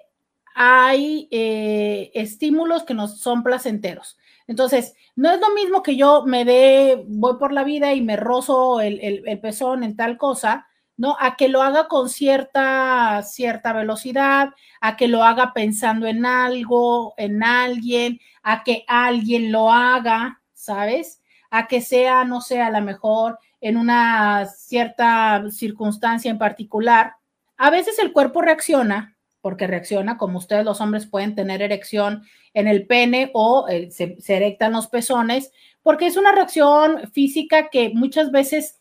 hay 0.55 1.29
eh, 1.31 2.11
estímulos 2.15 2.85
que 2.85 2.95
nos 2.95 3.19
son 3.19 3.43
placenteros. 3.43 4.17
Entonces, 4.53 4.95
no 5.17 5.31
es 5.31 5.41
lo 5.41 5.55
mismo 5.55 5.83
que 5.83 5.97
yo 5.97 6.25
me 6.27 6.45
dé, 6.45 7.03
voy 7.09 7.39
por 7.39 7.55
la 7.55 7.65
vida 7.65 7.95
y 7.95 8.03
me 8.03 8.19
rozo 8.19 8.83
el, 8.83 9.01
el, 9.01 9.41
pezón 9.41 9.83
en 9.83 9.97
tal 9.97 10.19
cosa, 10.19 10.67
¿no? 10.99 11.17
A 11.21 11.37
que 11.37 11.49
lo 11.49 11.63
haga 11.63 11.89
con 11.89 12.11
cierta, 12.11 13.23
cierta 13.23 13.73
velocidad, 13.73 14.51
a 14.83 14.99
que 14.99 15.09
lo 15.09 15.25
haga 15.25 15.55
pensando 15.55 16.07
en 16.07 16.27
algo, 16.27 17.15
en 17.17 17.43
alguien, 17.43 18.21
a 18.43 18.63
que 18.63 18.85
alguien 18.89 19.53
lo 19.53 19.73
haga, 19.73 20.43
¿sabes? 20.53 21.23
A 21.51 21.67
que 21.67 21.81
sea, 21.81 22.25
no 22.25 22.43
sé, 22.43 22.61
a 22.61 22.69
lo 22.69 22.83
mejor 22.83 23.39
en 23.63 23.79
una 23.79 24.45
cierta 24.45 25.45
circunstancia 25.51 26.31
en 26.31 26.37
particular, 26.37 27.15
a 27.57 27.71
veces 27.71 27.99
el 27.99 28.13
cuerpo 28.13 28.43
reacciona, 28.43 29.17
porque 29.43 29.67
reacciona, 29.67 30.17
como 30.17 30.39
ustedes 30.39 30.65
los 30.65 30.81
hombres 30.81 31.07
pueden 31.07 31.35
tener 31.35 31.61
erección 31.61 32.23
en 32.55 32.69
el 32.69 32.87
pene 32.87 33.31
o 33.35 33.67
eh, 33.69 33.91
se, 33.91 34.17
erectan 34.29 34.73
los 34.73 34.87
pezones, 34.87 35.53
porque 35.83 36.07
es 36.07 36.17
una 36.17 36.33
reacción 36.33 37.11
física 37.13 37.69
que 37.69 37.91
muchas 37.91 38.31
veces 38.31 38.81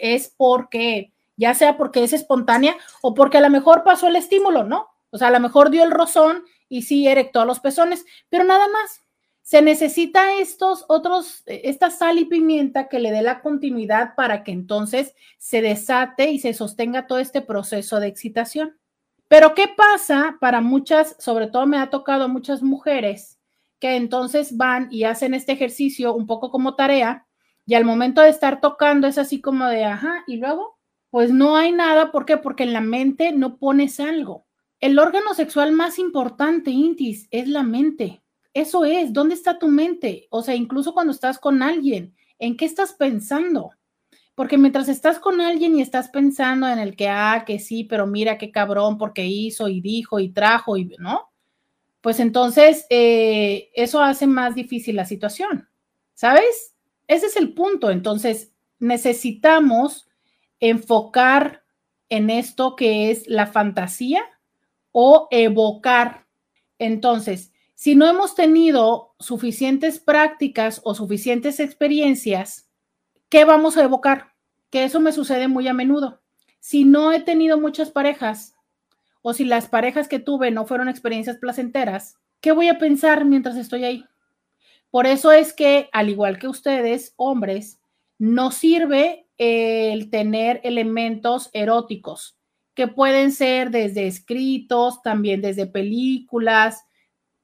es 0.00 0.32
porque, 0.36 1.12
ya 1.36 1.52
sea 1.52 1.76
porque 1.76 2.04
es 2.04 2.12
espontánea 2.12 2.76
o 3.02 3.12
porque 3.12 3.38
a 3.38 3.42
lo 3.42 3.50
mejor 3.50 3.82
pasó 3.82 4.06
el 4.06 4.16
estímulo, 4.16 4.64
¿no? 4.64 4.88
O 5.10 5.18
sea, 5.18 5.28
a 5.28 5.32
lo 5.32 5.40
mejor 5.40 5.70
dio 5.70 5.82
el 5.82 5.90
rozón 5.90 6.44
y 6.68 6.82
sí 6.82 7.08
erectó 7.08 7.44
los 7.44 7.60
pezones, 7.60 8.06
pero 8.30 8.44
nada 8.44 8.68
más 8.68 9.02
se 9.42 9.60
necesita 9.60 10.36
estos 10.36 10.84
otros, 10.88 11.42
eh, 11.46 11.62
esta 11.64 11.90
sal 11.90 12.18
y 12.18 12.24
pimienta 12.24 12.88
que 12.88 13.00
le 13.00 13.10
dé 13.10 13.22
la 13.22 13.42
continuidad 13.42 14.14
para 14.14 14.44
que 14.44 14.52
entonces 14.52 15.14
se 15.38 15.60
desate 15.60 16.30
y 16.30 16.38
se 16.38 16.54
sostenga 16.54 17.06
todo 17.06 17.18
este 17.18 17.42
proceso 17.42 17.98
de 17.98 18.06
excitación. 18.06 18.78
Pero 19.32 19.54
¿qué 19.54 19.66
pasa 19.66 20.36
para 20.42 20.60
muchas, 20.60 21.16
sobre 21.18 21.46
todo 21.46 21.66
me 21.66 21.78
ha 21.78 21.88
tocado 21.88 22.28
muchas 22.28 22.62
mujeres 22.62 23.40
que 23.80 23.96
entonces 23.96 24.58
van 24.58 24.88
y 24.90 25.04
hacen 25.04 25.32
este 25.32 25.52
ejercicio 25.52 26.12
un 26.12 26.26
poco 26.26 26.50
como 26.50 26.74
tarea 26.74 27.26
y 27.64 27.72
al 27.72 27.86
momento 27.86 28.20
de 28.20 28.28
estar 28.28 28.60
tocando 28.60 29.06
es 29.06 29.16
así 29.16 29.40
como 29.40 29.64
de, 29.68 29.86
ajá, 29.86 30.22
y 30.26 30.36
luego, 30.36 30.78
pues 31.08 31.30
no 31.32 31.56
hay 31.56 31.72
nada, 31.72 32.12
¿por 32.12 32.26
qué? 32.26 32.36
Porque 32.36 32.64
en 32.64 32.74
la 32.74 32.82
mente 32.82 33.32
no 33.32 33.56
pones 33.56 34.00
algo. 34.00 34.44
El 34.80 34.98
órgano 34.98 35.32
sexual 35.32 35.72
más 35.72 35.98
importante, 35.98 36.70
Intis, 36.70 37.26
es 37.30 37.48
la 37.48 37.62
mente. 37.62 38.22
Eso 38.52 38.84
es, 38.84 39.14
¿dónde 39.14 39.34
está 39.34 39.58
tu 39.58 39.68
mente? 39.68 40.26
O 40.28 40.42
sea, 40.42 40.54
incluso 40.56 40.92
cuando 40.92 41.10
estás 41.10 41.38
con 41.38 41.62
alguien, 41.62 42.14
¿en 42.38 42.54
qué 42.54 42.66
estás 42.66 42.92
pensando? 42.92 43.70
Porque 44.34 44.56
mientras 44.56 44.88
estás 44.88 45.18
con 45.18 45.40
alguien 45.40 45.76
y 45.76 45.82
estás 45.82 46.08
pensando 46.08 46.68
en 46.68 46.78
el 46.78 46.96
que, 46.96 47.08
ah, 47.08 47.44
que 47.46 47.58
sí, 47.58 47.84
pero 47.84 48.06
mira 48.06 48.38
qué 48.38 48.50
cabrón, 48.50 48.96
porque 48.98 49.26
hizo 49.26 49.68
y 49.68 49.80
dijo 49.80 50.20
y 50.20 50.30
trajo 50.30 50.76
y, 50.76 50.96
¿no? 50.98 51.30
Pues 52.00 52.18
entonces 52.18 52.86
eh, 52.90 53.70
eso 53.74 54.00
hace 54.00 54.26
más 54.26 54.54
difícil 54.54 54.96
la 54.96 55.04
situación, 55.04 55.68
¿sabes? 56.14 56.74
Ese 57.06 57.26
es 57.26 57.36
el 57.36 57.54
punto. 57.54 57.90
Entonces 57.90 58.52
necesitamos 58.78 60.08
enfocar 60.58 61.62
en 62.08 62.30
esto 62.30 62.74
que 62.76 63.10
es 63.10 63.28
la 63.28 63.46
fantasía 63.46 64.22
o 64.90 65.28
evocar. 65.30 66.26
Entonces, 66.78 67.52
si 67.74 67.94
no 67.94 68.06
hemos 68.06 68.34
tenido 68.34 69.14
suficientes 69.18 69.98
prácticas 69.98 70.80
o 70.84 70.94
suficientes 70.94 71.60
experiencias, 71.60 72.68
¿qué 73.32 73.46
vamos 73.46 73.78
a 73.78 73.84
evocar? 73.84 74.34
Que 74.68 74.84
eso 74.84 75.00
me 75.00 75.10
sucede 75.10 75.48
muy 75.48 75.66
a 75.66 75.72
menudo. 75.72 76.20
Si 76.60 76.84
no 76.84 77.12
he 77.12 77.20
tenido 77.20 77.58
muchas 77.58 77.90
parejas 77.90 78.54
o 79.22 79.32
si 79.32 79.46
las 79.46 79.68
parejas 79.68 80.06
que 80.06 80.18
tuve 80.18 80.50
no 80.50 80.66
fueron 80.66 80.90
experiencias 80.90 81.38
placenteras, 81.38 82.18
¿qué 82.42 82.52
voy 82.52 82.68
a 82.68 82.76
pensar 82.76 83.24
mientras 83.24 83.56
estoy 83.56 83.84
ahí? 83.84 84.04
Por 84.90 85.06
eso 85.06 85.32
es 85.32 85.54
que, 85.54 85.88
al 85.94 86.10
igual 86.10 86.38
que 86.38 86.46
ustedes, 86.46 87.14
hombres, 87.16 87.80
no 88.18 88.50
sirve 88.50 89.26
el 89.38 90.10
tener 90.10 90.60
elementos 90.62 91.48
eróticos, 91.54 92.36
que 92.74 92.86
pueden 92.86 93.32
ser 93.32 93.70
desde 93.70 94.08
escritos, 94.08 95.00
también 95.00 95.40
desde 95.40 95.66
películas, 95.66 96.84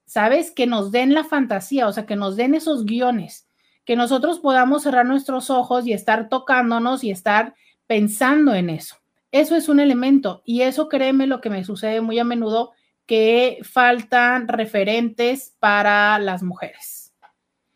¿sabes? 0.04 0.50
Que 0.50 0.66
nos 0.66 0.92
den 0.92 1.14
la 1.14 1.24
fantasía, 1.24 1.88
o 1.88 1.92
sea, 1.94 2.04
que 2.04 2.16
nos 2.16 2.36
den 2.36 2.54
esos 2.54 2.84
guiones, 2.84 3.47
que 3.88 3.96
nosotros 3.96 4.38
podamos 4.38 4.82
cerrar 4.82 5.06
nuestros 5.06 5.48
ojos 5.48 5.86
y 5.86 5.94
estar 5.94 6.28
tocándonos 6.28 7.02
y 7.04 7.10
estar 7.10 7.54
pensando 7.86 8.52
en 8.52 8.68
eso. 8.68 8.96
Eso 9.32 9.56
es 9.56 9.70
un 9.70 9.80
elemento 9.80 10.42
y 10.44 10.60
eso 10.60 10.90
créeme 10.90 11.26
lo 11.26 11.40
que 11.40 11.48
me 11.48 11.64
sucede 11.64 12.02
muy 12.02 12.18
a 12.18 12.24
menudo, 12.24 12.72
que 13.06 13.60
faltan 13.62 14.46
referentes 14.46 15.56
para 15.58 16.18
las 16.18 16.42
mujeres. 16.42 17.14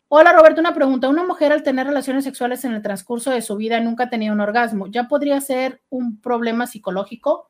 Hola 0.09 0.35
Roberto, 0.35 0.61
una 0.61 0.75
pregunta. 0.75 1.09
Una 1.09 1.25
mujer 1.25 1.51
al 1.51 1.63
tener 1.63 1.87
relaciones 1.87 2.25
sexuales 2.25 2.63
en 2.67 2.75
el 2.75 2.83
transcurso 2.83 3.31
de 3.31 3.41
su 3.41 3.57
vida 3.57 3.81
nunca 3.81 4.05
ha 4.05 4.11
tenido 4.11 4.35
un 4.35 4.41
orgasmo. 4.41 4.89
¿Ya 4.89 5.09
podría 5.09 5.41
ser 5.41 5.81
un 5.89 6.21
problema 6.21 6.67
psicológico? 6.67 7.49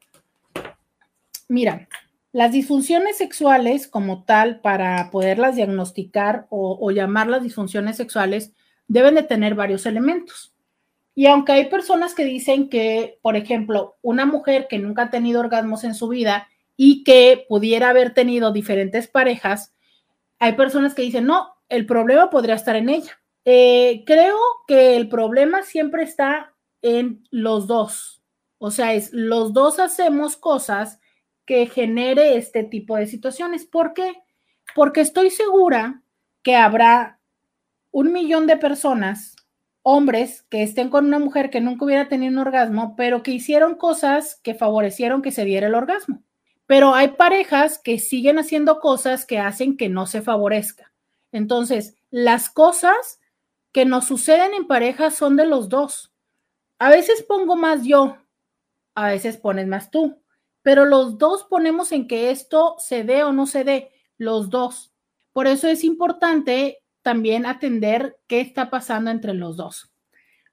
Mira, 1.49 1.89
las 2.33 2.51
disfunciones 2.51 3.19
sexuales 3.19 3.87
como 3.87 4.25
tal, 4.25 4.61
para 4.61 5.11
poderlas 5.11 5.55
diagnosticar 5.55 6.47
o, 6.49 6.91
llamarlas 6.91 7.43
disfunciones 7.43 7.97
sexuales, 7.97 8.53
deben 8.89 9.15
de 9.15 9.23
tener 9.23 9.55
varios 9.55 9.85
elementos. 9.85 10.55
Y 11.15 11.27
aunque 11.27 11.53
hay 11.53 11.67
personas 11.67 12.15
que 12.15 12.25
dicen 12.25 12.71
que, 12.71 13.19
por 13.21 13.37
ejemplo, 13.37 13.99
una 14.01 14.25
mujer 14.25 14.67
que 14.69 14.79
nunca 14.79 15.03
ha 15.03 15.11
tenido 15.11 15.41
orgasmos 15.41 15.85
en 15.85 15.95
su 15.95 16.09
vida 16.09 16.49
y 16.75 17.05
que 17.05 17.45
pudiera 17.51 17.91
haber 17.91 18.15
tenido 18.15 18.51
diferentes 18.51 19.09
parejas, 19.09 19.75
hay 20.39 20.55
personas 20.55 20.95
que 20.95 21.03
dicen, 21.03 21.27
no, 21.27 21.55
el 21.69 21.85
problema 21.85 22.31
podría 22.31 22.55
estar 22.55 22.77
en 22.77 22.89
ella. 22.89 23.21
Eh, 23.45 24.05
creo 24.07 24.39
que 24.67 24.97
el 24.97 25.11
problema 25.11 25.65
siempre 25.65 26.03
está 26.03 26.55
en 26.81 27.29
los 27.31 27.67
dos. 27.67 28.23
O 28.57 28.71
sea, 28.71 28.95
es 28.95 29.13
los 29.13 29.53
dos 29.53 29.79
hacemos 29.79 30.39
cosas 30.39 30.99
que 31.47 31.67
genere 31.67 32.37
este 32.37 32.65
tipo 32.65 32.97
de 32.97 33.07
situaciones. 33.07 33.67
¿Por 33.67 33.95
qué? 33.95 34.23
Porque 34.75 35.01
estoy 35.01 35.31
segura 35.31 36.03
que 36.43 36.57
habrá 36.57 37.19
un 37.91 38.13
millón 38.13 38.47
de 38.47 38.57
personas 38.57 39.37
hombres 39.83 40.43
que 40.49 40.63
estén 40.63 40.89
con 40.89 41.07
una 41.07 41.19
mujer 41.19 41.51
que 41.51 41.61
nunca 41.61 41.85
hubiera 41.85 42.09
tenido 42.09 42.33
un 42.33 42.39
orgasmo, 42.39 42.95
pero 42.97 43.23
que 43.23 43.33
hicieron 43.33 43.75
cosas 43.75 44.41
que 44.43 44.55
favorecieron 44.55 45.23
que 45.23 45.33
se 45.33 45.45
diera 45.45 45.67
el 45.67 45.75
orgasmo. 45.75 46.23
Pero 46.67 46.95
hay 46.95 47.09
parejas 47.09 47.79
que 47.79 47.99
siguen 47.99 48.39
haciendo 48.39 48.81
cosas 48.81 49.27
que 49.27 49.39
hacen 49.39 49.77
que 49.77 49.89
no 49.89 50.07
se 50.07 50.23
favorezca. 50.23 50.93
Entonces, 51.33 51.97
las 52.11 52.49
cosas 52.49 53.21
que 53.73 53.85
nos 53.85 54.07
suceden 54.07 54.55
en 54.55 54.67
pareja 54.67 55.11
son 55.11 55.37
de 55.37 55.47
los 55.47 55.69
dos. 55.69 56.13
A 56.79 56.91
veces 56.91 57.23
pongo 57.23 57.57
más 57.57 57.85
yo, 57.85 58.17
a 58.95 59.09
veces 59.09 59.37
pones 59.37 59.67
más 59.67 59.91
tú, 59.91 60.22
pero 60.63 60.85
los 60.85 61.19
dos 61.19 61.45
ponemos 61.45 61.93
en 61.93 62.07
que 62.07 62.31
esto 62.31 62.77
se 62.79 63.05
dé 63.05 63.25
o 63.25 63.33
no 63.33 63.47
se 63.47 63.65
dé, 63.65 63.91
los 64.17 64.51
dos. 64.51 64.93
Por 65.33 65.47
eso 65.47 65.69
es 65.69 65.85
importante 65.85 66.79
también 67.03 67.47
atender 67.47 68.17
qué 68.29 68.41
está 68.41 68.71
pasando 68.71 69.11
entre 69.11 69.35
los 69.35 69.57
dos. 69.57 69.93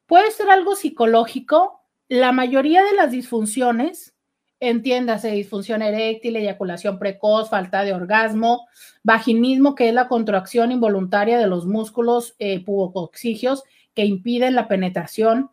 Puede 0.06 0.32
ser 0.32 0.50
algo 0.50 0.76
psicológico. 0.76 1.82
La 2.08 2.32
mayoría 2.32 2.84
de 2.84 2.94
las 2.94 3.12
disfunciones, 3.12 4.16
entiéndase, 4.60 5.30
disfunción 5.30 5.84
eréctil, 5.84 6.36
eyaculación 6.36 6.98
precoz, 6.98 7.50
falta 7.50 7.84
de 7.84 7.94
orgasmo, 7.94 8.68
vaginismo, 9.04 9.76
que 9.76 9.90
es 9.90 9.94
la 9.94 10.08
contracción 10.08 10.72
involuntaria 10.72 11.38
de 11.38 11.48
los 11.48 11.68
músculos 11.68 12.36
eh, 12.40 12.64
pubocoxigios 12.66 13.64
que 13.94 14.06
impiden 14.06 14.56
la 14.56 14.68
penetración, 14.68 15.52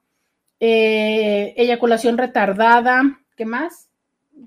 eh, 0.60 1.52
eyaculación 1.58 2.16
retardada, 2.16 3.20
¿qué 3.36 3.44
más? 3.44 3.90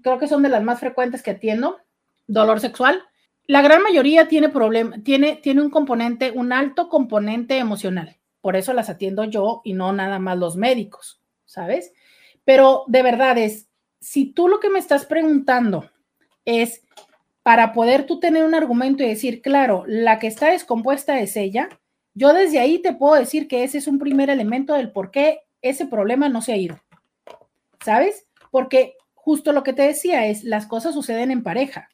Creo 0.01 0.19
que 0.19 0.27
son 0.27 0.43
de 0.43 0.49
las 0.49 0.63
más 0.63 0.79
frecuentes 0.79 1.23
que 1.23 1.31
atiendo, 1.31 1.79
dolor 2.27 2.59
sexual, 2.59 3.03
la 3.47 3.63
gran 3.63 3.81
mayoría 3.81 4.27
tiene 4.27 4.49
problema, 4.49 4.97
tiene, 5.03 5.37
tiene 5.37 5.61
un 5.61 5.71
componente, 5.71 6.31
un 6.31 6.53
alto 6.53 6.87
componente 6.87 7.57
emocional. 7.57 8.17
Por 8.41 8.55
eso 8.55 8.73
las 8.73 8.89
atiendo 8.89 9.23
yo 9.23 9.61
y 9.63 9.73
no 9.73 9.91
nada 9.91 10.19
más 10.19 10.37
los 10.37 10.55
médicos, 10.55 11.19
¿sabes? 11.45 11.91
Pero 12.45 12.83
de 12.87 13.01
verdad 13.01 13.37
es, 13.37 13.67
si 13.99 14.27
tú 14.27 14.47
lo 14.47 14.59
que 14.59 14.69
me 14.69 14.79
estás 14.79 15.05
preguntando 15.05 15.89
es 16.45 16.83
para 17.41 17.73
poder 17.73 18.05
tú 18.05 18.19
tener 18.19 18.43
un 18.43 18.53
argumento 18.53 19.03
y 19.03 19.07
decir, 19.07 19.41
claro, 19.41 19.83
la 19.87 20.19
que 20.19 20.27
está 20.27 20.51
descompuesta 20.51 21.19
es 21.19 21.35
ella, 21.35 21.69
yo 22.13 22.33
desde 22.33 22.59
ahí 22.59 22.79
te 22.79 22.93
puedo 22.93 23.15
decir 23.15 23.47
que 23.47 23.63
ese 23.63 23.79
es 23.79 23.87
un 23.87 23.97
primer 23.97 24.29
elemento 24.29 24.75
del 24.75 24.91
por 24.91 25.09
qué 25.09 25.41
ese 25.61 25.87
problema 25.87 26.29
no 26.29 26.41
se 26.41 26.53
ha 26.53 26.57
ido. 26.57 26.79
¿Sabes? 27.83 28.27
Porque 28.51 28.95
justo 29.29 29.51
lo 29.51 29.61
que 29.61 29.73
te 29.73 29.83
decía 29.83 30.25
es, 30.25 30.43
las 30.43 30.65
cosas 30.65 30.95
suceden 30.95 31.29
en 31.29 31.43
pareja. 31.43 31.89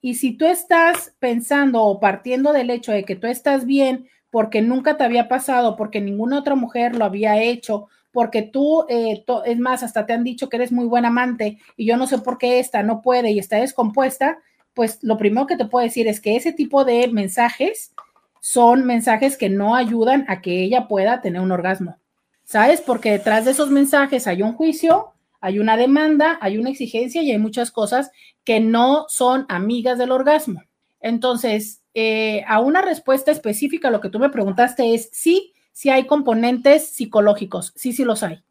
Y 0.00 0.14
si 0.14 0.32
tú 0.32 0.46
estás 0.46 1.14
pensando 1.18 1.82
o 1.82 2.00
partiendo 2.00 2.54
del 2.54 2.70
hecho 2.70 2.92
de 2.92 3.04
que 3.04 3.14
tú 3.14 3.26
estás 3.26 3.66
bien 3.66 4.08
porque 4.30 4.62
nunca 4.62 4.96
te 4.96 5.04
había 5.04 5.28
pasado, 5.28 5.76
porque 5.76 6.00
ninguna 6.00 6.38
otra 6.38 6.54
mujer 6.54 6.96
lo 6.96 7.04
había 7.04 7.42
hecho, 7.42 7.88
porque 8.10 8.40
tú, 8.40 8.86
eh, 8.88 9.22
es 9.44 9.58
más, 9.58 9.82
hasta 9.82 10.06
te 10.06 10.14
han 10.14 10.24
dicho 10.24 10.48
que 10.48 10.56
eres 10.56 10.72
muy 10.72 10.86
buen 10.86 11.04
amante 11.04 11.58
y 11.76 11.84
yo 11.84 11.98
no 11.98 12.06
sé 12.06 12.16
por 12.16 12.38
qué 12.38 12.58
esta 12.58 12.82
no 12.82 13.02
puede 13.02 13.32
y 13.32 13.38
está 13.38 13.58
descompuesta, 13.58 14.38
pues 14.72 14.98
lo 15.02 15.18
primero 15.18 15.46
que 15.46 15.58
te 15.58 15.66
puedo 15.66 15.84
decir 15.84 16.08
es 16.08 16.22
que 16.22 16.36
ese 16.36 16.54
tipo 16.54 16.86
de 16.86 17.06
mensajes 17.08 17.92
son 18.40 18.86
mensajes 18.86 19.36
que 19.36 19.50
no 19.50 19.74
ayudan 19.74 20.24
a 20.26 20.40
que 20.40 20.62
ella 20.62 20.88
pueda 20.88 21.20
tener 21.20 21.42
un 21.42 21.52
orgasmo. 21.52 21.98
¿Sabes? 22.44 22.80
Porque 22.80 23.10
detrás 23.10 23.44
de 23.44 23.50
esos 23.50 23.68
mensajes 23.68 24.26
hay 24.26 24.40
un 24.40 24.54
juicio, 24.54 25.12
hay 25.40 25.58
una 25.58 25.76
demanda, 25.76 26.38
hay 26.40 26.58
una 26.58 26.70
exigencia 26.70 27.22
y 27.22 27.30
hay 27.30 27.38
muchas 27.38 27.70
cosas 27.70 28.10
que 28.44 28.60
no 28.60 29.06
son 29.08 29.46
amigas 29.48 29.98
del 29.98 30.12
orgasmo. 30.12 30.62
Entonces, 31.00 31.82
eh, 31.94 32.44
a 32.46 32.60
una 32.60 32.82
respuesta 32.82 33.30
específica, 33.30 33.90
lo 33.90 34.00
que 34.00 34.08
tú 34.08 34.18
me 34.18 34.30
preguntaste 34.30 34.94
es 34.94 35.10
sí, 35.12 35.52
sí 35.72 35.90
hay 35.90 36.06
componentes 36.06 36.88
psicológicos, 36.88 37.72
sí, 37.76 37.92
sí 37.92 38.04
los 38.04 38.22
hay. 38.22 38.42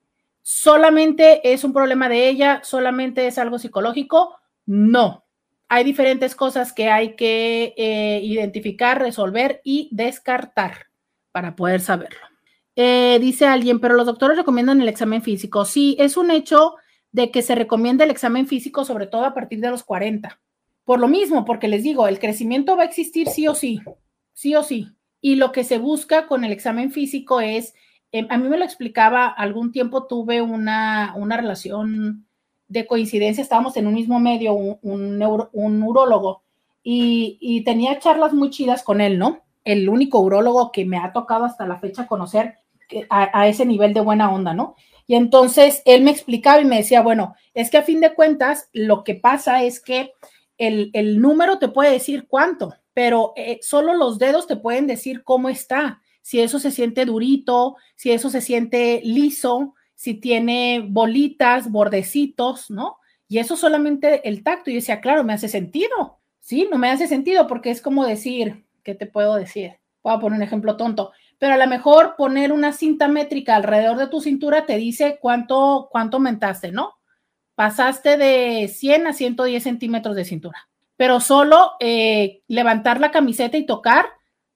¿Solamente 0.41 1.51
es 1.51 1.65
un 1.65 1.73
problema 1.73 2.07
de 2.07 2.29
ella? 2.29 2.61
¿Solamente 2.63 3.27
es 3.27 3.37
algo 3.37 3.59
psicológico? 3.59 4.37
No. 4.65 5.25
Hay 5.67 5.83
diferentes 5.83 6.35
cosas 6.35 6.71
que 6.71 6.89
hay 6.89 7.17
que 7.17 7.73
eh, 7.75 8.21
identificar, 8.23 9.01
resolver 9.01 9.59
y 9.65 9.89
descartar 9.91 10.87
para 11.33 11.57
poder 11.57 11.81
saberlo. 11.81 12.36
Eh, 12.79 13.17
dice 13.19 13.47
alguien, 13.47 13.79
pero 13.79 13.95
los 13.95 14.05
doctores 14.05 14.37
recomiendan 14.37 14.79
el 14.79 14.87
examen 14.87 15.23
físico. 15.23 15.65
Sí, 15.65 15.97
es 15.99 16.15
un 16.15 16.29
hecho 16.29 16.75
de 17.11 17.31
que 17.31 17.41
se 17.41 17.55
recomienda 17.55 18.03
el 18.05 18.11
examen 18.11 18.45
físico, 18.45 18.85
sobre 18.85 19.07
todo 19.07 19.25
a 19.25 19.33
partir 19.33 19.59
de 19.59 19.71
los 19.71 19.83
40. 19.83 20.39
Por 20.85 20.99
lo 20.99 21.07
mismo, 21.07 21.43
porque 21.43 21.67
les 21.67 21.81
digo, 21.81 22.07
el 22.07 22.19
crecimiento 22.19 22.77
va 22.77 22.83
a 22.83 22.85
existir 22.85 23.29
sí 23.29 23.47
o 23.47 23.55
sí, 23.55 23.81
sí 24.33 24.55
o 24.55 24.61
sí. 24.61 24.89
Y 25.21 25.37
lo 25.37 25.51
que 25.51 25.63
se 25.63 25.79
busca 25.79 26.27
con 26.27 26.43
el 26.43 26.51
examen 26.51 26.91
físico 26.91 27.41
es, 27.41 27.73
em, 28.11 28.27
a 28.29 28.37
mí 28.37 28.47
me 28.47 28.59
lo 28.59 28.63
explicaba, 28.63 29.25
algún 29.25 29.71
tiempo 29.71 30.05
tuve 30.05 30.43
una, 30.43 31.15
una 31.17 31.35
relación 31.35 32.27
de 32.67 32.85
coincidencia, 32.85 33.41
estábamos 33.41 33.75
en 33.77 33.87
un 33.87 33.95
mismo 33.95 34.19
medio, 34.19 34.53
un, 34.53 34.77
un, 34.83 35.19
y, 36.83 37.37
y 37.41 37.63
tenía 37.63 37.97
charlas 37.97 38.33
muy 38.33 38.51
chidas 38.51 38.83
con 38.83 39.01
él, 39.01 39.17
¿no? 39.17 39.41
El 39.63 39.89
único 39.89 40.19
urólogo 40.19 40.71
que 40.71 40.85
me 40.85 40.97
ha 40.97 41.11
tocado 41.11 41.45
hasta 41.45 41.65
la 41.65 41.79
fecha 41.79 42.05
conocer 42.05 42.59
a, 43.09 43.47
ese 43.47 43.65
nivel 43.65 43.93
de 43.93 44.01
buena 44.01 44.31
onda, 44.31 44.53
¿no? 44.53 44.75
Y 45.05 45.15
entonces 45.15 45.81
él 45.85 46.03
me 46.03 46.11
explicaba 46.11 46.61
y 46.61 46.65
me 46.65 46.77
decía, 46.77 47.01
bueno, 47.01 47.35
es 47.53 47.69
que 47.69 47.77
a 47.77 47.83
fin 47.83 48.01
de 48.01 48.13
cuentas 48.13 48.69
lo 48.73 49.03
que 49.03 49.15
pasa 49.15 49.63
es 49.63 49.79
que 49.79 50.11
el, 50.57 51.21
número 51.21 51.59
te 51.59 51.69
puede 51.69 51.91
decir 51.91 52.27
cuánto, 52.27 52.73
pero 52.93 53.33
eh, 53.35 53.59
solo 53.61 53.93
los 53.93 54.17
dedos 54.19 54.47
te 54.47 54.57
pueden 54.57 54.87
decir 54.87 55.23
cómo 55.23 55.49
está, 55.49 56.01
si 56.21 56.41
eso 56.41 56.59
se 56.59 56.71
siente 56.71 57.05
durito, 57.05 57.77
si 57.95 58.11
eso 58.11 58.29
se 58.29 58.41
siente 58.41 59.01
liso, 59.03 59.75
si 59.95 60.13
tiene 60.13 60.85
bolitas, 60.85 61.71
bordecitos, 61.71 62.69
¿no? 62.69 62.97
Y 63.29 63.39
eso 63.39 63.55
solamente 63.55 64.27
el 64.27 64.43
tacto. 64.43 64.69
Y 64.69 64.75
decía, 64.75 65.01
claro, 65.01 65.23
me 65.23 65.33
hace 65.33 65.47
sentido. 65.47 66.19
Sí, 66.39 66.67
no 66.69 66.77
me 66.77 66.89
hace 66.89 67.07
sentido 67.07 67.47
porque 67.47 67.71
es 67.71 67.81
como 67.81 68.05
decir, 68.05 68.65
¿qué 68.83 68.93
te 68.93 69.05
puedo 69.05 69.35
decir? 69.35 69.77
Voy 70.03 70.13
a 70.13 70.19
poner 70.19 70.37
un 70.37 70.43
ejemplo 70.43 70.77
tonto 70.77 71.11
pero 71.37 71.53
a 71.53 71.57
lo 71.57 71.67
mejor 71.67 72.15
poner 72.17 72.51
una 72.51 72.73
cinta 72.73 73.07
métrica 73.07 73.55
alrededor 73.55 73.97
de 73.97 74.07
tu 74.07 74.21
cintura 74.21 74.65
te 74.65 74.77
dice 74.77 75.19
cuánto, 75.21 75.87
cuánto 75.91 76.17
aumentaste, 76.17 76.71
¿no? 76.71 76.95
Pasaste 77.55 78.17
de 78.17 78.67
100 78.67 79.07
a 79.07 79.13
110 79.13 79.63
centímetros 79.63 80.15
de 80.15 80.25
cintura, 80.25 80.69
pero 80.95 81.19
solo 81.19 81.73
eh, 81.79 82.41
levantar 82.47 82.99
la 82.99 83.11
camiseta 83.11 83.57
y 83.57 83.65
tocar 83.65 84.05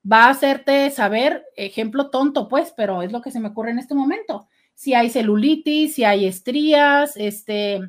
va 0.10 0.26
a 0.26 0.30
hacerte 0.30 0.90
saber, 0.90 1.46
ejemplo 1.56 2.10
tonto, 2.10 2.48
pues, 2.48 2.74
pero 2.76 3.02
es 3.02 3.12
lo 3.12 3.22
que 3.22 3.32
se 3.32 3.40
me 3.40 3.50
ocurre 3.50 3.72
en 3.72 3.80
este 3.80 3.94
momento. 3.94 4.48
Si 4.74 4.94
hay 4.94 5.10
celulitis, 5.10 5.96
si 5.96 6.04
hay 6.04 6.26
estrías, 6.26 7.16
este, 7.16 7.82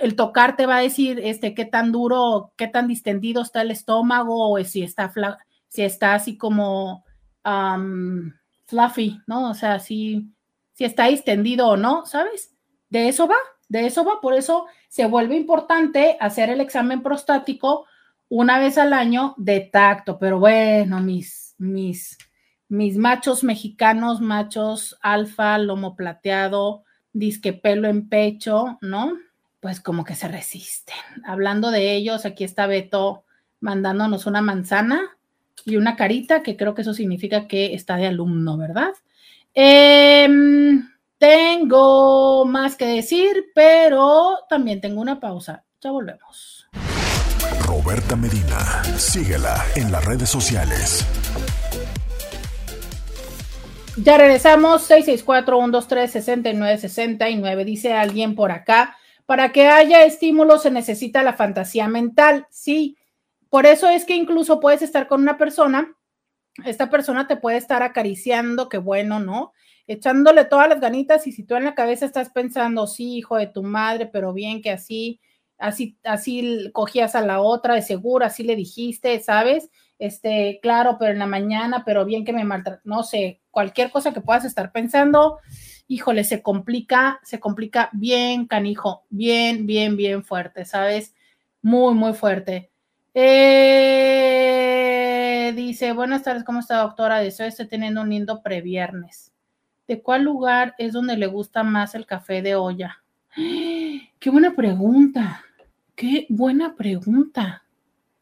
el 0.00 0.16
tocar 0.16 0.56
te 0.56 0.66
va 0.66 0.76
a 0.76 0.82
decir, 0.82 1.20
este, 1.22 1.54
qué 1.54 1.64
tan 1.64 1.92
duro, 1.92 2.52
qué 2.56 2.68
tan 2.68 2.88
distendido 2.88 3.42
está 3.42 3.62
el 3.62 3.70
estómago, 3.70 4.50
o 4.50 4.62
si 4.64 4.82
está, 4.82 5.10
si 5.68 5.82
está 5.82 6.14
así 6.14 6.36
como 6.36 7.04
fluffy, 8.66 9.20
¿no? 9.26 9.50
O 9.50 9.54
sea, 9.54 9.78
si, 9.78 10.32
si 10.72 10.84
está 10.84 11.08
extendido 11.08 11.68
o 11.68 11.76
no, 11.76 12.06
¿sabes? 12.06 12.54
De 12.88 13.08
eso 13.08 13.26
va, 13.28 13.36
de 13.68 13.86
eso 13.86 14.04
va. 14.04 14.20
Por 14.20 14.34
eso 14.34 14.66
se 14.88 15.06
vuelve 15.06 15.36
importante 15.36 16.16
hacer 16.20 16.50
el 16.50 16.60
examen 16.60 17.02
prostático 17.02 17.86
una 18.28 18.58
vez 18.58 18.78
al 18.78 18.92
año 18.92 19.34
de 19.36 19.60
tacto. 19.60 20.18
Pero 20.18 20.38
bueno, 20.38 21.00
mis, 21.00 21.54
mis, 21.58 22.18
mis 22.68 22.96
machos 22.96 23.44
mexicanos, 23.44 24.20
machos 24.20 24.96
alfa, 25.02 25.58
lomo 25.58 25.96
plateado, 25.96 26.84
disque 27.12 27.52
pelo 27.52 27.88
en 27.88 28.08
pecho, 28.08 28.78
¿no? 28.80 29.12
Pues 29.60 29.80
como 29.80 30.04
que 30.04 30.14
se 30.14 30.28
resisten. 30.28 30.96
Hablando 31.24 31.70
de 31.70 31.94
ellos, 31.94 32.24
aquí 32.24 32.44
está 32.44 32.66
Beto 32.66 33.24
mandándonos 33.60 34.26
una 34.26 34.42
manzana 34.42 35.16
y 35.64 35.76
una 35.76 35.96
carita, 35.96 36.42
que 36.42 36.56
creo 36.56 36.74
que 36.74 36.82
eso 36.82 36.94
significa 36.94 37.46
que 37.46 37.74
está 37.74 37.96
de 37.96 38.06
alumno, 38.06 38.56
¿verdad? 38.56 38.92
Em, 39.54 40.88
tengo 41.18 42.44
más 42.44 42.76
que 42.76 42.86
decir, 42.86 43.46
pero 43.54 44.38
también 44.48 44.80
tengo 44.80 45.00
una 45.00 45.20
pausa. 45.20 45.64
Ya 45.80 45.90
volvemos. 45.90 46.68
Roberta 47.66 48.16
Medina, 48.16 48.82
síguela 48.96 49.64
en 49.76 49.92
las 49.92 50.04
redes 50.04 50.28
sociales. 50.28 51.06
Ya 53.96 54.16
regresamos, 54.16 54.90
664-123-6969, 54.90 57.64
dice 57.64 57.92
alguien 57.92 58.34
por 58.34 58.50
acá. 58.50 58.96
Para 59.26 59.52
que 59.52 59.68
haya 59.68 60.04
estímulo 60.04 60.58
se 60.58 60.70
necesita 60.70 61.22
la 61.22 61.34
fantasía 61.34 61.88
mental. 61.88 62.46
Sí, 62.50 62.96
por 63.52 63.66
eso 63.66 63.86
es 63.90 64.06
que 64.06 64.16
incluso 64.16 64.60
puedes 64.60 64.80
estar 64.80 65.06
con 65.06 65.20
una 65.20 65.36
persona, 65.36 65.94
esta 66.64 66.88
persona 66.88 67.26
te 67.26 67.36
puede 67.36 67.58
estar 67.58 67.82
acariciando, 67.82 68.70
qué 68.70 68.78
bueno, 68.78 69.20
¿no? 69.20 69.52
Echándole 69.86 70.46
todas 70.46 70.70
las 70.70 70.80
ganitas 70.80 71.26
y 71.26 71.32
si 71.32 71.44
tú 71.44 71.56
en 71.56 71.64
la 71.64 71.74
cabeza 71.74 72.06
estás 72.06 72.30
pensando, 72.30 72.86
sí, 72.86 73.18
hijo 73.18 73.36
de 73.36 73.48
tu 73.48 73.62
madre, 73.62 74.06
pero 74.06 74.32
bien 74.32 74.62
que 74.62 74.70
así, 74.70 75.20
así, 75.58 75.98
así 76.02 76.70
cogías 76.72 77.14
a 77.14 77.20
la 77.20 77.42
otra, 77.42 77.74
de 77.74 77.82
seguro, 77.82 78.24
así 78.24 78.42
le 78.42 78.56
dijiste, 78.56 79.20
¿sabes? 79.20 79.68
Este, 79.98 80.58
claro, 80.62 80.96
pero 80.98 81.12
en 81.12 81.18
la 81.18 81.26
mañana, 81.26 81.82
pero 81.84 82.06
bien 82.06 82.24
que 82.24 82.32
me 82.32 82.44
maltrató, 82.44 82.80
no 82.84 83.02
sé, 83.02 83.42
cualquier 83.50 83.90
cosa 83.90 84.14
que 84.14 84.22
puedas 84.22 84.46
estar 84.46 84.72
pensando, 84.72 85.40
híjole, 85.88 86.24
se 86.24 86.40
complica, 86.40 87.20
se 87.22 87.38
complica 87.38 87.90
bien, 87.92 88.46
canijo, 88.46 89.04
bien, 89.10 89.66
bien, 89.66 89.94
bien 89.98 90.24
fuerte, 90.24 90.64
¿sabes? 90.64 91.14
Muy, 91.60 91.92
muy 91.92 92.14
fuerte. 92.14 92.71
Eh, 93.14 94.32
dice, 95.54 95.92
buenas 95.92 96.22
tardes, 96.22 96.44
¿cómo 96.44 96.60
está 96.60 96.78
doctora? 96.78 97.18
Deseo 97.18 97.46
esté 97.46 97.66
teniendo 97.66 98.00
un 98.00 98.08
lindo 98.08 98.40
previernes. 98.42 99.32
¿De 99.86 100.00
cuál 100.00 100.22
lugar 100.22 100.74
es 100.78 100.94
donde 100.94 101.18
le 101.18 101.26
gusta 101.26 101.62
más 101.62 101.94
el 101.94 102.06
café 102.06 102.40
de 102.40 102.54
olla? 102.54 103.02
Qué 103.36 104.30
buena 104.30 104.54
pregunta. 104.54 105.44
Qué 105.94 106.24
buena 106.30 106.74
pregunta. 106.74 107.64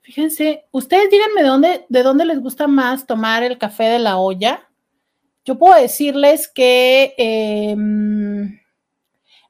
Fíjense, 0.01 0.65
ustedes 0.73 1.09
díganme 1.09 1.43
de 1.43 1.49
dónde, 1.49 1.87
de 1.89 2.03
dónde 2.03 2.25
les 2.25 2.41
gusta 2.41 2.67
más 2.67 3.07
tomar 3.07 3.45
el 3.45 3.59
café 3.59 3.85
de 3.85 4.01
la 4.01 4.17
olla. 4.17 4.69
Yo 5.45 5.57
puedo 5.57 5.81
decirles 5.81 6.49
que, 6.49 7.15
em, 7.17 8.59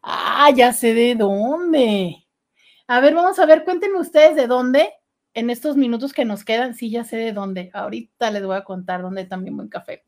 ah, 0.02 0.50
ya 0.54 0.74
sé 0.74 0.92
de 0.92 1.14
dónde. 1.14 2.26
A 2.86 3.00
ver, 3.00 3.14
vamos 3.14 3.38
a 3.38 3.46
ver, 3.46 3.64
cuéntenme 3.64 3.98
ustedes 3.98 4.36
de 4.36 4.46
dónde 4.46 4.92
en 5.34 5.50
estos 5.50 5.76
minutos 5.76 6.12
que 6.12 6.24
nos 6.24 6.44
quedan. 6.44 6.74
Sí, 6.74 6.90
ya 6.90 7.04
sé 7.04 7.16
de 7.16 7.32
dónde. 7.32 7.70
Ahorita 7.72 8.30
les 8.30 8.44
voy 8.44 8.56
a 8.56 8.64
contar 8.64 9.02
dónde 9.02 9.24
también 9.24 9.56
buen 9.56 9.68
café. 9.68 10.04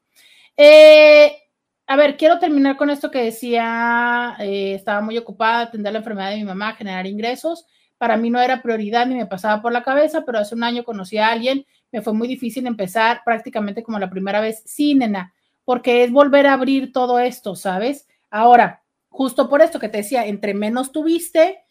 Eh, 0.56 1.36
a 1.86 1.96
ver, 1.96 2.16
quiero 2.16 2.38
terminar 2.38 2.76
con 2.76 2.90
esto 2.90 3.10
que 3.10 3.24
decía, 3.24 4.36
eh, 4.38 4.74
estaba 4.74 5.00
muy 5.00 5.18
ocupada 5.18 5.60
atender 5.60 5.92
la 5.92 5.98
enfermedad 5.98 6.30
de 6.30 6.36
mi 6.36 6.44
mamá, 6.44 6.74
generar 6.74 7.06
ingresos. 7.06 7.66
Para 7.98 8.16
mí 8.16 8.30
no 8.30 8.40
era 8.40 8.62
prioridad 8.62 9.06
ni 9.06 9.14
me 9.14 9.26
pasaba 9.26 9.62
por 9.62 9.72
la 9.72 9.82
cabeza, 9.82 10.24
pero 10.24 10.38
hace 10.38 10.54
un 10.54 10.64
año 10.64 10.84
conocí 10.84 11.18
a 11.18 11.28
alguien, 11.28 11.66
me 11.92 12.02
fue 12.02 12.14
muy 12.14 12.26
difícil 12.26 12.66
empezar 12.66 13.22
prácticamente 13.24 13.82
como 13.82 13.98
la 13.98 14.10
primera 14.10 14.40
vez. 14.40 14.62
Sí, 14.64 14.94
nena, 14.94 15.34
porque 15.64 16.02
es 16.02 16.10
volver 16.10 16.46
a 16.46 16.54
abrir 16.54 16.92
todo 16.92 17.18
esto, 17.18 17.54
¿sabes? 17.54 18.08
Ahora, 18.30 18.82
justo 19.08 19.48
por 19.48 19.62
esto 19.62 19.78
que 19.78 19.88
te 19.88 19.98
decía, 19.98 20.26
entre 20.26 20.54
menos 20.54 20.90
tuviste, 20.90 21.62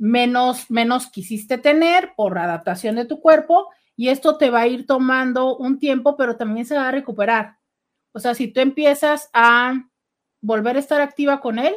menos, 0.00 0.70
menos 0.70 1.10
quisiste 1.10 1.58
tener 1.58 2.14
por 2.16 2.38
adaptación 2.38 2.96
de 2.96 3.04
tu 3.04 3.20
cuerpo 3.20 3.68
y 3.94 4.08
esto 4.08 4.38
te 4.38 4.48
va 4.48 4.62
a 4.62 4.66
ir 4.66 4.86
tomando 4.86 5.58
un 5.58 5.78
tiempo, 5.78 6.16
pero 6.16 6.36
también 6.36 6.64
se 6.64 6.74
va 6.74 6.88
a 6.88 6.92
recuperar. 6.92 7.58
O 8.12 8.18
sea, 8.18 8.34
si 8.34 8.48
tú 8.48 8.60
empiezas 8.60 9.28
a 9.34 9.74
volver 10.40 10.76
a 10.76 10.78
estar 10.78 11.02
activa 11.02 11.40
con 11.40 11.58
él, 11.58 11.74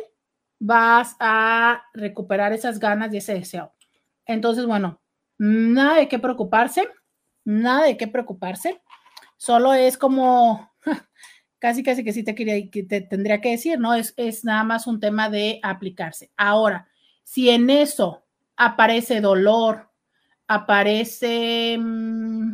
vas 0.57 1.17
a 1.19 1.83
recuperar 1.93 2.53
esas 2.53 2.79
ganas 2.79 3.13
y 3.13 3.17
ese 3.17 3.33
deseo. 3.33 3.73
Entonces, 4.25 4.65
bueno, 4.65 5.01
nada 5.37 5.97
de 5.97 6.07
qué 6.07 6.17
preocuparse, 6.17 6.87
nada 7.43 7.83
de 7.83 7.97
qué 7.97 8.07
preocuparse. 8.07 8.81
Solo 9.35 9.73
es 9.73 9.97
como 9.97 10.71
casi 11.59 11.83
casi 11.83 12.05
que 12.05 12.13
sí 12.13 12.23
te 12.23 12.35
quería 12.35 12.69
que 12.71 12.83
te 12.83 13.01
tendría 13.01 13.41
que 13.41 13.51
decir, 13.51 13.79
¿no? 13.79 13.93
Es, 13.93 14.13
es 14.15 14.45
nada 14.45 14.63
más 14.63 14.87
un 14.87 15.01
tema 15.01 15.29
de 15.29 15.59
aplicarse. 15.61 16.31
Ahora, 16.37 16.87
si 17.23 17.49
en 17.49 17.69
eso 17.69 18.23
aparece 18.55 19.21
dolor, 19.21 19.89
aparece 20.47 21.77
mmm, 21.79 22.53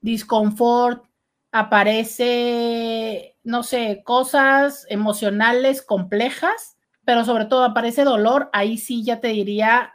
disconfort, 0.00 1.04
aparece, 1.50 3.36
no 3.42 3.62
sé, 3.62 4.02
cosas 4.04 4.86
emocionales 4.88 5.82
complejas, 5.82 6.76
pero 7.04 7.24
sobre 7.24 7.46
todo 7.46 7.64
aparece 7.64 8.04
dolor, 8.04 8.50
ahí 8.52 8.78
sí 8.78 9.02
ya 9.04 9.20
te 9.20 9.28
diría, 9.28 9.94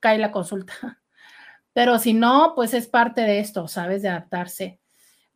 cae 0.00 0.18
la 0.18 0.32
consulta. 0.32 0.74
Pero 1.74 1.98
si 1.98 2.12
no, 2.12 2.52
pues 2.54 2.74
es 2.74 2.86
parte 2.86 3.22
de 3.22 3.40
esto, 3.40 3.66
¿sabes? 3.66 4.02
De 4.02 4.10
adaptarse. 4.10 4.78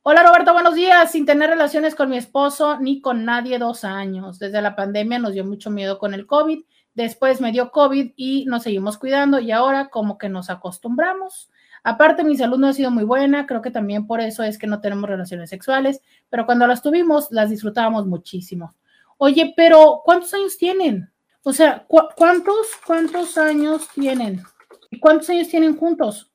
Hola 0.02 0.22
Roberto, 0.22 0.52
buenos 0.52 0.74
días. 0.74 1.10
Sin 1.10 1.24
tener 1.24 1.48
relaciones 1.48 1.94
con 1.94 2.10
mi 2.10 2.18
esposo 2.18 2.78
ni 2.78 3.00
con 3.00 3.24
nadie 3.24 3.58
dos 3.58 3.84
años. 3.84 4.38
Desde 4.38 4.60
la 4.60 4.76
pandemia 4.76 5.18
nos 5.18 5.32
dio 5.32 5.46
mucho 5.46 5.70
miedo 5.70 5.98
con 5.98 6.12
el 6.12 6.26
COVID. 6.26 6.60
Después 6.96 7.42
me 7.42 7.52
dio 7.52 7.70
COVID 7.70 8.12
y 8.16 8.46
nos 8.46 8.62
seguimos 8.62 8.96
cuidando 8.96 9.38
y 9.38 9.52
ahora 9.52 9.90
como 9.90 10.16
que 10.16 10.30
nos 10.30 10.48
acostumbramos. 10.48 11.50
Aparte, 11.84 12.24
mi 12.24 12.36
salud 12.38 12.58
no 12.58 12.68
ha 12.68 12.72
sido 12.72 12.90
muy 12.90 13.04
buena. 13.04 13.46
Creo 13.46 13.60
que 13.60 13.70
también 13.70 14.06
por 14.06 14.22
eso 14.22 14.42
es 14.42 14.56
que 14.56 14.66
no 14.66 14.80
tenemos 14.80 15.08
relaciones 15.08 15.50
sexuales, 15.50 16.00
pero 16.30 16.46
cuando 16.46 16.66
las 16.66 16.82
tuvimos, 16.82 17.28
las 17.30 17.50
disfrutábamos 17.50 18.06
muchísimo. 18.06 18.74
Oye, 19.18 19.52
pero 19.54 20.00
¿cuántos 20.06 20.32
años 20.32 20.56
tienen? 20.56 21.10
O 21.42 21.52
sea, 21.52 21.84
¿cu 21.86 21.98
¿cuántos, 22.16 22.66
cuántos 22.86 23.36
años 23.36 23.88
tienen? 23.94 24.42
¿Y 24.90 24.98
cuántos 24.98 25.28
años 25.28 25.48
tienen 25.48 25.76
juntos? 25.76 26.32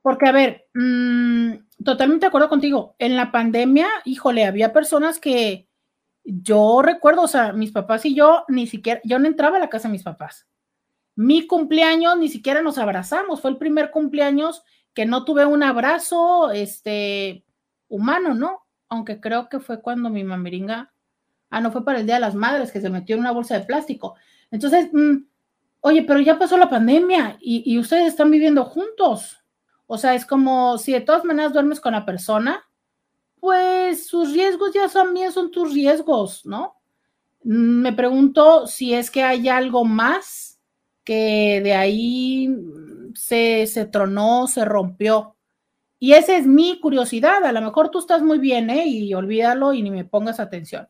Porque, 0.00 0.28
a 0.28 0.32
ver, 0.32 0.68
mmm, 0.74 1.54
totalmente 1.84 2.24
de 2.24 2.28
acuerdo 2.28 2.48
contigo. 2.48 2.94
En 3.00 3.16
la 3.16 3.32
pandemia, 3.32 3.88
híjole, 4.04 4.44
había 4.44 4.72
personas 4.72 5.18
que 5.18 5.63
yo 6.24 6.80
recuerdo, 6.82 7.22
o 7.22 7.28
sea, 7.28 7.52
mis 7.52 7.70
papás 7.70 8.04
y 8.06 8.14
yo 8.14 8.44
ni 8.48 8.66
siquiera, 8.66 9.00
yo 9.04 9.18
no 9.18 9.26
entraba 9.26 9.58
a 9.58 9.60
la 9.60 9.68
casa 9.68 9.88
de 9.88 9.92
mis 9.92 10.02
papás. 10.02 10.48
Mi 11.16 11.46
cumpleaños 11.46 12.16
ni 12.18 12.28
siquiera 12.28 12.62
nos 12.62 12.78
abrazamos, 12.78 13.40
fue 13.40 13.50
el 13.50 13.58
primer 13.58 13.90
cumpleaños 13.90 14.64
que 14.94 15.06
no 15.06 15.24
tuve 15.24 15.44
un 15.44 15.62
abrazo, 15.62 16.50
este, 16.50 17.44
humano, 17.88 18.34
¿no? 18.34 18.66
Aunque 18.88 19.20
creo 19.20 19.48
que 19.48 19.60
fue 19.60 19.82
cuando 19.82 20.08
mi 20.08 20.24
mamiringa, 20.24 20.92
ah, 21.50 21.60
no 21.60 21.70
fue 21.70 21.84
para 21.84 22.00
el 22.00 22.06
Día 22.06 22.16
de 22.16 22.22
las 22.22 22.34
Madres, 22.34 22.72
que 22.72 22.80
se 22.80 22.90
metió 22.90 23.14
en 23.14 23.20
una 23.20 23.32
bolsa 23.32 23.58
de 23.58 23.66
plástico. 23.66 24.16
Entonces, 24.50 24.88
mmm, 24.92 25.26
oye, 25.80 26.02
pero 26.02 26.20
ya 26.20 26.38
pasó 26.38 26.56
la 26.56 26.70
pandemia 26.70 27.36
y, 27.40 27.62
y 27.70 27.78
ustedes 27.78 28.08
están 28.08 28.30
viviendo 28.30 28.64
juntos. 28.64 29.44
O 29.86 29.98
sea, 29.98 30.14
es 30.14 30.24
como 30.24 30.78
si 30.78 30.92
de 30.92 31.00
todas 31.00 31.24
maneras 31.24 31.52
duermes 31.52 31.80
con 31.80 31.92
la 31.92 32.06
persona, 32.06 32.64
pues 33.44 34.06
sus 34.06 34.32
riesgos 34.32 34.72
ya 34.72 34.88
también 34.88 35.30
son 35.30 35.50
tus 35.50 35.74
riesgos, 35.74 36.46
¿no? 36.46 36.76
Me 37.42 37.92
pregunto 37.92 38.66
si 38.66 38.94
es 38.94 39.10
que 39.10 39.22
hay 39.22 39.50
algo 39.50 39.84
más 39.84 40.58
que 41.04 41.60
de 41.62 41.74
ahí 41.74 42.48
se, 43.14 43.66
se 43.66 43.84
tronó, 43.84 44.46
se 44.46 44.64
rompió. 44.64 45.36
Y 45.98 46.14
esa 46.14 46.38
es 46.38 46.46
mi 46.46 46.80
curiosidad. 46.80 47.44
A 47.44 47.52
lo 47.52 47.60
mejor 47.60 47.90
tú 47.90 47.98
estás 47.98 48.22
muy 48.22 48.38
bien, 48.38 48.70
¿eh? 48.70 48.86
Y 48.86 49.12
olvídalo 49.12 49.74
y 49.74 49.82
ni 49.82 49.90
me 49.90 50.06
pongas 50.06 50.40
atención. 50.40 50.88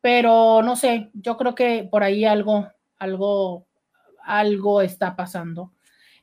Pero 0.00 0.62
no 0.62 0.76
sé, 0.76 1.10
yo 1.12 1.36
creo 1.36 1.54
que 1.54 1.86
por 1.90 2.02
ahí 2.02 2.24
algo, 2.24 2.68
algo, 2.98 3.66
algo 4.24 4.80
está 4.80 5.14
pasando. 5.14 5.74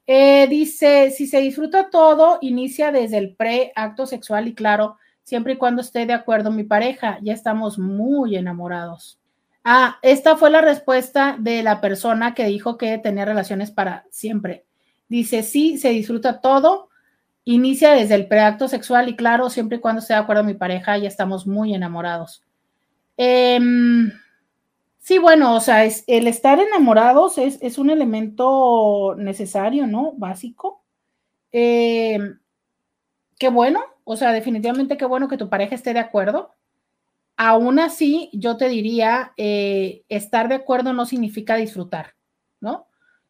Eh, 0.07 0.47
dice, 0.49 1.11
si 1.11 1.27
se 1.27 1.41
disfruta 1.41 1.91
todo, 1.91 2.39
inicia 2.41 2.91
desde 2.91 3.19
el 3.19 3.35
pre-acto 3.35 4.07
sexual 4.07 4.47
y 4.47 4.55
claro, 4.55 4.97
siempre 5.29 5.53
y 5.53 5.57
cuando 5.57 5.81
esté 5.81 6.05
de 6.05 6.13
acuerdo 6.13 6.51
mi 6.51 6.63
pareja, 6.63 7.19
ya 7.21 7.33
estamos 7.33 7.77
muy 7.79 8.35
enamorados. 8.35 9.19
Ah, 9.63 9.99
esta 10.01 10.35
fue 10.35 10.49
la 10.49 10.61
respuesta 10.61 11.37
de 11.39 11.63
la 11.63 11.79
persona 11.81 12.33
que 12.33 12.45
dijo 12.45 12.77
que 12.77 12.97
tenía 12.97 13.25
relaciones 13.25 13.71
para 13.71 14.05
siempre. 14.09 14.65
Dice, 15.07 15.43
sí, 15.43 15.77
se 15.77 15.89
disfruta 15.89 16.41
todo, 16.41 16.89
inicia 17.45 17.91
desde 17.91 18.15
el 18.15 18.27
preacto 18.27 18.67
sexual 18.67 19.09
y 19.09 19.15
claro, 19.15 19.49
siempre 19.49 19.77
y 19.77 19.81
cuando 19.81 20.01
esté 20.01 20.13
de 20.13 20.19
acuerdo 20.19 20.43
mi 20.43 20.55
pareja, 20.55 20.97
ya 20.97 21.07
estamos 21.07 21.47
muy 21.47 21.73
enamorados. 21.73 22.43
Eh, 23.17 23.59
Sí, 25.09 25.17
bueno, 25.17 25.55
o 25.55 25.59
sea, 25.59 25.85
es, 25.85 26.03
el 26.05 26.27
estar 26.27 26.59
enamorados 26.59 27.39
es, 27.39 27.57
es, 27.63 27.79
un 27.79 27.89
elemento 27.89 29.15
necesario, 29.17 29.87
¿no? 29.87 30.13
Básico. 30.15 30.83
Eh, 31.51 32.19
qué 33.39 33.49
bueno, 33.49 33.81
o 34.11 34.15
sea, 34.15 34.31
definitivamente 34.31 34.97
qué 34.97 35.05
bueno 35.05 35.27
que 35.27 35.37
tu 35.37 35.49
pareja 35.49 35.75
esté 35.75 35.93
de 35.93 35.99
acuerdo. 35.99 36.55
Aún 37.37 37.77
así, 37.77 38.31
yo 38.33 38.57
te 38.57 38.67
diría, 38.67 39.33
eh, 39.37 40.03
estar 40.09 40.49
de 40.49 40.55
acuerdo 40.55 40.93
no 40.93 41.05
significa 41.05 41.55
disfrutar, 41.55 42.15
¿no? 42.59 42.87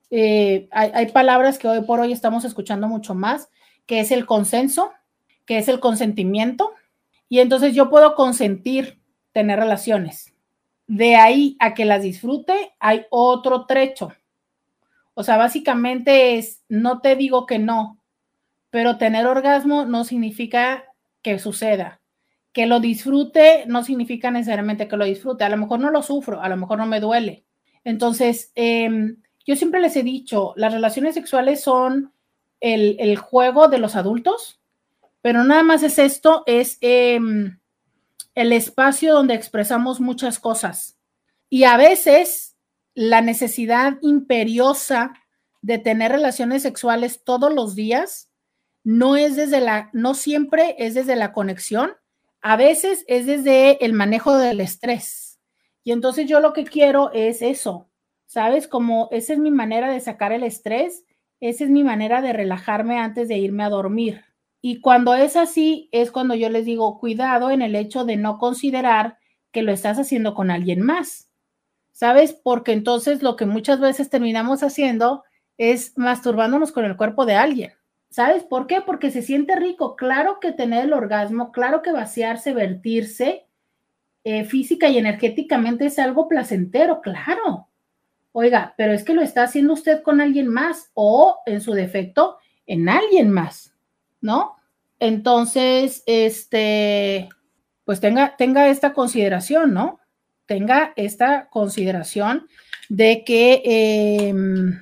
Eh, 0.09 0.69
hay, 0.71 0.91
hay 0.93 1.11
palabras 1.11 1.59
que 1.59 1.67
hoy 1.67 1.81
por 1.81 1.99
hoy 1.99 2.13
estamos 2.13 2.45
escuchando 2.45 2.87
mucho 2.87 3.13
más, 3.13 3.49
que 3.85 3.99
es 3.99 4.09
el 4.11 4.25
consenso, 4.25 4.93
que 5.45 5.57
es 5.57 5.67
el 5.67 5.81
consentimiento, 5.81 6.71
y 7.27 7.39
entonces 7.39 7.75
yo 7.75 7.89
puedo 7.89 8.15
consentir 8.15 9.01
tener 9.33 9.59
relaciones 9.59 10.33
de 10.87 11.17
ahí 11.17 11.57
a 11.59 11.73
que 11.73 11.83
las 11.83 12.03
disfrute, 12.03 12.71
hay 12.79 13.05
otro 13.09 13.65
trecho. 13.65 14.13
O 15.13 15.23
sea, 15.23 15.35
básicamente 15.35 16.37
es, 16.37 16.63
no 16.69 17.01
te 17.01 17.17
digo 17.17 17.45
que 17.45 17.59
no, 17.59 17.98
pero 18.69 18.97
tener 18.97 19.25
orgasmo 19.27 19.85
no 19.85 20.03
significa 20.03 20.85
que 21.21 21.39
suceda. 21.39 22.01
Que 22.51 22.65
lo 22.65 22.79
disfrute 22.79 23.65
no 23.67 23.83
significa 23.83 24.31
necesariamente 24.31 24.87
que 24.87 24.97
lo 24.97 25.05
disfrute. 25.05 25.43
A 25.43 25.49
lo 25.49 25.57
mejor 25.57 25.79
no 25.79 25.91
lo 25.91 26.01
sufro, 26.01 26.41
a 26.41 26.49
lo 26.49 26.57
mejor 26.57 26.77
no 26.77 26.85
me 26.85 26.99
duele. 26.99 27.45
Entonces, 27.83 28.51
eh, 28.55 29.15
yo 29.45 29.55
siempre 29.55 29.79
les 29.79 29.95
he 29.95 30.03
dicho, 30.03 30.53
las 30.55 30.73
relaciones 30.73 31.15
sexuales 31.15 31.61
son 31.61 32.13
el, 32.59 32.97
el, 32.99 33.17
juego 33.17 33.67
de 33.67 33.79
los 33.79 33.95
adultos, 33.95 34.59
pero 35.21 35.43
nada 35.43 35.63
más 35.63 35.83
es 35.83 35.99
esto, 35.99 36.43
es... 36.45 36.77
Eh, 36.81 37.19
el 38.39 38.53
espacio 38.53 39.13
donde 39.13 39.33
expresamos 39.33 39.99
muchas 39.99 40.39
cosas. 40.39 40.97
Y 41.49 41.65
a 41.65 41.75
veces 41.75 42.55
la 42.93 43.19
necesidad 43.19 43.97
imperiosa 44.01 45.13
de 45.61 45.77
tener 45.77 46.13
relaciones 46.13 46.61
sexuales 46.61 47.21
todos 47.25 47.53
los 47.53 47.75
días 47.75 48.28
no 48.83 49.15
es 49.15 49.35
desde 49.35 49.61
la, 49.61 49.89
no 49.93 50.13
siempre 50.13 50.75
es 50.77 50.93
desde 50.93 51.15
la 51.15 51.33
conexión, 51.33 51.91
a 52.41 52.55
veces 52.55 53.03
es 53.07 53.25
desde 53.25 53.83
el 53.83 53.93
manejo 53.93 54.37
del 54.37 54.61
estrés. 54.61 55.39
Y 55.83 55.91
entonces 55.91 56.27
yo 56.27 56.39
lo 56.39 56.53
que 56.53 56.63
quiero 56.63 57.11
es 57.13 57.41
eso, 57.41 57.89
¿sabes? 58.25 58.67
Como 58.67 59.09
esa 59.11 59.33
es 59.33 59.39
mi 59.39 59.51
manera 59.51 59.91
de 59.91 59.99
sacar 59.99 60.31
el 60.31 60.43
estrés, 60.43 61.05
esa 61.39 61.63
es 61.63 61.69
mi 61.69 61.83
manera 61.83 62.21
de 62.21 62.33
relajarme 62.33 62.99
antes 62.99 63.27
de 63.27 63.37
irme 63.37 63.63
a 63.63 63.69
dormir. 63.69 64.23
Y 64.61 64.81
cuando 64.81 65.13
es 65.15 65.35
así, 65.35 65.89
es 65.91 66.11
cuando 66.11 66.35
yo 66.35 66.49
les 66.49 66.65
digo, 66.65 66.99
cuidado 66.99 67.49
en 67.49 67.61
el 67.61 67.75
hecho 67.75 68.03
de 68.03 68.17
no 68.17 68.37
considerar 68.37 69.17
que 69.51 69.63
lo 69.63 69.71
estás 69.71 69.97
haciendo 69.97 70.33
con 70.33 70.51
alguien 70.51 70.81
más, 70.81 71.29
¿sabes? 71.91 72.33
Porque 72.33 72.73
entonces 72.73 73.23
lo 73.23 73.35
que 73.35 73.45
muchas 73.45 73.79
veces 73.79 74.09
terminamos 74.09 74.63
haciendo 74.63 75.23
es 75.57 75.97
masturbándonos 75.97 76.71
con 76.71 76.85
el 76.85 76.97
cuerpo 76.97 77.25
de 77.25 77.35
alguien. 77.35 77.78
¿Sabes 78.09 78.43
por 78.43 78.65
qué? 78.67 78.81
Porque 78.81 79.11
se 79.11 79.21
siente 79.21 79.55
rico. 79.55 79.95
Claro 79.95 80.39
que 80.39 80.51
tener 80.51 80.85
el 80.85 80.93
orgasmo, 80.93 81.51
claro 81.51 81.81
que 81.81 81.91
vaciarse, 81.91 82.53
vertirse, 82.53 83.45
eh, 84.23 84.43
física 84.45 84.89
y 84.89 84.97
energéticamente 84.97 85.85
es 85.85 85.99
algo 85.99 86.27
placentero, 86.27 87.01
claro. 87.01 87.67
Oiga, 88.31 88.73
pero 88.77 88.93
es 88.93 89.03
que 89.03 89.13
lo 89.13 89.21
está 89.21 89.43
haciendo 89.43 89.73
usted 89.73 90.01
con 90.01 90.21
alguien 90.21 90.47
más 90.47 90.91
o, 90.93 91.39
en 91.45 91.61
su 91.61 91.73
defecto, 91.73 92.37
en 92.65 92.89
alguien 92.89 93.31
más, 93.31 93.73
¿no? 94.21 94.55
Entonces, 94.99 96.03
este, 96.05 97.29
pues 97.85 97.99
tenga, 97.99 98.35
tenga 98.37 98.69
esta 98.69 98.93
consideración, 98.93 99.73
¿no? 99.73 99.99
Tenga 100.45 100.93
esta 100.95 101.47
consideración 101.49 102.47
de 102.89 103.23
que, 103.23 103.61
em, 103.65 104.79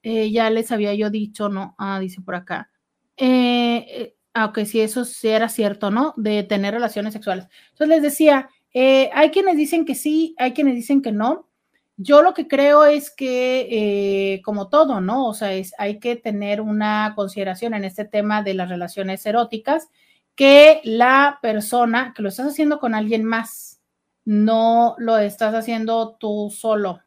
eh, 0.01 0.31
ya 0.31 0.49
les 0.49 0.71
había 0.71 0.93
yo 0.93 1.09
dicho, 1.09 1.49
¿no? 1.49 1.75
Ah, 1.77 1.99
dice 1.99 2.21
por 2.21 2.35
acá. 2.35 2.69
Eh, 3.15 4.15
aunque 4.33 4.65
sí, 4.65 4.81
eso 4.81 5.05
sí 5.05 5.29
era 5.29 5.47
cierto, 5.47 5.91
¿no? 5.91 6.13
De 6.17 6.43
tener 6.43 6.73
relaciones 6.73 7.13
sexuales. 7.13 7.47
Entonces 7.69 7.87
les 7.87 8.01
decía, 8.01 8.49
eh, 8.73 9.09
hay 9.13 9.29
quienes 9.29 9.57
dicen 9.57 9.85
que 9.85 9.95
sí, 9.95 10.35
hay 10.37 10.53
quienes 10.53 10.75
dicen 10.75 11.01
que 11.01 11.11
no. 11.11 11.47
Yo 11.95 12.23
lo 12.23 12.33
que 12.33 12.47
creo 12.47 12.85
es 12.85 13.11
que, 13.11 13.67
eh, 13.69 14.41
como 14.41 14.69
todo, 14.69 14.99
¿no? 14.99 15.27
O 15.27 15.33
sea, 15.33 15.53
es, 15.53 15.73
hay 15.77 15.99
que 15.99 16.15
tener 16.15 16.59
una 16.59 17.13
consideración 17.15 17.75
en 17.75 17.85
este 17.85 18.03
tema 18.05 18.41
de 18.41 18.55
las 18.55 18.69
relaciones 18.69 19.25
eróticas, 19.25 19.89
que 20.35 20.81
la 20.83 21.37
persona, 21.41 22.13
que 22.15 22.23
lo 22.23 22.29
estás 22.29 22.47
haciendo 22.47 22.79
con 22.79 22.95
alguien 22.95 23.23
más, 23.23 23.79
no 24.25 24.95
lo 24.97 25.17
estás 25.17 25.53
haciendo 25.53 26.15
tú 26.15 26.51
solo. 26.51 27.01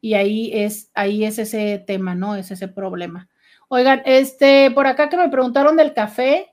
Y 0.00 0.14
ahí 0.14 0.50
es, 0.52 0.90
ahí 0.94 1.24
es 1.24 1.38
ese 1.38 1.78
tema, 1.86 2.16
¿no? 2.16 2.34
Es 2.34 2.50
ese 2.50 2.66
problema. 2.66 3.28
Oigan, 3.68 4.02
este, 4.04 4.70
por 4.72 4.86
acá 4.86 5.08
que 5.08 5.16
me 5.16 5.28
preguntaron 5.28 5.76
del 5.76 5.94
café, 5.94 6.51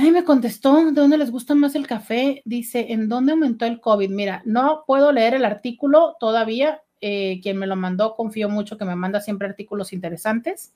Ay, 0.00 0.12
me 0.12 0.22
contestó, 0.22 0.76
¿de 0.76 0.92
dónde 0.92 1.18
les 1.18 1.32
gusta 1.32 1.56
más 1.56 1.74
el 1.74 1.88
café? 1.88 2.40
Dice, 2.44 2.92
¿en 2.92 3.08
dónde 3.08 3.32
aumentó 3.32 3.64
el 3.64 3.80
COVID? 3.80 4.08
Mira, 4.10 4.42
no 4.44 4.84
puedo 4.86 5.10
leer 5.10 5.34
el 5.34 5.44
artículo 5.44 6.16
todavía. 6.20 6.82
Eh, 7.00 7.40
quien 7.42 7.56
me 7.56 7.66
lo 7.66 7.74
mandó, 7.74 8.14
confío 8.14 8.48
mucho 8.48 8.78
que 8.78 8.84
me 8.84 8.94
manda 8.94 9.20
siempre 9.20 9.48
artículos 9.48 9.92
interesantes, 9.92 10.72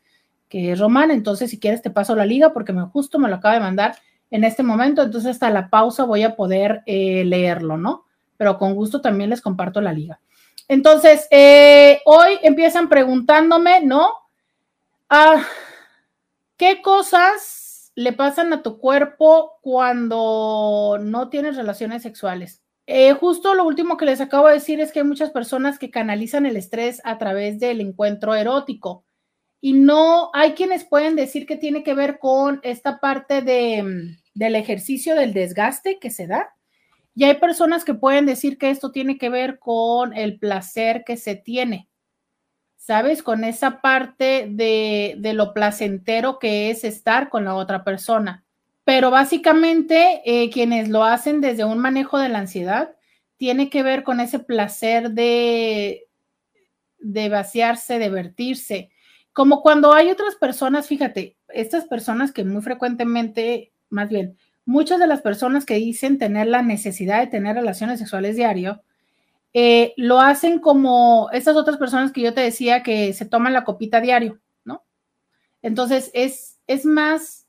que 0.49 0.73
es 0.73 0.81
Román. 0.81 1.12
Entonces, 1.12 1.51
si 1.51 1.61
quieres, 1.61 1.83
te 1.83 1.91
paso 1.91 2.16
la 2.16 2.27
liga 2.27 2.53
porque 2.53 2.73
me 2.73 2.83
justo 2.87 3.20
me 3.20 3.29
lo 3.29 3.37
acaba 3.37 3.55
de 3.55 3.61
mandar 3.61 3.97
en 4.33 4.43
este 4.43 4.64
momento. 4.64 5.05
Entonces, 5.05 5.31
hasta 5.31 5.51
la 5.51 5.70
pausa 5.70 6.03
voy 6.03 6.25
a 6.25 6.35
poder 6.35 6.83
eh, 6.87 7.25
leerlo, 7.25 7.77
¿no? 7.77 8.07
Pero 8.37 8.59
con 8.59 8.75
gusto 8.75 9.01
también 9.01 9.31
les 9.31 9.41
comparto 9.41 9.81
la 9.81 9.93
liga. 9.93 10.18
Entonces, 10.66 11.29
eh, 11.31 12.01
hoy 12.07 12.41
empiezan 12.43 12.89
preguntándome, 12.89 13.83
¿no? 13.85 14.14
Ah, 15.09 15.47
¿Qué 16.57 16.83
cosas 16.83 17.61
le 17.95 18.12
pasan 18.12 18.53
a 18.53 18.62
tu 18.62 18.78
cuerpo 18.78 19.59
cuando 19.61 20.99
no 21.01 21.28
tienes 21.28 21.57
relaciones 21.57 22.03
sexuales. 22.03 22.62
Eh, 22.86 23.12
justo 23.12 23.55
lo 23.55 23.64
último 23.64 23.97
que 23.97 24.07
les 24.07 24.20
acabo 24.20 24.49
de 24.49 24.55
decir 24.55 24.80
es 24.80 24.93
que 24.93 25.01
hay 25.01 25.07
muchas 25.07 25.30
personas 25.30 25.78
que 25.78 25.90
canalizan 25.90 26.47
el 26.47 26.57
estrés 26.57 27.01
a 27.05 27.18
través 27.18 27.61
del 27.61 27.80
encuentro 27.80 28.34
erótico 28.34 29.05
y 29.64 29.74
no 29.74 30.30
hay 30.34 30.55
quienes 30.55 30.84
pueden 30.84 31.14
decir 31.14 31.47
que 31.47 31.57
tiene 31.57 31.84
que 31.84 31.95
ver 31.95 32.18
con 32.18 32.59
esta 32.64 32.99
parte 32.99 33.43
de, 33.43 34.16
del 34.34 34.57
ejercicio 34.57 35.14
del 35.14 35.32
desgaste 35.32 36.01
que 36.01 36.11
se 36.11 36.26
da. 36.26 36.53
Y 37.14 37.24
hay 37.24 37.34
personas 37.34 37.84
que 37.84 37.95
pueden 37.95 38.26
decir 38.26 38.59
que 38.59 38.70
esto 38.70 38.90
tiene 38.90 39.18
que 39.18 39.28
ver 39.28 39.61
con 39.61 40.16
el 40.16 40.40
placer 40.40 41.05
que 41.07 41.16
se 41.16 41.36
tiene. 41.36 41.88
¿Sabes? 42.83 43.22
Con 43.22 43.45
esa 43.45 43.80
parte 43.80 44.49
de, 44.51 45.33
lo 45.35 45.55
placentero 45.55 46.41
que 46.41 46.68
es 46.70 46.83
estar 46.83 47.28
con 47.28 47.45
la 47.45 47.55
otra 47.55 47.85
persona. 47.85 48.45
Pero 48.83 49.12
básicamente 49.12 50.20
eh, 50.24 50.51
quienes 50.51 50.89
lo 50.89 51.05
hacen 51.05 51.41
desde 51.41 51.64
un 51.64 51.78
manejo 51.78 52.18
de 52.18 52.28
la 52.28 52.41
ansiedad 52.41 52.97
tiene 53.37 53.70
que 53.70 53.85
ver 53.85 54.03
con 54.03 54.18
ese 54.18 54.41
placer 54.41 55.12
de, 55.12 56.09
de 56.99 57.28
vaciarse, 57.28 58.01
de 58.01 58.11
vertirse. 58.11 58.91
Como 59.33 59.62
cuando 59.62 59.93
hay 59.93 60.11
otras 60.11 60.35
personas, 60.35 60.89
fíjate, 60.89 61.37
estas 61.51 61.85
personas 61.85 62.33
que 62.33 62.45
muy 62.45 62.62
frecuentemente, 62.62 63.72
más 63.91 64.09
bien, 64.09 64.37
muchas 64.64 64.99
de 64.99 65.07
las 65.07 65.22
personas 65.22 65.66
que 65.66 65.74
dicen 65.74 66.18
tener 66.18 66.49
la 66.49 66.62
necesidad 66.62 67.20
de 67.20 67.28
tener 67.28 67.55
relaciones 67.55 68.01
sexuales 68.01 68.35
diario, 68.35 68.83
eh, 69.55 69.92
lo 69.96 70.20
hacen 70.20 70.59
como 70.59 71.28
estas 71.32 71.57
otras 71.57 71.76
personas 71.76 72.12
que 72.12 72.22
yo 72.22 72.32
te 72.32 72.40
decía 72.40 72.82
que 72.82 73.12
se 73.12 73.26
toman 73.26 73.53
la 73.53 73.64
copita 73.64 74.00
diario, 74.00 74.40
¿no? 74.64 74.84
Entonces 75.61 76.11
es, 76.14 76.59
es 76.66 76.86
más, 76.86 77.46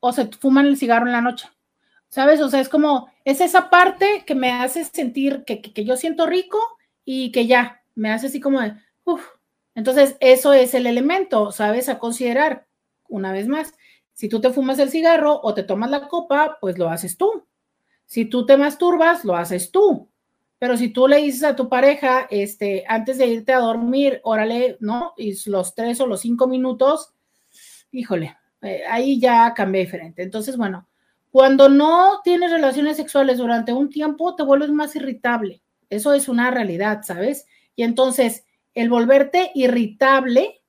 o 0.00 0.12
se 0.12 0.26
fuman 0.26 0.66
el 0.66 0.76
cigarro 0.76 1.06
en 1.06 1.12
la 1.12 1.22
noche, 1.22 1.48
¿sabes? 2.08 2.40
O 2.40 2.50
sea, 2.50 2.60
es 2.60 2.68
como, 2.68 3.08
es 3.24 3.40
esa 3.40 3.70
parte 3.70 4.24
que 4.26 4.34
me 4.34 4.52
hace 4.52 4.84
sentir 4.84 5.44
que, 5.44 5.62
que, 5.62 5.84
yo 5.84 5.96
siento 5.96 6.26
rico 6.26 6.58
y 7.04 7.32
que 7.32 7.46
ya, 7.46 7.82
me 7.94 8.10
hace 8.12 8.26
así 8.26 8.40
como 8.40 8.60
de, 8.60 8.74
uff. 9.04 9.24
Entonces, 9.74 10.16
eso 10.20 10.52
es 10.52 10.74
el 10.74 10.86
elemento, 10.86 11.50
¿sabes? 11.50 11.88
A 11.88 11.98
considerar, 11.98 12.66
una 13.08 13.32
vez 13.32 13.48
más, 13.48 13.74
si 14.12 14.28
tú 14.28 14.40
te 14.40 14.50
fumas 14.50 14.78
el 14.78 14.90
cigarro 14.90 15.40
o 15.42 15.54
te 15.54 15.64
tomas 15.64 15.90
la 15.90 16.06
copa, 16.06 16.58
pues 16.60 16.78
lo 16.78 16.88
haces 16.88 17.16
tú. 17.16 17.46
Si 18.06 18.24
tú 18.26 18.46
te 18.46 18.56
masturbas, 18.56 19.24
lo 19.24 19.34
haces 19.34 19.72
tú. 19.72 20.08
Pero 20.64 20.78
si 20.78 20.88
tú 20.88 21.06
le 21.06 21.18
dices 21.18 21.44
a 21.44 21.54
tu 21.54 21.68
pareja, 21.68 22.26
este, 22.30 22.84
antes 22.88 23.18
de 23.18 23.26
irte 23.26 23.52
a 23.52 23.58
dormir, 23.58 24.22
órale, 24.22 24.78
¿no? 24.80 25.12
Y 25.18 25.34
los 25.50 25.74
tres 25.74 26.00
o 26.00 26.06
los 26.06 26.22
cinco 26.22 26.46
minutos, 26.46 27.12
híjole, 27.92 28.34
eh, 28.62 28.80
ahí 28.88 29.20
ya 29.20 29.52
cambia 29.52 29.82
diferente. 29.82 30.22
Entonces, 30.22 30.56
bueno, 30.56 30.88
cuando 31.30 31.68
no 31.68 32.22
tienes 32.24 32.50
relaciones 32.50 32.96
sexuales 32.96 33.36
durante 33.36 33.74
un 33.74 33.90
tiempo, 33.90 34.36
te 34.36 34.42
vuelves 34.42 34.70
más 34.70 34.96
irritable. 34.96 35.60
Eso 35.90 36.14
es 36.14 36.30
una 36.30 36.50
realidad, 36.50 37.02
¿sabes? 37.02 37.46
Y 37.76 37.82
entonces, 37.82 38.46
el 38.72 38.88
volverte 38.88 39.50
irritable 39.54 40.62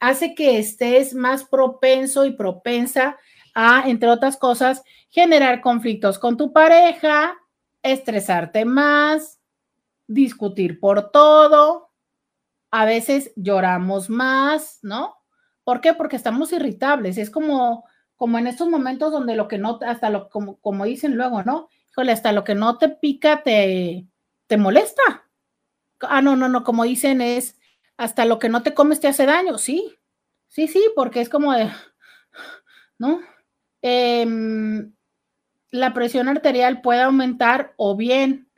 hace 0.00 0.34
que 0.34 0.58
estés 0.58 1.12
más 1.12 1.44
propenso 1.44 2.24
y 2.24 2.30
propensa 2.30 3.18
a, 3.54 3.90
entre 3.90 4.08
otras 4.08 4.38
cosas, 4.38 4.82
generar 5.10 5.60
conflictos 5.60 6.18
con 6.18 6.38
tu 6.38 6.50
pareja, 6.50 7.36
estresarte 7.82 8.64
más, 8.64 9.40
discutir 10.06 10.80
por 10.80 11.10
todo, 11.10 11.90
a 12.70 12.84
veces 12.84 13.32
lloramos 13.36 14.10
más, 14.10 14.78
¿no? 14.82 15.16
¿Por 15.64 15.80
qué? 15.80 15.94
Porque 15.94 16.16
estamos 16.16 16.52
irritables. 16.52 17.18
Es 17.18 17.30
como, 17.30 17.84
como 18.16 18.38
en 18.38 18.46
estos 18.46 18.68
momentos 18.68 19.12
donde 19.12 19.36
lo 19.36 19.48
que 19.48 19.58
no, 19.58 19.78
hasta 19.86 20.10
lo, 20.10 20.28
como, 20.28 20.58
como 20.60 20.84
dicen 20.84 21.16
luego, 21.16 21.42
¿no? 21.42 21.68
Híjole, 21.90 22.12
hasta 22.12 22.32
lo 22.32 22.44
que 22.44 22.54
no 22.54 22.78
te 22.78 22.88
pica 22.88 23.42
te, 23.42 24.06
te 24.46 24.56
molesta. 24.56 25.28
Ah, 26.00 26.22
no, 26.22 26.36
no, 26.36 26.48
no, 26.48 26.64
como 26.64 26.84
dicen 26.84 27.20
es, 27.20 27.58
hasta 27.96 28.24
lo 28.24 28.38
que 28.38 28.48
no 28.48 28.62
te 28.62 28.74
comes 28.74 29.00
te 29.00 29.08
hace 29.08 29.26
daño, 29.26 29.58
sí, 29.58 29.96
sí, 30.46 30.68
sí, 30.68 30.82
porque 30.94 31.20
es 31.20 31.28
como 31.28 31.52
de, 31.52 31.68
¿no? 32.98 33.20
Em, 33.82 34.94
la 35.70 35.92
presión 35.94 36.28
arterial 36.28 36.80
puede 36.80 37.02
aumentar 37.02 37.74
o 37.76 37.96
bien 37.96 38.48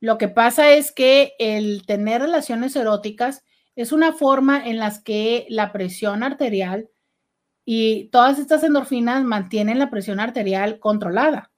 lo 0.00 0.16
que 0.16 0.28
pasa 0.28 0.70
es 0.70 0.92
que 0.92 1.34
el 1.38 1.84
tener 1.84 2.22
relaciones 2.22 2.76
eróticas 2.76 3.44
es 3.74 3.92
una 3.92 4.12
forma 4.12 4.64
en 4.64 4.78
las 4.78 5.02
que 5.02 5.46
la 5.48 5.72
presión 5.72 6.22
arterial 6.22 6.88
y 7.64 8.08
todas 8.10 8.38
estas 8.38 8.62
endorfinas 8.62 9.24
mantienen 9.24 9.78
la 9.78 9.90
presión 9.90 10.20
arterial 10.20 10.78
controlada. 10.78 11.50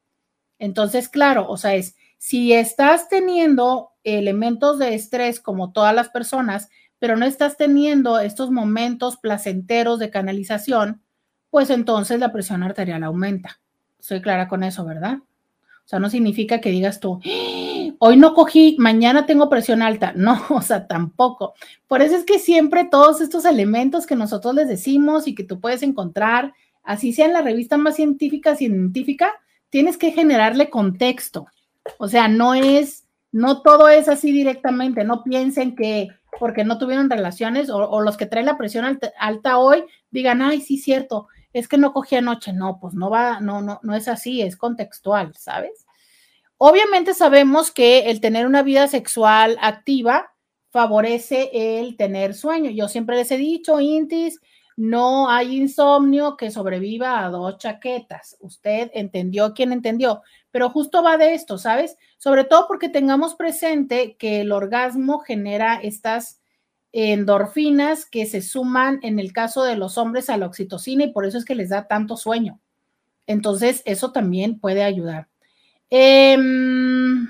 Entonces, 0.59 1.09
claro, 1.09 1.49
o 1.49 1.57
sea, 1.57 1.75
es 1.75 1.97
si 2.19 2.53
estás 2.53 3.09
teniendo 3.09 3.93
elementos 4.05 4.79
de 4.79 4.95
estrés 4.95 5.41
como 5.41 5.73
todas 5.73 5.95
las 5.95 6.09
personas, 6.09 6.69
pero 6.99 7.17
no 7.17 7.27
estás 7.27 7.57
teniendo 7.57 8.19
estos 8.19 8.51
momentos 8.51 9.17
placenteros 9.19 9.99
de 9.99 10.11
canalización, 10.11 11.03
pues 11.51 11.71
entonces 11.71 12.21
la 12.21 12.33
presión 12.33 12.63
arterial 12.63 13.05
aumenta. 13.05 13.61
Soy 14.01 14.21
clara 14.21 14.49
con 14.49 14.63
eso, 14.63 14.85
¿verdad? 14.85 15.19
O 15.19 15.89
sea, 15.91 15.99
no 15.99 16.09
significa 16.09 16.61
que 16.61 16.71
digas 16.71 17.01
tú, 17.01 17.21
¡Ah! 17.25 17.95
hoy 17.99 18.17
no 18.17 18.35
cogí, 18.35 18.77
mañana 18.79 19.27
tengo 19.27 19.49
presión 19.49 19.83
alta. 19.83 20.13
No, 20.17 20.41
o 20.51 20.63
sea, 20.63 20.87
tampoco. 20.87 21.55
Por 21.87 22.03
eso 22.03 22.17
es 22.17 22.25
que 22.25 22.39
siempre 22.39 22.85
todos 22.85 23.21
estos 23.21 23.45
elementos 23.45 24.07
que 24.07 24.17
nosotros 24.17 24.55
les 24.55 24.69
decimos 24.69 25.27
y 25.27 25.35
que 25.35 25.45
tú 25.45 25.61
puedes 25.61 25.83
encontrar, 25.83 26.55
así 26.83 27.13
sea 27.13 27.27
en 27.27 27.33
la 27.33 27.43
revista 27.43 27.77
más 27.77 27.97
científica, 27.97 28.57
científica, 28.57 29.33
tienes 29.69 29.97
que 29.97 30.13
generarle 30.13 30.71
contexto. 30.71 31.47
O 31.99 32.09
sea, 32.09 32.29
no 32.29 32.55
es, 32.55 33.07
no 33.33 33.63
todo 33.63 33.89
es 33.89 34.09
así 34.09 34.33
directamente. 34.33 35.05
No 35.05 35.23
piensen 35.23 35.75
que 35.75 36.09
porque 36.39 36.65
no 36.65 36.79
tuvieron 36.79 37.11
relaciones 37.11 37.71
o, 37.71 38.01
los 38.01 38.17
que 38.17 38.27
traen 38.27 38.47
la 38.47 38.57
presión 38.57 38.85
alta, 38.85 39.13
alta 39.19 39.59
hoy 39.59 39.85
digan, 40.11 40.43
ay, 40.43 40.61
sí, 40.61 40.79
cierto, 40.79 41.29
es 41.53 41.69
que 41.69 41.79
no 41.79 41.93
cogí 41.93 42.17
anoche. 42.17 42.53
No, 42.53 42.79
pues 42.81 42.95
no 42.95 43.11
va, 43.11 43.41
no, 43.41 43.63
no, 43.63 43.81
no 43.83 43.95
es 43.95 44.09
así, 44.09 44.43
es 44.43 44.57
contextual, 44.57 45.35
¿sabes? 45.37 45.87
Obviamente 46.59 47.15
sabemos 47.15 47.71
que 47.71 48.11
el 48.11 48.21
tener 48.21 48.47
una 48.47 48.63
vida 48.63 48.87
sexual 48.87 49.57
activa 49.61 50.33
favorece 50.71 51.51
el 51.53 51.97
tener 51.97 52.35
sueño. 52.35 52.71
Yo 52.71 52.89
siempre 52.89 53.17
les 53.17 53.31
he 53.31 53.37
dicho, 53.37 53.81
Intis, 53.81 54.41
no 54.77 55.29
hay 55.29 55.57
insomnio 55.57 56.37
que 56.37 56.51
sobreviva 56.51 57.25
a 57.25 57.29
dos 57.29 57.59
chaquetas. 57.59 58.37
Usted 58.41 58.91
entendió 58.95 59.53
quién 59.53 59.73
entendió, 59.73 60.23
pero 60.51 60.71
justo 60.71 61.03
va 61.03 61.19
de 61.19 61.35
esto, 61.35 61.59
¿sabes? 61.59 61.97
Sobre 62.19 62.45
todo 62.45 62.67
porque 62.67 62.89
tengamos 62.89 63.35
presente 63.35 64.17
que 64.17 64.41
el 64.41 64.53
orgasmo 64.53 65.19
genera 65.19 65.81
estas 65.83 66.40
endorfinas 66.93 68.05
que 68.05 68.27
se 68.27 68.43
suman 68.43 68.99
en 69.03 69.19
el 69.19 69.33
caso 69.33 69.63
de 69.63 69.77
los 69.77 69.99
hombres 69.99 70.29
a 70.29 70.37
la 70.37 70.47
oxitocina 70.47 71.05
y 71.05 71.13
por 71.13 71.25
eso 71.25 71.39
es 71.39 71.45
que 71.45 71.55
les 71.55 71.69
da 71.69 71.87
tanto 71.87 72.17
sueño. 72.17 72.61
Entonces, 73.27 73.83
eso 73.85 74.13
también 74.13 74.59
puede 74.59 74.83
ayudar. 74.83 75.29
Em, 75.89 77.29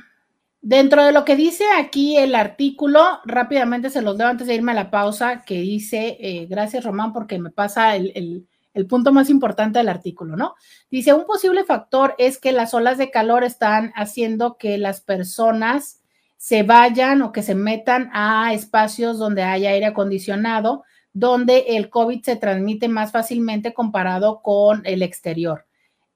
dentro 0.62 1.04
de 1.04 1.12
lo 1.12 1.24
que 1.24 1.36
dice 1.36 1.64
aquí 1.78 2.16
el 2.16 2.34
artículo, 2.34 3.02
rápidamente 3.24 3.90
se 3.90 4.02
los 4.02 4.16
leo 4.16 4.28
antes 4.28 4.46
de 4.46 4.54
irme 4.54 4.72
a 4.72 4.76
la 4.76 4.90
pausa, 4.90 5.42
que 5.44 5.60
dice, 5.60 6.16
eh, 6.20 6.46
gracias 6.46 6.84
Román 6.84 7.12
porque 7.12 7.38
me 7.38 7.50
pasa 7.50 7.96
el, 7.96 8.46
el 8.74 8.86
punto 8.86 9.12
más 9.12 9.30
importante 9.30 9.78
del 9.78 9.88
artículo, 9.88 10.36
¿no? 10.36 10.54
Dice, 10.90 11.12
un 11.12 11.26
posible 11.26 11.64
factor 11.64 12.14
es 12.18 12.38
que 12.38 12.52
las 12.52 12.72
olas 12.74 12.98
de 12.98 13.10
calor 13.10 13.44
están 13.44 13.92
haciendo 13.96 14.56
que 14.56 14.78
las 14.78 15.00
personas 15.00 15.99
se 16.40 16.62
vayan 16.62 17.20
o 17.20 17.32
que 17.32 17.42
se 17.42 17.54
metan 17.54 18.08
a 18.14 18.54
espacios 18.54 19.18
donde 19.18 19.42
haya 19.42 19.72
aire 19.72 19.84
acondicionado, 19.84 20.84
donde 21.12 21.66
el 21.76 21.90
COVID 21.90 22.22
se 22.22 22.36
transmite 22.36 22.88
más 22.88 23.12
fácilmente 23.12 23.74
comparado 23.74 24.40
con 24.40 24.80
el 24.86 25.02
exterior. 25.02 25.66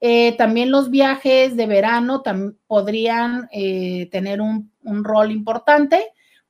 Eh, 0.01 0.35
también 0.35 0.71
los 0.71 0.89
viajes 0.89 1.55
de 1.55 1.67
verano 1.67 2.23
podrían 2.65 3.47
eh, 3.51 4.09
tener 4.11 4.41
un, 4.41 4.71
rol 4.83 5.31
importante 5.31 6.03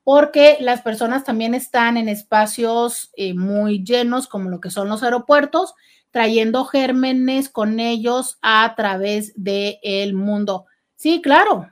porque 0.05 0.55
las 0.61 0.81
personas 0.81 1.25
también 1.25 1.53
están 1.53 1.97
en 1.97 2.07
espacios 2.07 3.11
eh, 3.17 3.33
muy 3.33 3.83
llenos 3.83 4.27
como 4.27 4.49
lo 4.49 4.61
que 4.61 4.69
son 4.69 4.87
los 4.87 5.03
aeropuertos, 5.03 5.73
trayendo 6.11 6.63
gérmenes 6.63 7.49
con 7.49 7.81
ellos 7.81 8.37
a 8.41 8.73
través 8.77 9.33
del 9.35 10.13
mundo. 10.13 10.65
Sí, 10.95 11.21
claro, 11.21 11.67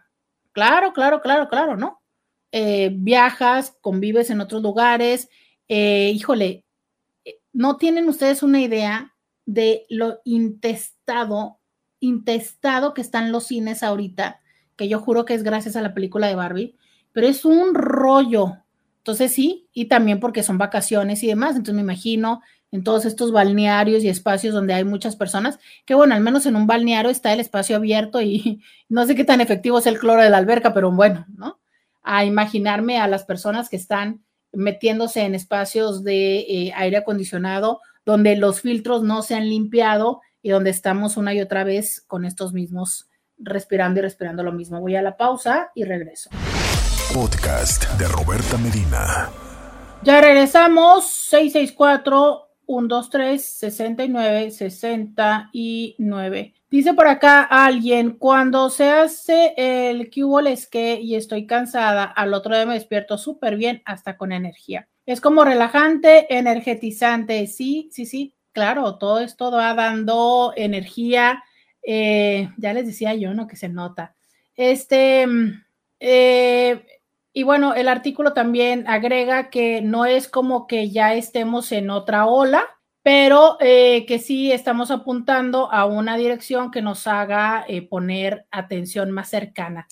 Claro, 0.55 0.93
claro, 0.93 1.19
claro, 1.21 1.47
claro, 1.49 1.75
¿no? 1.77 1.99
Eh, 2.51 2.91
viajas, 2.93 3.75
convives 3.81 4.29
en 4.29 4.39
otros 4.39 4.61
lugares. 4.61 5.27
Eh, 5.67 6.11
híjole, 6.13 6.63
eh, 7.25 7.39
no 7.53 7.77
tienen 7.77 8.09
ustedes 8.09 8.43
una 8.43 8.61
idea 8.61 9.15
de 9.45 9.85
lo 9.89 10.19
intestado, 10.25 11.59
intestado 12.01 12.93
que 12.93 13.01
están 13.01 13.31
los 13.31 13.45
cines 13.47 13.83
ahorita, 13.83 14.41
que 14.77 14.89
yo 14.89 14.99
juro 14.99 15.25
que 15.25 15.35
es 15.35 15.43
gracias 15.43 15.75
a 15.75 15.81
la 15.81 15.93
película 15.95 16.27
de 16.27 16.35
Barbie, 16.35 16.77
pero 17.13 17.27
es 17.27 17.45
un 17.45 17.75
rollo. 17.75 18.57
Entonces 18.99 19.33
sí, 19.33 19.69
y 19.73 19.85
también 19.85 20.19
porque 20.19 20.43
son 20.43 20.57
vacaciones 20.59 21.23
y 21.23 21.27
demás, 21.27 21.51
entonces 21.55 21.75
me 21.75 21.81
imagino 21.81 22.41
en 22.73 22.83
todos 22.83 23.05
estos 23.05 23.31
balnearios 23.31 24.03
y 24.03 24.09
espacios 24.09 24.51
donde 24.51 24.73
hay 24.73 24.83
muchas 24.83 25.15
personas, 25.15 25.59
que 25.85 25.93
bueno, 25.93 26.15
al 26.15 26.21
menos 26.21 26.47
en 26.47 26.55
un 26.55 26.65
balneario 26.65 27.11
está 27.11 27.31
el 27.31 27.39
espacio 27.39 27.75
abierto 27.75 28.19
y 28.19 28.63
no 28.89 29.05
sé 29.05 29.13
qué 29.13 29.23
tan 29.23 29.41
efectivo 29.41 29.77
es 29.77 29.85
el 29.85 29.99
cloro 29.99 30.23
de 30.23 30.31
la 30.31 30.37
alberca, 30.37 30.73
pero 30.73 30.91
bueno, 30.91 31.27
¿no? 31.37 31.59
A 32.01 32.25
imaginarme 32.25 32.99
a 32.99 33.07
las 33.07 33.25
personas 33.25 33.69
que 33.69 33.75
están 33.75 34.25
metiéndose 34.51 35.21
en 35.21 35.35
espacios 35.35 36.03
de 36.03 36.39
eh, 36.39 36.73
aire 36.75 36.97
acondicionado 36.97 37.79
donde 38.05 38.35
los 38.35 38.61
filtros 38.61 39.03
no 39.03 39.21
se 39.21 39.35
han 39.35 39.47
limpiado 39.47 40.21
y 40.41 40.49
donde 40.49 40.71
estamos 40.71 41.15
una 41.15 41.31
y 41.35 41.41
otra 41.41 41.63
vez 41.63 42.03
con 42.07 42.25
estos 42.25 42.53
mismos 42.53 43.07
respirando 43.37 43.99
y 43.99 44.03
respirando 44.03 44.41
lo 44.41 44.51
mismo. 44.51 44.81
Voy 44.81 44.95
a 44.95 45.03
la 45.03 45.15
pausa 45.15 45.69
y 45.75 45.83
regreso. 45.83 46.31
Podcast 47.13 47.87
de 47.99 48.07
Roberta 48.07 48.57
Medina. 48.57 49.29
Ya 50.01 50.19
regresamos, 50.21 51.05
664 51.05 52.49
1, 52.65 52.87
2, 52.87 53.09
3, 53.09 53.45
69, 53.45 54.51
69. 54.51 56.53
Dice 56.69 56.93
por 56.93 57.07
acá 57.07 57.43
alguien, 57.43 58.11
cuando 58.17 58.69
se 58.69 58.89
hace 58.89 59.53
el 59.57 60.09
que 60.67 60.99
y 61.01 61.15
estoy 61.15 61.45
cansada, 61.45 62.03
al 62.03 62.33
otro 62.33 62.55
día 62.55 62.65
me 62.65 62.73
despierto 62.73 63.17
súper 63.17 63.57
bien, 63.57 63.81
hasta 63.85 64.17
con 64.17 64.31
energía. 64.31 64.87
Es 65.05 65.21
como 65.21 65.43
relajante, 65.43 66.33
energetizante. 66.35 67.45
Sí, 67.47 67.89
sí, 67.91 68.05
sí, 68.05 68.35
claro, 68.53 68.97
todo 68.97 69.19
esto 69.19 69.51
va 69.51 69.73
dando 69.73 70.53
energía. 70.55 71.43
Eh, 71.83 72.49
ya 72.57 72.73
les 72.73 72.87
decía 72.87 73.13
yo, 73.13 73.33
¿no? 73.33 73.47
Que 73.47 73.55
se 73.55 73.69
nota. 73.69 74.15
Este, 74.55 75.25
eh, 75.99 76.85
y 77.33 77.41
bueno, 77.43 77.73
el 77.73 77.87
artículo 77.87 78.33
también 78.33 78.85
agrega 78.87 79.49
que 79.49 79.81
no 79.81 80.05
es 80.05 80.27
como 80.27 80.67
que 80.67 80.91
ya 80.91 81.15
estemos 81.15 81.71
en 81.71 81.89
otra 81.89 82.27
ola, 82.27 82.63
pero 83.01 83.57
eh, 83.59 84.05
que 84.05 84.19
sí 84.19 84.51
estamos 84.51 84.91
apuntando 84.91 85.71
a 85.71 85.85
una 85.85 86.15
dirección 86.15 86.69
que 86.69 86.83
nos 86.83 87.07
haga 87.07 87.65
eh, 87.67 87.81
poner 87.87 88.45
atención 88.51 89.09
más 89.09 89.29
cercana. 89.29 89.87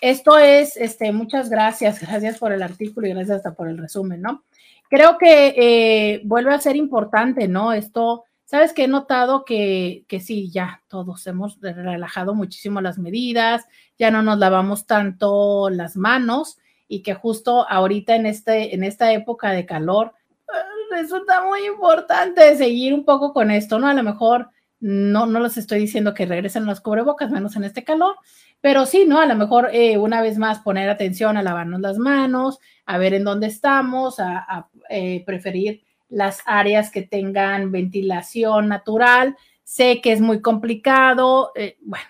Esto 0.00 0.36
es, 0.36 0.76
este, 0.76 1.12
muchas 1.12 1.48
gracias, 1.48 2.00
gracias 2.06 2.38
por 2.38 2.52
el 2.52 2.62
artículo 2.62 3.06
y 3.06 3.14
gracias 3.14 3.38
hasta 3.38 3.54
por 3.54 3.68
el 3.68 3.78
resumen, 3.78 4.20
¿no? 4.20 4.44
Creo 4.90 5.16
que 5.16 5.54
eh, 5.56 6.22
vuelve 6.24 6.52
a 6.52 6.60
ser 6.60 6.74
importante, 6.74 7.46
¿no? 7.46 7.72
Esto, 7.72 8.24
sabes 8.44 8.72
que 8.72 8.84
he 8.84 8.88
notado 8.88 9.44
que, 9.44 10.04
que 10.08 10.18
sí, 10.18 10.50
ya 10.50 10.82
todos 10.88 11.24
hemos 11.28 11.60
relajado 11.60 12.34
muchísimo 12.34 12.80
las 12.80 12.98
medidas, 12.98 13.64
ya 13.96 14.10
no 14.10 14.22
nos 14.22 14.38
lavamos 14.38 14.86
tanto 14.86 15.70
las 15.70 15.96
manos, 15.96 16.58
y 16.88 17.02
que 17.02 17.14
justo 17.14 17.68
ahorita 17.68 18.14
en, 18.16 18.26
este, 18.26 18.74
en 18.74 18.84
esta 18.84 19.12
época 19.12 19.50
de 19.52 19.66
calor 19.66 20.12
eh, 20.48 20.96
resulta 20.96 21.44
muy 21.44 21.66
importante 21.66 22.56
seguir 22.56 22.94
un 22.94 23.04
poco 23.04 23.32
con 23.32 23.50
esto, 23.50 23.78
¿no? 23.78 23.88
A 23.88 23.94
lo 23.94 24.02
mejor 24.02 24.50
no, 24.80 25.26
no 25.26 25.40
les 25.40 25.56
estoy 25.56 25.80
diciendo 25.80 26.14
que 26.14 26.26
regresen 26.26 26.66
los 26.66 26.80
cubrebocas, 26.80 27.30
menos 27.30 27.56
en 27.56 27.64
este 27.64 27.84
calor, 27.84 28.16
pero 28.60 28.86
sí, 28.86 29.04
¿no? 29.06 29.20
A 29.20 29.26
lo 29.26 29.34
mejor 29.34 29.70
eh, 29.72 29.96
una 29.98 30.20
vez 30.20 30.38
más 30.38 30.60
poner 30.60 30.90
atención 30.90 31.36
a 31.36 31.42
lavarnos 31.42 31.80
las 31.80 31.98
manos, 31.98 32.58
a 32.84 32.98
ver 32.98 33.14
en 33.14 33.24
dónde 33.24 33.46
estamos, 33.46 34.20
a, 34.20 34.68
eh, 34.90 35.22
preferir 35.24 35.82
las 36.08 36.40
áreas 36.44 36.90
que 36.90 37.02
tengan 37.02 37.72
ventilación 37.72 38.68
natural. 38.68 39.36
Sé 39.64 40.00
que 40.02 40.12
es 40.12 40.20
muy 40.20 40.42
complicado, 40.42 41.52
bueno, 41.80 42.06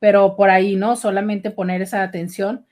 pero 0.00 0.34
por 0.34 0.50
ahí, 0.50 0.74
¿no? 0.74 0.96
Solamente 0.96 1.52
poner 1.52 1.80
esa 1.82 2.02
atención 2.02 2.66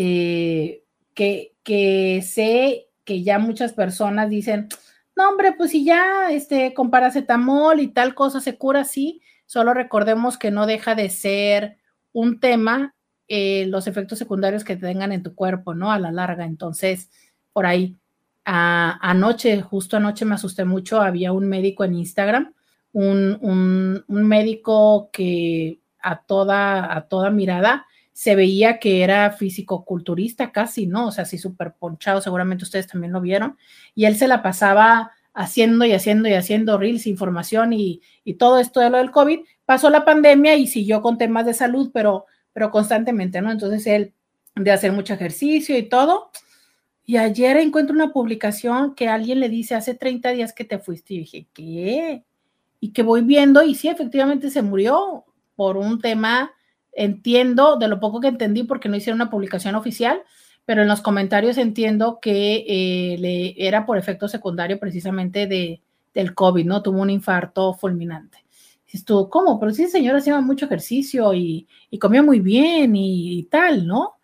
eh, 0.00 0.84
que, 1.12 1.56
que, 1.64 2.22
sé 2.22 2.86
que 3.04 3.24
ya 3.24 3.40
muchas 3.40 3.72
personas 3.72 4.30
dicen, 4.30 4.68
no, 5.16 5.28
hombre, 5.28 5.54
pues 5.58 5.72
si 5.72 5.84
ya 5.84 6.30
este, 6.30 6.72
con 6.72 6.88
paracetamol 6.88 7.80
y 7.80 7.88
tal 7.88 8.14
cosa 8.14 8.38
se 8.38 8.56
cura, 8.56 8.84
sí, 8.84 9.20
solo 9.44 9.74
recordemos 9.74 10.38
que 10.38 10.52
no 10.52 10.66
deja 10.66 10.94
de 10.94 11.10
ser 11.10 11.78
un 12.12 12.38
tema 12.38 12.94
eh, 13.26 13.66
los 13.66 13.88
efectos 13.88 14.20
secundarios 14.20 14.62
que 14.62 14.76
tengan 14.76 15.10
en 15.10 15.24
tu 15.24 15.34
cuerpo, 15.34 15.74
¿no? 15.74 15.90
A 15.90 15.98
la 15.98 16.12
larga. 16.12 16.44
Entonces, 16.44 17.10
por 17.52 17.66
ahí, 17.66 17.96
anoche, 18.44 19.60
justo 19.62 19.96
anoche 19.96 20.24
me 20.24 20.36
asusté 20.36 20.64
mucho, 20.64 21.02
había 21.02 21.32
un 21.32 21.48
médico 21.48 21.82
en 21.82 21.94
Instagram, 21.94 22.54
un, 22.92 23.36
un, 23.40 24.04
un 24.06 24.28
médico 24.28 25.10
que 25.12 25.80
a 25.98 26.22
toda, 26.22 26.96
a 26.96 27.08
toda 27.08 27.30
mirada 27.30 27.87
se 28.18 28.34
veía 28.34 28.80
que 28.80 29.04
era 29.04 29.30
físico-culturista 29.30 30.50
casi, 30.50 30.88
¿no? 30.88 31.06
O 31.06 31.12
sea, 31.12 31.22
así 31.22 31.38
súper 31.38 31.74
ponchado, 31.74 32.20
seguramente 32.20 32.64
ustedes 32.64 32.88
también 32.88 33.12
lo 33.12 33.20
vieron, 33.20 33.56
y 33.94 34.06
él 34.06 34.16
se 34.16 34.26
la 34.26 34.42
pasaba 34.42 35.12
haciendo 35.34 35.84
y 35.84 35.92
haciendo 35.92 36.28
y 36.28 36.32
haciendo 36.34 36.78
reels, 36.78 37.06
información 37.06 37.72
y, 37.72 38.02
y 38.24 38.34
todo 38.34 38.58
esto 38.58 38.80
de 38.80 38.90
lo 38.90 38.98
del 38.98 39.12
COVID. 39.12 39.38
Pasó 39.64 39.88
la 39.88 40.04
pandemia 40.04 40.56
y 40.56 40.66
siguió 40.66 41.00
con 41.00 41.16
temas 41.16 41.46
de 41.46 41.54
salud, 41.54 41.92
pero, 41.94 42.26
pero 42.52 42.72
constantemente, 42.72 43.40
¿no? 43.40 43.52
Entonces 43.52 43.86
él 43.86 44.12
de 44.56 44.72
hacer 44.72 44.90
mucho 44.90 45.14
ejercicio 45.14 45.78
y 45.78 45.88
todo. 45.88 46.32
Y 47.04 47.18
ayer 47.18 47.56
encuentro 47.58 47.94
una 47.94 48.12
publicación 48.12 48.96
que 48.96 49.06
alguien 49.06 49.38
le 49.38 49.48
dice 49.48 49.76
hace 49.76 49.94
30 49.94 50.32
días 50.32 50.52
que 50.52 50.64
te 50.64 50.80
fuiste 50.80 51.14
y 51.14 51.18
dije, 51.20 51.46
¿qué? 51.54 52.24
Y 52.80 52.92
que 52.92 53.04
voy 53.04 53.20
viendo 53.20 53.62
y 53.62 53.76
sí, 53.76 53.86
efectivamente 53.86 54.50
se 54.50 54.62
murió 54.62 55.24
por 55.54 55.76
un 55.76 56.00
tema, 56.00 56.50
entiendo, 56.98 57.76
de 57.76 57.88
lo 57.88 58.00
poco 58.00 58.20
que 58.20 58.28
entendí 58.28 58.64
porque 58.64 58.88
no 58.88 58.96
hicieron 58.96 59.20
una 59.20 59.30
publicación 59.30 59.76
oficial, 59.76 60.22
pero 60.64 60.82
en 60.82 60.88
los 60.88 61.00
comentarios 61.00 61.56
entiendo 61.56 62.18
que 62.20 62.64
eh, 62.68 63.16
le, 63.18 63.54
era 63.56 63.86
por 63.86 63.96
efecto 63.96 64.28
secundario 64.28 64.78
precisamente 64.78 65.46
de, 65.46 65.80
del 66.12 66.34
COVID, 66.34 66.66
¿no? 66.66 66.82
Tuvo 66.82 67.00
un 67.00 67.10
infarto 67.10 67.72
fulminante. 67.72 68.44
Estuvo, 68.88 69.30
¿cómo? 69.30 69.60
Pero 69.60 69.72
sí, 69.72 69.86
señor 69.86 70.16
hacía 70.16 70.40
mucho 70.40 70.66
ejercicio 70.66 71.32
y, 71.34 71.68
y 71.88 71.98
comía 71.98 72.22
muy 72.22 72.40
bien 72.40 72.96
y, 72.96 73.38
y, 73.38 73.44
tal, 73.44 73.86
¿no? 73.86 74.16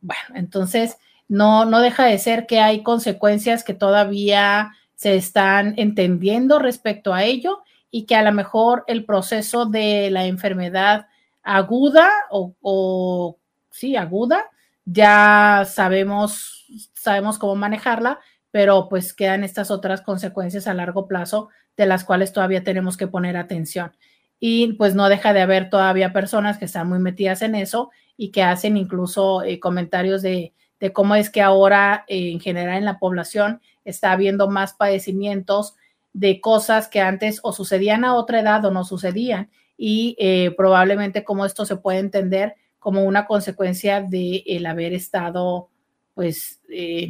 Bueno, 0.00 0.22
entonces 0.34 0.96
no, 1.28 1.64
no 1.64 1.80
deja 1.80 2.04
de 2.04 2.18
ser 2.18 2.46
que 2.46 2.60
hay 2.60 2.82
consecuencias 2.82 3.64
que 3.64 3.74
todavía 3.74 4.72
se 4.94 5.16
están 5.16 5.74
entendiendo 5.76 6.58
respecto 6.58 7.12
a 7.12 7.24
ello 7.24 7.62
y 7.90 8.04
que 8.04 8.14
a 8.14 8.22
lo 8.22 8.32
mejor 8.32 8.84
el 8.86 9.04
proceso 9.04 9.66
de 9.66 10.10
la 10.10 10.26
enfermedad 10.26 11.06
aguda 11.42 12.10
o, 12.30 12.54
o 12.60 13.38
sí, 13.70 13.96
aguda, 13.96 14.50
ya 14.84 15.66
sabemos, 15.68 16.66
sabemos 16.94 17.38
cómo 17.38 17.54
manejarla, 17.54 18.20
pero 18.50 18.88
pues 18.88 19.14
quedan 19.14 19.44
estas 19.44 19.70
otras 19.70 20.02
consecuencias 20.02 20.66
a 20.66 20.74
largo 20.74 21.06
plazo 21.06 21.48
de 21.76 21.86
las 21.86 22.04
cuales 22.04 22.32
todavía 22.32 22.64
tenemos 22.64 22.96
que 22.96 23.08
poner 23.08 23.36
atención. 23.36 23.92
Y 24.38 24.74
pues 24.74 24.94
no 24.94 25.08
deja 25.08 25.32
de 25.32 25.40
haber 25.40 25.70
todavía 25.70 26.12
personas 26.12 26.58
que 26.58 26.64
están 26.64 26.88
muy 26.88 26.98
metidas 26.98 27.42
en 27.42 27.54
eso 27.54 27.90
y 28.16 28.30
que 28.30 28.42
hacen 28.42 28.76
incluso 28.76 29.42
eh, 29.42 29.60
comentarios 29.60 30.20
de, 30.20 30.52
de, 30.80 30.92
cómo 30.92 31.14
es 31.14 31.30
que 31.30 31.40
ahora 31.40 32.04
eh, 32.08 32.32
en 32.32 32.40
general 32.40 32.78
en 32.78 32.84
la 32.84 32.98
población 32.98 33.60
está 33.84 34.12
habiendo 34.12 34.48
más 34.48 34.74
padecimientos 34.74 35.76
de 36.12 36.40
cosas 36.40 36.88
que 36.88 37.00
antes 37.00 37.40
o 37.42 37.52
sucedían 37.52 38.04
a 38.04 38.14
otra 38.14 38.40
edad 38.40 38.64
o 38.64 38.70
no 38.70 38.84
sucedían 38.84 39.48
y 39.84 40.14
eh, 40.20 40.54
probablemente 40.56 41.24
cómo 41.24 41.44
esto 41.44 41.66
se 41.66 41.74
puede 41.74 41.98
entender 41.98 42.54
como 42.78 43.02
una 43.02 43.26
consecuencia 43.26 44.00
de 44.00 44.44
el 44.46 44.64
haber 44.66 44.92
estado, 44.92 45.70
pues, 46.14 46.60
eh, 46.68 47.08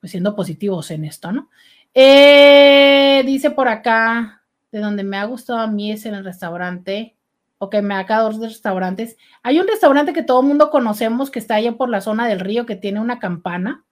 pues, 0.00 0.12
siendo 0.12 0.34
positivos 0.34 0.90
en 0.90 1.04
esto, 1.04 1.32
¿no? 1.32 1.50
Eh, 1.92 3.22
dice 3.26 3.50
por 3.50 3.68
acá, 3.68 4.42
de 4.72 4.78
donde 4.78 5.04
me 5.04 5.18
ha 5.18 5.24
gustado 5.26 5.58
a 5.58 5.66
mí 5.66 5.92
es 5.92 6.06
en 6.06 6.14
el 6.14 6.24
restaurante, 6.24 7.14
o 7.58 7.68
que 7.68 7.82
me 7.82 7.94
ha 7.94 8.06
quedado 8.06 8.30
dos 8.30 8.40
restaurantes. 8.40 9.18
Hay 9.42 9.60
un 9.60 9.68
restaurante 9.68 10.14
que 10.14 10.22
todo 10.22 10.40
el 10.40 10.46
mundo 10.46 10.70
conocemos 10.70 11.30
que 11.30 11.40
está 11.40 11.56
allá 11.56 11.76
por 11.76 11.90
la 11.90 12.00
zona 12.00 12.26
del 12.26 12.40
río 12.40 12.64
que 12.64 12.76
tiene 12.76 13.00
una 13.00 13.18
campana. 13.18 13.84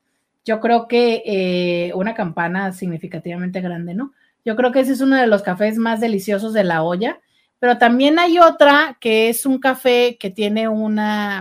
Yo 0.43 0.61
creo 0.61 0.89
que 0.89 1.93
una 1.95 2.15
campana 2.15 2.73
significativamente 2.73 3.61
grande, 3.61 3.93
¿no? 3.93 4.15
Yo 4.43 4.57
creo 4.57 4.73
que 4.73 4.81
ese 4.81 4.93
es 4.93 5.03
uno 5.03 5.17
de 5.17 5.27
los 5.27 5.43
cafés 5.43 5.77
más 5.77 6.01
deliciosos 6.01 6.55
de 6.55 6.65
la 6.65 6.83
olla 6.83 7.21
pero 7.59 7.79
también 7.79 8.19
hay 8.19 8.39
otra 8.39 8.99
que 9.01 9.29
es 9.29 9.47
un 9.47 9.59
café 9.59 10.17
que 10.19 10.31
tiene 10.31 10.69
una, 10.69 11.41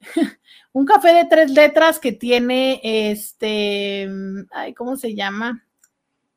un 0.72 0.86
café 0.86 1.14
de 1.14 1.24
tres 1.26 1.50
letras 1.50 1.98
que 1.98 2.12
tiene 2.12 2.80
este, 2.82 4.08
ay, 4.50 4.74
¿cómo 4.74 4.96
se 4.96 5.14
llama? 5.14 5.66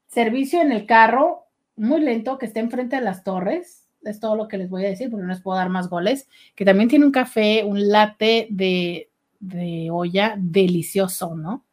Servicio 0.08 0.62
en 0.62 0.72
el 0.72 0.86
carro, 0.86 1.46
muy 1.76 2.02
lento, 2.02 2.38
que 2.38 2.46
está 2.46 2.60
enfrente 2.60 2.96
de 2.96 3.02
las 3.02 3.24
torres. 3.24 3.88
Es 4.04 4.20
todo 4.20 4.36
lo 4.36 4.48
que 4.48 4.58
les 4.58 4.70
voy 4.70 4.86
a 4.86 4.90
decir, 4.90 5.10
porque 5.10 5.26
no 5.26 5.34
les 5.34 5.42
puedo 5.42 5.58
dar 5.58 5.70
más 5.70 5.90
goles. 5.90 6.28
Que 6.54 6.64
también 6.64 6.90
tiene 6.90 7.06
un 7.06 7.12
café, 7.12 7.64
un 7.64 7.90
latte 7.90 8.48
de, 8.52 9.10
de 9.40 9.90
olla 9.92 10.36
delicioso, 10.38 11.36
¿no? 11.36 11.66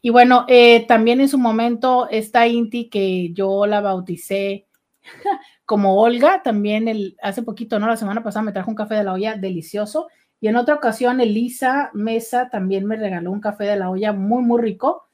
Y 0.00 0.10
bueno, 0.10 0.44
eh, 0.48 0.84
también 0.86 1.20
en 1.20 1.28
su 1.28 1.38
momento 1.38 2.08
esta 2.10 2.46
Inti 2.46 2.88
que 2.88 3.32
yo 3.32 3.66
la 3.66 3.80
bauticé 3.80 4.66
como 5.72 5.98
Olga, 6.02 6.42
también 6.42 6.86
el, 6.86 7.16
hace 7.22 7.40
poquito, 7.40 7.78
¿no? 7.78 7.86
La 7.86 7.96
semana 7.96 8.22
pasada 8.22 8.42
me 8.42 8.52
trajo 8.52 8.68
un 8.68 8.76
café 8.76 8.94
de 8.96 9.04
la 9.04 9.14
olla 9.14 9.36
delicioso. 9.36 10.08
Y 10.38 10.48
en 10.48 10.56
otra 10.56 10.74
ocasión, 10.74 11.18
Elisa 11.18 11.88
Mesa 11.94 12.50
también 12.50 12.84
me 12.84 12.96
regaló 12.96 13.32
un 13.32 13.40
café 13.40 13.64
de 13.64 13.76
la 13.76 13.88
olla 13.88 14.12
muy, 14.12 14.42
muy 14.42 14.60
rico. 14.60 15.04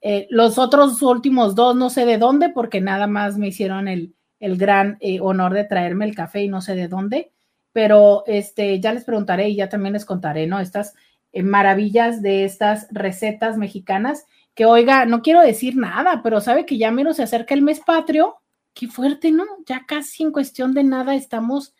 Eh, 0.00 0.28
los 0.30 0.56
otros 0.56 1.02
últimos 1.02 1.56
dos 1.56 1.74
no 1.74 1.90
sé 1.90 2.06
de 2.06 2.18
dónde, 2.18 2.48
porque 2.50 2.80
nada 2.80 3.08
más 3.08 3.38
me 3.38 3.48
hicieron 3.48 3.88
el, 3.88 4.14
el 4.38 4.56
gran 4.56 4.98
eh, 5.00 5.18
honor 5.20 5.52
de 5.52 5.64
traerme 5.64 6.04
el 6.04 6.14
café 6.14 6.44
y 6.44 6.48
no 6.48 6.60
sé 6.60 6.76
de 6.76 6.86
dónde. 6.86 7.32
Pero 7.72 8.22
este, 8.28 8.78
ya 8.78 8.92
les 8.92 9.02
preguntaré 9.02 9.48
y 9.48 9.56
ya 9.56 9.68
también 9.68 9.94
les 9.94 10.04
contaré, 10.04 10.46
¿no? 10.46 10.60
Estas 10.60 10.94
eh, 11.32 11.42
maravillas 11.42 12.22
de 12.22 12.44
estas 12.44 12.86
recetas 12.92 13.56
mexicanas. 13.58 14.26
Que 14.54 14.64
oiga, 14.64 15.06
no 15.06 15.22
quiero 15.22 15.40
decir 15.40 15.74
nada, 15.76 16.20
pero 16.22 16.40
sabe 16.40 16.66
que 16.66 16.78
ya 16.78 16.92
menos 16.92 17.16
se 17.16 17.24
acerca 17.24 17.52
el 17.52 17.62
mes 17.62 17.80
patrio 17.80 18.36
qué 18.74 18.88
fuerte, 18.88 19.30
¿no? 19.30 19.44
Ya 19.66 19.84
casi 19.86 20.22
en 20.22 20.32
cuestión 20.32 20.74
de 20.74 20.84
nada 20.84 21.14
estamos 21.14 21.74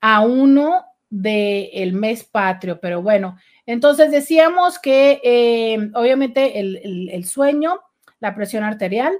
a 0.00 0.20
uno 0.20 0.84
del 1.10 1.92
mes 1.92 2.24
patrio, 2.24 2.80
pero 2.80 3.00
bueno, 3.00 3.36
entonces 3.66 4.10
decíamos 4.10 4.78
que 4.78 5.20
eh, 5.22 5.90
obviamente 5.94 6.58
el, 6.58 7.24
sueño, 7.24 7.80
la 8.20 8.34
presión 8.34 8.64
arterial, 8.64 9.14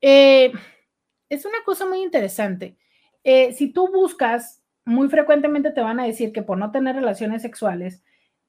eh, 0.00 0.52
es 1.28 1.44
una 1.44 1.58
cosa 1.64 1.86
muy 1.86 2.02
interesante. 2.02 2.76
Eh, 3.24 3.52
si 3.52 3.72
tú 3.72 3.88
buscas, 3.92 4.62
muy 4.84 5.08
frecuentemente 5.08 5.72
te 5.72 5.82
van 5.82 6.00
a 6.00 6.06
decir 6.06 6.32
que 6.32 6.42
por 6.42 6.56
no 6.56 6.70
tener 6.70 6.96
relaciones 6.96 7.42
sexuales 7.42 8.02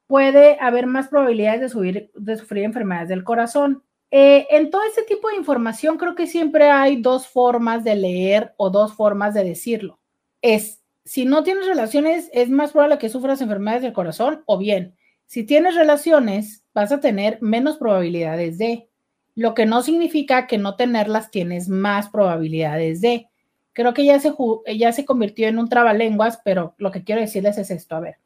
puede 0.07 0.57
haber 0.59 0.87
más 0.87 1.07
probabilidades 1.07 1.61
de, 1.61 1.69
subir, 1.69 2.11
de 2.15 2.37
sufrir 2.37 2.63
enfermedades 2.63 3.09
del 3.09 3.23
corazón. 3.23 3.83
Eh, 4.11 4.45
en 4.49 4.69
todo 4.69 4.83
ese 4.83 5.03
tipo 5.03 5.29
de 5.29 5.37
información 5.37 5.97
creo 5.97 6.15
que 6.15 6.27
siempre 6.27 6.69
hay 6.69 7.01
dos 7.01 7.27
formas 7.27 7.83
de 7.83 7.95
leer 7.95 8.53
o 8.57 8.69
dos 8.69 8.93
formas 8.93 9.33
de 9.33 9.43
decirlo. 9.43 9.99
Es, 10.41 10.81
si 11.05 11.25
no 11.25 11.43
tienes 11.43 11.65
relaciones, 11.65 12.29
es 12.33 12.49
más 12.49 12.73
probable 12.73 12.97
que 12.97 13.09
sufras 13.09 13.41
enfermedades 13.41 13.83
del 13.83 13.93
corazón 13.93 14.43
o 14.45 14.57
bien, 14.57 14.95
si 15.25 15.43
tienes 15.43 15.75
relaciones, 15.75 16.65
vas 16.73 16.91
a 16.91 16.99
tener 16.99 17.37
menos 17.41 17.77
probabilidades 17.77 18.57
de, 18.57 18.89
lo 19.35 19.53
que 19.53 19.65
no 19.65 19.81
significa 19.81 20.47
que 20.47 20.57
no 20.57 20.75
tenerlas 20.75 21.31
tienes 21.31 21.69
más 21.69 22.09
probabilidades 22.09 23.01
de. 23.01 23.29
Creo 23.73 23.93
que 23.93 24.03
ya 24.05 24.19
se, 24.19 24.33
ya 24.75 24.91
se 24.91 25.05
convirtió 25.05 25.47
en 25.47 25.57
un 25.57 25.69
trabalenguas, 25.69 26.41
pero 26.43 26.75
lo 26.77 26.91
que 26.91 27.03
quiero 27.03 27.21
decirles 27.21 27.57
es 27.57 27.71
esto, 27.71 27.95
a 27.95 28.01
ver. 28.01 28.17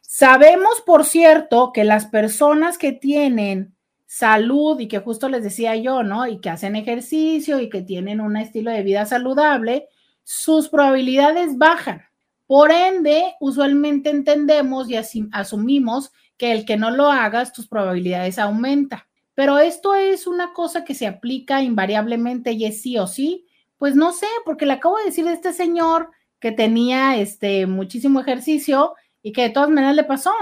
Sabemos, 0.00 0.82
por 0.84 1.04
cierto, 1.04 1.72
que 1.72 1.84
las 1.84 2.06
personas 2.06 2.78
que 2.78 2.92
tienen 2.92 3.74
salud 4.10 4.80
y 4.80 4.88
que 4.88 4.98
justo 4.98 5.28
les 5.28 5.44
decía 5.44 5.76
yo, 5.76 6.02
¿no? 6.02 6.26
Y 6.26 6.40
que 6.40 6.50
hacen 6.50 6.74
ejercicio 6.74 7.60
y 7.60 7.70
que 7.70 7.80
tienen 7.80 8.20
un 8.20 8.36
estilo 8.36 8.72
de 8.72 8.82
vida 8.82 9.06
saludable, 9.06 9.86
sus 10.24 10.68
probabilidades 10.68 11.56
bajan. 11.56 12.02
Por 12.48 12.72
ende, 12.72 13.36
usualmente 13.38 14.10
entendemos 14.10 14.90
y 14.90 14.96
asumimos 15.30 16.10
que 16.36 16.50
el 16.50 16.64
que 16.64 16.76
no 16.76 16.90
lo 16.90 17.08
hagas, 17.08 17.52
tus 17.52 17.68
probabilidades 17.68 18.40
aumentan. 18.40 18.98
Pero 19.36 19.58
esto 19.60 19.94
es 19.94 20.26
una 20.26 20.52
cosa 20.54 20.84
que 20.84 20.96
se 20.96 21.06
aplica 21.06 21.62
invariablemente 21.62 22.50
y 22.50 22.64
es 22.64 22.82
sí 22.82 22.98
o 22.98 23.06
sí. 23.06 23.46
Pues 23.78 23.94
no 23.94 24.12
sé, 24.12 24.26
porque 24.44 24.66
le 24.66 24.72
acabo 24.72 24.98
de 24.98 25.04
decir 25.04 25.28
a 25.28 25.32
este 25.32 25.52
señor 25.52 26.10
que 26.40 26.50
tenía 26.50 27.16
este 27.16 27.68
muchísimo 27.68 28.18
ejercicio 28.18 28.94
y 29.22 29.30
que 29.30 29.42
de 29.42 29.50
todas 29.50 29.70
maneras 29.70 29.94
le 29.94 30.02
pasó. 30.02 30.32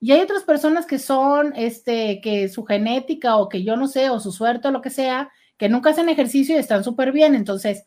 Y 0.00 0.12
hay 0.12 0.22
otras 0.22 0.44
personas 0.44 0.86
que 0.86 0.98
son, 0.98 1.52
este, 1.54 2.20
que 2.22 2.48
su 2.48 2.64
genética 2.64 3.36
o 3.36 3.48
que 3.50 3.62
yo 3.62 3.76
no 3.76 3.86
sé, 3.86 4.08
o 4.08 4.18
su 4.18 4.32
suerte 4.32 4.68
o 4.68 4.70
lo 4.70 4.80
que 4.80 4.90
sea, 4.90 5.30
que 5.58 5.68
nunca 5.68 5.90
hacen 5.90 6.08
ejercicio 6.08 6.56
y 6.56 6.58
están 6.58 6.82
súper 6.82 7.12
bien. 7.12 7.34
Entonces, 7.34 7.84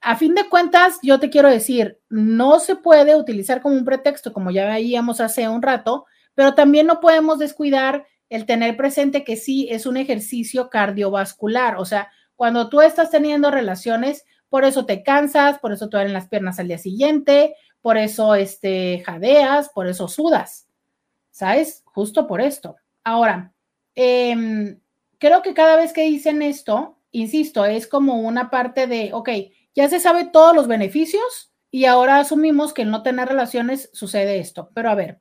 a 0.00 0.16
fin 0.16 0.34
de 0.34 0.48
cuentas, 0.48 0.98
yo 1.02 1.20
te 1.20 1.28
quiero 1.28 1.50
decir, 1.50 2.00
no 2.08 2.58
se 2.58 2.76
puede 2.76 3.16
utilizar 3.16 3.60
como 3.60 3.74
un 3.74 3.84
pretexto, 3.84 4.32
como 4.32 4.50
ya 4.50 4.66
veíamos 4.66 5.20
hace 5.20 5.46
un 5.48 5.60
rato, 5.60 6.06
pero 6.34 6.54
también 6.54 6.86
no 6.86 7.00
podemos 7.00 7.38
descuidar 7.38 8.06
el 8.28 8.46
tener 8.46 8.76
presente 8.76 9.24
que 9.24 9.36
sí 9.36 9.68
es 9.70 9.84
un 9.84 9.96
ejercicio 9.98 10.70
cardiovascular. 10.70 11.76
O 11.76 11.84
sea, 11.84 12.10
cuando 12.34 12.68
tú 12.68 12.80
estás 12.80 13.10
teniendo 13.10 13.50
relaciones, 13.50 14.24
por 14.48 14.64
eso 14.64 14.86
te 14.86 15.02
cansas, 15.02 15.58
por 15.58 15.72
eso 15.72 15.88
te 15.88 15.96
duelen 15.96 16.12
las 16.12 16.28
piernas 16.28 16.58
al 16.58 16.68
día 16.68 16.78
siguiente, 16.78 17.54
por 17.80 17.98
eso 17.98 18.34
este, 18.34 19.02
jadeas, 19.04 19.70
por 19.74 19.86
eso 19.86 20.08
sudas. 20.08 20.65
¿Sabes? 21.36 21.82
Justo 21.84 22.26
por 22.26 22.40
esto. 22.40 22.76
Ahora, 23.04 23.52
em, 23.94 24.80
creo 25.18 25.42
que 25.42 25.52
cada 25.52 25.76
vez 25.76 25.92
que 25.92 26.00
dicen 26.00 26.40
esto, 26.40 26.96
insisto, 27.10 27.66
es 27.66 27.86
como 27.86 28.20
una 28.20 28.48
parte 28.48 28.86
de, 28.86 29.10
ok, 29.12 29.28
ya 29.74 29.86
se 29.90 30.00
sabe 30.00 30.24
todos 30.24 30.56
los 30.56 30.66
beneficios 30.66 31.52
y 31.70 31.84
ahora 31.84 32.20
asumimos 32.20 32.72
que 32.72 32.82
en 32.82 32.90
no 32.90 33.02
tener 33.02 33.28
relaciones 33.28 33.90
sucede 33.92 34.38
esto. 34.38 34.70
Pero 34.72 34.88
a 34.88 34.94
ver, 34.94 35.20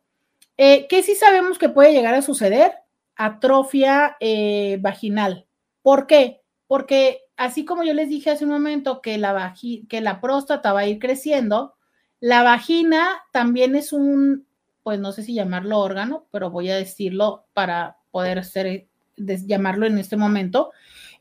eh, 0.56 0.88
¿qué 0.88 1.04
sí 1.04 1.16
sabemos 1.16 1.58
que 1.58 1.68
puede 1.68 1.92
llegar 1.92 2.14
a 2.14 2.22
suceder? 2.22 2.72
Atrofia 3.18 4.16
eh, 4.22 4.78
vaginal. 4.80 5.46
¿Por 5.82 6.08
qué? 6.08 6.44
Porque 6.66 7.24
así 7.36 7.66
como 7.66 7.84
yo 7.84 7.94
les 7.94 8.08
dije 8.08 8.32
hace 8.32 8.46
un 8.46 8.52
momento 8.52 9.02
que 9.02 9.18
la, 9.18 9.54
que 9.90 10.00
la 10.00 10.22
próstata 10.22 10.72
va 10.72 10.82
a 10.82 10.88
ir 10.88 11.00
creciendo, 11.00 11.76
la 12.22 12.42
vagina 12.42 13.06
también 13.34 13.76
es 13.76 13.92
un, 13.92 14.48
pues 14.86 15.00
no 15.00 15.12
sé 15.12 15.24
si 15.24 15.34
llamarlo 15.34 15.80
órgano, 15.80 16.28
pero 16.30 16.52
voy 16.52 16.70
a 16.70 16.76
decirlo 16.76 17.48
para 17.54 17.98
poder 18.12 18.46
ser, 18.46 18.88
llamarlo 19.18 19.88
en 19.88 19.98
este 19.98 20.16
momento, 20.16 20.74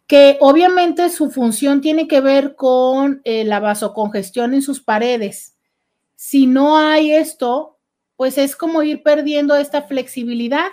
que 0.07 0.36
obviamente 0.43 1.09
su 1.09 1.31
función 1.31 1.81
tiene 1.81 2.07
que 2.07 2.20
ver 2.20 2.57
con 2.57 3.23
eh, 3.24 3.43
la 3.43 3.61
vasocongestión 3.61 4.53
en 4.53 4.61
sus 4.61 4.82
paredes. 4.82 5.57
Si 6.15 6.47
no 6.47 6.77
hay 6.77 7.12
esto, 7.12 7.78
pues 8.16 8.36
es 8.36 8.55
como 8.55 8.82
ir 8.82 9.03
perdiendo 9.03 9.57
esta 9.57 9.81
flexibilidad, 9.81 10.69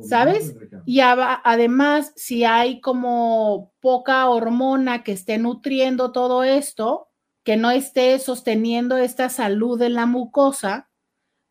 ¿sabes? 0.00 0.54
Y 0.86 1.00
además, 1.00 2.12
si 2.14 2.44
hay 2.44 2.80
como 2.80 3.72
poca 3.80 4.28
hormona 4.28 5.02
que 5.02 5.10
esté 5.10 5.36
nutriendo 5.38 6.12
todo 6.12 6.44
esto, 6.44 7.08
que 7.42 7.56
no 7.56 7.72
esté 7.72 8.20
sosteniendo 8.20 8.98
esta 8.98 9.28
salud 9.30 9.82
en 9.82 9.94
la 9.94 10.06
mucosa, 10.06 10.88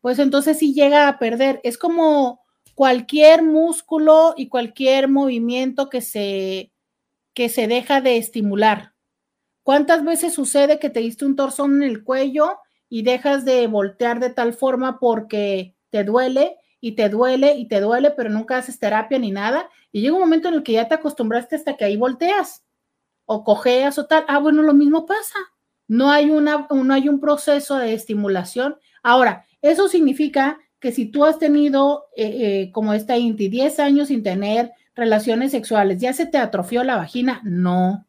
pues 0.00 0.18
entonces 0.18 0.58
sí 0.58 0.74
llega 0.74 1.08
a 1.08 1.18
perder. 1.18 1.60
Es 1.64 1.78
como 1.78 2.40
cualquier 2.74 3.42
músculo 3.42 4.34
y 4.36 4.48
cualquier 4.48 5.08
movimiento 5.08 5.88
que 5.88 6.00
se, 6.00 6.72
que 7.34 7.48
se 7.48 7.66
deja 7.66 8.00
de 8.00 8.16
estimular. 8.16 8.94
¿Cuántas 9.62 10.04
veces 10.04 10.32
sucede 10.32 10.78
que 10.78 10.88
te 10.88 11.00
diste 11.00 11.24
un 11.24 11.36
torzón 11.36 11.82
en 11.82 11.90
el 11.90 12.04
cuello 12.04 12.58
y 12.88 13.02
dejas 13.02 13.44
de 13.44 13.66
voltear 13.66 14.20
de 14.20 14.30
tal 14.30 14.54
forma 14.54 14.98
porque 14.98 15.74
te 15.90 16.04
duele 16.04 16.56
y 16.80 16.92
te 16.92 17.08
duele 17.08 17.56
y 17.56 17.68
te 17.68 17.80
duele, 17.80 18.12
pero 18.12 18.30
nunca 18.30 18.58
haces 18.58 18.78
terapia 18.78 19.18
ni 19.18 19.30
nada? 19.30 19.68
Y 19.92 20.00
llega 20.00 20.14
un 20.14 20.20
momento 20.20 20.48
en 20.48 20.54
el 20.54 20.62
que 20.62 20.72
ya 20.72 20.88
te 20.88 20.94
acostumbraste 20.94 21.56
hasta 21.56 21.76
que 21.76 21.84
ahí 21.84 21.96
volteas 21.96 22.64
o 23.26 23.44
cojeas 23.44 23.98
o 23.98 24.06
tal. 24.06 24.24
Ah, 24.28 24.38
bueno, 24.38 24.62
lo 24.62 24.72
mismo 24.72 25.04
pasa. 25.04 25.38
No 25.86 26.10
hay, 26.10 26.30
una, 26.30 26.66
no 26.70 26.94
hay 26.94 27.08
un 27.08 27.20
proceso 27.20 27.76
de 27.76 27.92
estimulación. 27.92 28.76
Ahora, 29.02 29.46
eso 29.62 29.88
significa 29.88 30.58
que 30.80 30.92
si 30.92 31.06
tú 31.06 31.24
has 31.24 31.38
tenido, 31.38 32.06
eh, 32.16 32.26
eh, 32.26 32.72
como 32.72 32.92
esta 32.92 33.16
Inti, 33.16 33.48
10 33.48 33.80
años 33.80 34.08
sin 34.08 34.22
tener 34.22 34.72
relaciones 34.94 35.50
sexuales, 35.50 36.00
¿ya 36.00 36.12
se 36.12 36.26
te 36.26 36.38
atrofió 36.38 36.84
la 36.84 36.96
vagina? 36.96 37.40
No, 37.44 38.06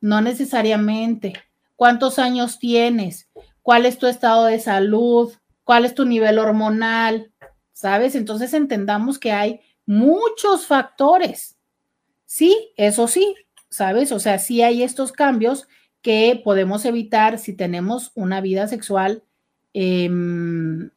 no 0.00 0.20
necesariamente. 0.20 1.34
¿Cuántos 1.76 2.18
años 2.18 2.58
tienes? 2.58 3.28
¿Cuál 3.62 3.86
es 3.86 3.98
tu 3.98 4.06
estado 4.06 4.46
de 4.46 4.60
salud? 4.60 5.32
¿Cuál 5.64 5.84
es 5.84 5.94
tu 5.94 6.04
nivel 6.04 6.38
hormonal? 6.38 7.32
¿Sabes? 7.72 8.14
Entonces 8.14 8.54
entendamos 8.54 9.18
que 9.18 9.32
hay 9.32 9.60
muchos 9.86 10.66
factores. 10.66 11.56
Sí, 12.24 12.72
eso 12.76 13.08
sí, 13.08 13.34
¿sabes? 13.68 14.12
O 14.12 14.20
sea, 14.20 14.38
sí 14.38 14.62
hay 14.62 14.82
estos 14.82 15.12
cambios 15.12 15.66
que 16.02 16.40
podemos 16.44 16.84
evitar 16.84 17.38
si 17.38 17.52
tenemos 17.52 18.12
una 18.14 18.40
vida 18.40 18.68
sexual 18.68 19.22
em, 19.74 20.90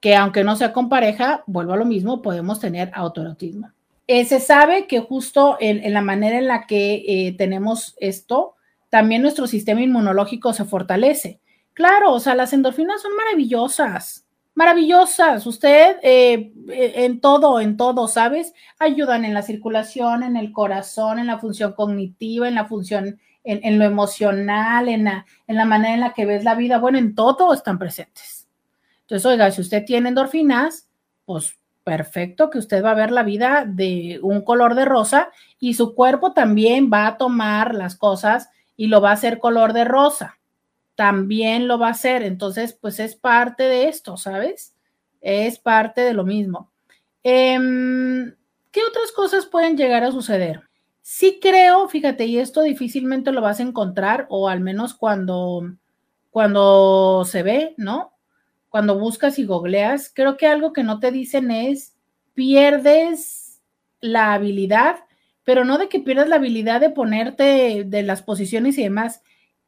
que 0.00 0.16
aunque 0.16 0.44
no 0.44 0.56
sea 0.56 0.72
con 0.72 0.88
pareja, 0.88 1.44
vuelvo 1.46 1.72
a 1.74 1.76
lo 1.76 1.84
mismo, 1.84 2.22
podemos 2.22 2.58
tener 2.60 2.90
autoerotismo. 2.94 3.70
Eh, 4.08 4.24
se 4.24 4.40
sabe 4.40 4.86
que 4.86 5.00
justo 5.00 5.56
en, 5.60 5.92
la 5.92 6.02
manera 6.02 6.36
en 6.38 6.48
la 6.48 6.66
que 6.66 7.04
eh, 7.06 7.36
tenemos 7.38 7.94
esto, 8.00 8.56
también 8.90 9.22
nuestro 9.22 9.46
sistema 9.46 9.80
inmunológico 9.80 10.52
se 10.52 10.64
fortalece. 10.64 11.40
Claro, 11.72 12.12
o 12.12 12.20
sea, 12.20 12.34
las 12.34 12.52
endorfinas 12.52 13.00
son 13.00 13.16
maravillosas, 13.16 14.26
maravillosas. 14.54 15.46
Usted 15.46 15.96
eh, 16.02 16.52
en 16.68 17.20
todo, 17.20 17.60
en 17.60 17.76
todo, 17.76 18.08
¿sabes? 18.08 18.52
Ayudan 18.78 19.24
en 19.24 19.34
la 19.34 19.42
circulación, 19.42 20.22
en 20.22 20.36
el 20.36 20.52
corazón, 20.52 21.18
en 21.18 21.28
la 21.28 21.38
función 21.38 21.72
cognitiva, 21.72 22.48
en 22.48 22.56
la 22.56 22.66
función 22.66 23.18
en, 23.44 23.78
lo 23.78 23.84
emocional, 23.84 24.88
en 24.88 25.04
la, 25.04 25.26
en 25.46 25.56
la 25.56 25.64
manera 25.64 25.94
en 25.94 26.00
la 26.00 26.12
que 26.12 26.26
ves 26.26 26.44
la 26.44 26.54
vida, 26.54 26.78
bueno, 26.78 26.98
en 26.98 27.14
todo 27.14 27.52
están 27.52 27.78
presentes. 27.78 28.48
Entonces, 29.02 29.26
oiga, 29.26 29.50
si 29.50 29.60
usted 29.60 29.84
tiene 29.84 30.08
endorfinas, 30.08 30.88
pues 31.24 31.58
perfecto 31.84 32.50
que 32.50 32.58
usted 32.58 32.84
va 32.84 32.92
a 32.92 32.94
ver 32.94 33.10
la 33.10 33.22
vida 33.22 33.64
de 33.66 34.20
un 34.22 34.42
color 34.42 34.74
de 34.74 34.84
rosa 34.84 35.30
y 35.58 35.74
su 35.74 35.94
cuerpo 35.94 36.32
también 36.32 36.90
va 36.92 37.06
a 37.06 37.16
tomar 37.16 37.74
las 37.74 37.96
cosas 37.96 38.50
y 38.76 38.86
lo 38.86 39.00
va 39.00 39.10
a 39.10 39.14
hacer 39.14 39.38
color 39.38 39.72
de 39.72 39.84
rosa. 39.84 40.38
También 40.94 41.68
lo 41.68 41.78
va 41.78 41.88
a 41.88 41.92
hacer. 41.92 42.22
Entonces, 42.22 42.74
pues 42.74 43.00
es 43.00 43.16
parte 43.16 43.64
de 43.64 43.88
esto, 43.88 44.16
¿sabes? 44.16 44.74
Es 45.20 45.58
parte 45.58 46.02
de 46.02 46.14
lo 46.14 46.24
mismo. 46.24 46.70
Em, 47.22 48.34
¿Qué 48.70 48.80
otras 48.88 49.12
cosas 49.12 49.46
pueden 49.46 49.76
llegar 49.76 50.04
a 50.04 50.12
suceder? 50.12 50.62
Sí 51.02 51.40
creo, 51.42 51.88
fíjate, 51.88 52.26
y 52.26 52.38
esto 52.38 52.62
difícilmente 52.62 53.32
lo 53.32 53.42
vas 53.42 53.58
a 53.60 53.64
encontrar, 53.64 54.26
o 54.30 54.48
al 54.48 54.60
menos 54.60 54.94
cuando, 54.94 55.74
cuando 56.30 57.24
se 57.24 57.42
ve, 57.42 57.74
¿no? 57.76 58.12
Cuando 58.68 58.98
buscas 58.98 59.38
y 59.38 59.44
googleas, 59.44 60.12
creo 60.14 60.36
que 60.36 60.46
algo 60.46 60.72
que 60.72 60.84
no 60.84 61.00
te 61.00 61.10
dicen 61.10 61.50
es 61.50 61.94
pierdes 62.34 63.60
la 64.00 64.34
habilidad, 64.34 64.96
pero 65.44 65.64
no 65.64 65.78
de 65.78 65.88
que 65.88 66.00
pierdas 66.00 66.28
la 66.28 66.36
habilidad 66.36 66.80
de 66.80 66.90
ponerte 66.90 67.84
de 67.84 68.02
las 68.02 68.22
posiciones 68.22 68.78
y 68.78 68.84
demás, 68.84 69.22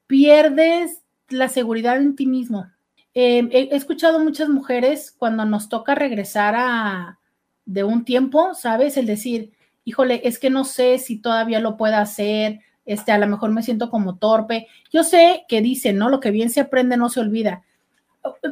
pierdes 0.07 1.03
la 1.29 1.49
seguridad 1.49 1.97
en 1.97 2.17
ti 2.17 2.27
mismo. 2.27 2.67
Em, 3.15 3.49
he, 3.53 3.75
escuchado 3.75 4.19
muchas 4.21 4.49
mujeres 4.49 5.13
cuando 5.13 5.45
nos 5.45 5.69
toca 5.69 5.95
regresar 5.95 6.55
a 6.57 7.19
de 7.65 7.85
un 7.85 8.05
tiempo, 8.05 8.55
¿sabes? 8.55 8.97
El 8.97 9.07
decir, 9.07 9.53
híjole, 9.85 10.23
es 10.25 10.39
que 10.39 10.51
no 10.51 10.65
sé 10.65 10.99
si 10.99 11.19
todavía 11.19 11.61
lo 11.61 11.77
pueda 11.77 12.01
hacer, 12.01 12.61
este, 12.87 13.13
a 13.13 13.19
lo 13.19 13.27
mejor 13.27 13.51
me 13.51 13.63
siento 13.63 13.91
como 13.91 14.17
torpe. 14.17 14.67
Yo 14.93 15.05
sé 15.05 15.45
que 15.49 15.61
dicen, 15.61 15.97
¿no? 15.97 16.09
Lo 16.09 16.21
que 16.21 16.31
bien 16.31 16.51
se 16.51 16.61
aprende 16.61 16.97
no 16.97 17.09
se 17.09 17.21
olvida. 17.21 17.63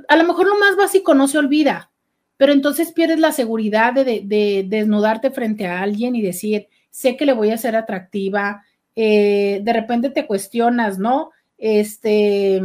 A 0.08 0.16
lo 0.16 0.24
mejor 0.24 0.46
lo 0.46 0.58
más 0.58 0.76
básico 0.76 1.14
no 1.14 1.28
se 1.28 1.38
olvida, 1.38 1.90
pero 2.36 2.52
entonces 2.52 2.92
pierdes 2.92 3.20
la 3.20 3.32
seguridad 3.32 3.94
de, 3.94 4.66
desnudarte 4.68 5.30
frente 5.30 5.66
a 5.66 5.80
alguien 5.80 6.14
y 6.14 6.22
decir, 6.22 6.68
sé 6.90 7.16
que 7.16 7.26
le 7.26 7.32
voy 7.32 7.50
a 7.50 7.58
ser 7.58 7.76
atractiva. 7.76 8.64
Eh, 8.94 9.60
de 9.62 9.72
repente 9.72 10.10
te 10.10 10.26
cuestionas, 10.26 10.98
¿no? 10.98 11.30
Este, 11.56 12.60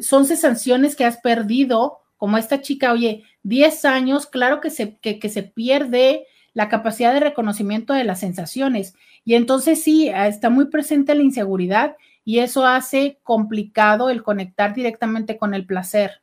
son 0.00 0.24
sensaciones 0.24 0.96
que 0.96 1.04
has 1.04 1.18
perdido, 1.18 1.98
como 2.16 2.38
esta 2.38 2.62
chica, 2.62 2.92
oye, 2.92 3.24
10 3.42 3.84
años, 3.84 4.26
claro 4.26 4.60
que 4.60 4.70
se, 4.70 4.96
que 4.98 5.28
se 5.28 5.42
pierde 5.42 6.26
la 6.54 6.68
capacidad 6.68 7.12
de 7.14 7.20
reconocimiento 7.20 7.94
de 7.94 8.04
las 8.04 8.20
sensaciones. 8.20 8.94
Y 9.24 9.34
entonces 9.34 9.82
sí, 9.82 10.08
ah, 10.10 10.28
está 10.28 10.50
muy 10.50 10.66
presente 10.66 11.14
la 11.14 11.22
inseguridad 11.22 11.96
y 12.24 12.38
eso 12.38 12.66
hace 12.66 13.18
complicado 13.22 14.10
el 14.10 14.22
conectar 14.22 14.74
directamente 14.74 15.38
con 15.38 15.54
el 15.54 15.66
placer. 15.66 16.20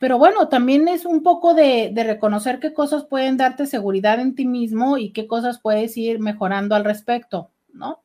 Pero 0.00 0.18
bueno, 0.18 0.48
también 0.48 0.88
es 0.88 1.04
un 1.04 1.22
poco 1.22 1.54
de, 1.54 1.92
reconocer 1.94 2.58
qué 2.58 2.72
cosas 2.72 3.04
pueden 3.04 3.36
darte 3.36 3.66
seguridad 3.66 4.18
en 4.18 4.34
ti 4.34 4.46
mismo 4.46 4.98
y 4.98 5.10
qué 5.12 5.26
cosas 5.26 5.60
puedes 5.60 5.96
ir 5.96 6.18
mejorando 6.18 6.74
al 6.74 6.84
respecto, 6.84 7.50
¿no? 7.72 8.02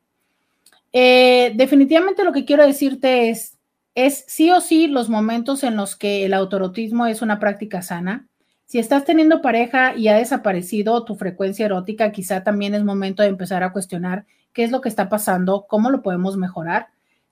Eh, 0.94 1.54
definitivamente 1.56 2.24
lo 2.24 2.34
que 2.34 2.46
quiero 2.46 2.66
decirte 2.66 3.30
es, 3.30 3.58
es 3.96 4.26
sí 4.28 4.52
o 4.52 4.62
sí 4.62 4.88
los 4.88 5.10
momentos 5.10 5.64
en 5.64 5.76
los 5.76 5.96
que 5.96 6.26
el 6.26 6.34
autorotismo 6.34 7.08
es 7.08 7.22
una 7.22 7.40
práctica 7.40 7.82
sana 7.82 8.29
si 8.70 8.78
estás 8.78 9.04
teniendo 9.04 9.42
pareja 9.42 9.96
y 9.96 10.10
ha 10.10 10.16
desaparecido 10.16 11.04
tu 11.04 11.16
frecuencia 11.16 11.66
erótica, 11.66 12.12
quizá 12.12 12.44
también 12.44 12.76
es 12.76 12.84
momento 12.84 13.24
de 13.24 13.30
empezar 13.30 13.64
a 13.64 13.74
cuestionar 13.74 14.28
qué 14.54 14.64
es 14.64 14.70
lo 14.70 14.80
que 14.80 14.90
está 14.90 15.10
pasando, 15.10 15.66
cómo 15.68 15.90
lo 15.90 16.04
podemos 16.04 16.38
mejorar. 16.38 16.90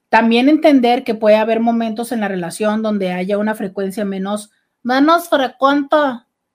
También 0.09 0.49
entender 0.49 1.03
que 1.03 1.13
puede 1.13 1.35
haber 1.35 1.59
momentos 1.59 2.11
en 2.11 2.21
la 2.21 2.27
relación 2.27 2.81
donde 2.81 3.11
haya 3.11 3.37
una 3.37 3.53
frecuencia 3.53 4.03
menos, 4.03 4.49
menos 4.81 5.29
frecuente 5.29 5.95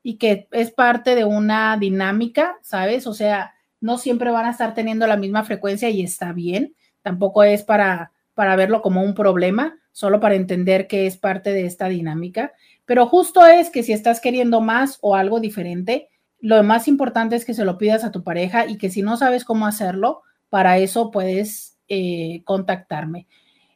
y 0.02 0.16
que 0.16 0.48
es 0.50 0.72
parte 0.72 1.14
de 1.14 1.24
una 1.24 1.76
dinámica, 1.76 2.56
¿sabes? 2.60 3.06
O 3.06 3.14
sea, 3.14 3.54
no 3.80 3.98
siempre 3.98 4.32
van 4.32 4.46
a 4.46 4.50
estar 4.50 4.74
teniendo 4.74 5.06
la 5.06 5.16
misma 5.16 5.44
frecuencia 5.44 5.90
y 5.90 6.02
está 6.02 6.32
bien. 6.32 6.74
Tampoco 7.02 7.44
es 7.44 7.62
para, 7.62 8.10
para 8.34 8.56
verlo 8.56 8.82
como 8.82 9.04
un 9.04 9.14
problema, 9.14 9.78
solo 9.92 10.18
para 10.18 10.34
entender 10.34 10.88
que 10.88 11.06
es 11.06 11.18
parte 11.18 11.52
de 11.52 11.66
esta 11.66 11.86
dinámica. 11.86 12.52
Pero 12.92 13.06
justo 13.06 13.46
es 13.46 13.70
que 13.70 13.82
si 13.82 13.94
estás 13.94 14.20
queriendo 14.20 14.60
más 14.60 14.98
o 15.00 15.16
algo 15.16 15.40
diferente, 15.40 16.10
lo 16.40 16.62
más 16.62 16.88
importante 16.88 17.36
es 17.36 17.46
que 17.46 17.54
se 17.54 17.64
lo 17.64 17.78
pidas 17.78 18.04
a 18.04 18.10
tu 18.10 18.22
pareja 18.22 18.66
y 18.66 18.76
que 18.76 18.90
si 18.90 19.00
no 19.00 19.16
sabes 19.16 19.46
cómo 19.46 19.66
hacerlo, 19.66 20.20
para 20.50 20.76
eso 20.76 21.10
puedes 21.10 21.78
eh, 21.88 22.42
contactarme. 22.44 23.26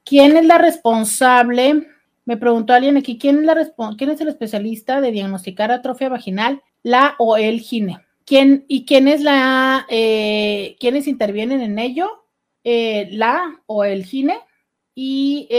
¿quién 0.06 0.38
es 0.38 0.45
la 0.45 0.57
responsable? 0.57 1.85
Me 2.30 2.38
preguntó 2.38 2.73
alguien 2.73 2.95
aquí, 2.95 3.18
¿quién 3.18 3.39
es, 3.39 3.43
la 3.43 3.95
¿quién 3.97 4.11
es 4.11 4.22
el 4.22 4.27
especialista 4.27 5.01
de 5.01 5.10
diagnosticar 5.10 5.72
atrofia 5.72 6.10
vaginal? 6.10 6.61
La 6.84 7.15
o 7.18 7.38
el 7.38 7.60
gine. 7.60 8.06
¿Quién, 8.23 8.65
¿Y 8.68 8.85
quién 8.85 9.07
es 9.07 9.22
la, 9.22 9.88
eh, 9.89 10.77
quiénes 10.80 11.07
intervienen 11.07 11.61
en 11.61 11.80
ello? 11.80 12.27
Eh, 12.64 13.10
la 13.14 13.64
o 13.65 13.84
el 13.84 14.06
gine 14.06 14.38
y 14.93 15.49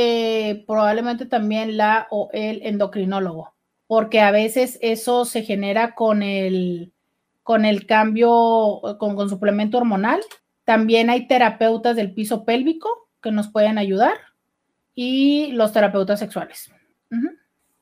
probablemente 0.64 1.26
también 1.26 1.76
la 1.76 2.06
o 2.12 2.30
el 2.32 2.62
endocrinólogo 2.62 3.52
porque 3.88 4.20
a 4.20 4.30
veces 4.30 4.78
eso 4.80 5.24
se 5.24 5.42
genera 5.42 5.97
con 5.97 6.22
el, 6.22 6.92
con 7.42 7.64
el 7.64 7.84
cambio, 7.84 8.80
con, 9.01 9.16
con 9.16 9.28
suplemento 9.28 9.78
hormonal. 9.78 10.20
También 10.62 11.10
hay 11.10 11.26
terapeutas 11.26 11.97
del 11.97 12.14
piso 12.14 12.44
pélvico 12.44 13.09
que 13.20 13.32
nos 13.32 13.48
pueden 13.48 13.76
ayudar 13.76 14.30
y 15.02 15.52
los 15.52 15.72
terapeutas 15.72 16.18
sexuales. 16.18 16.70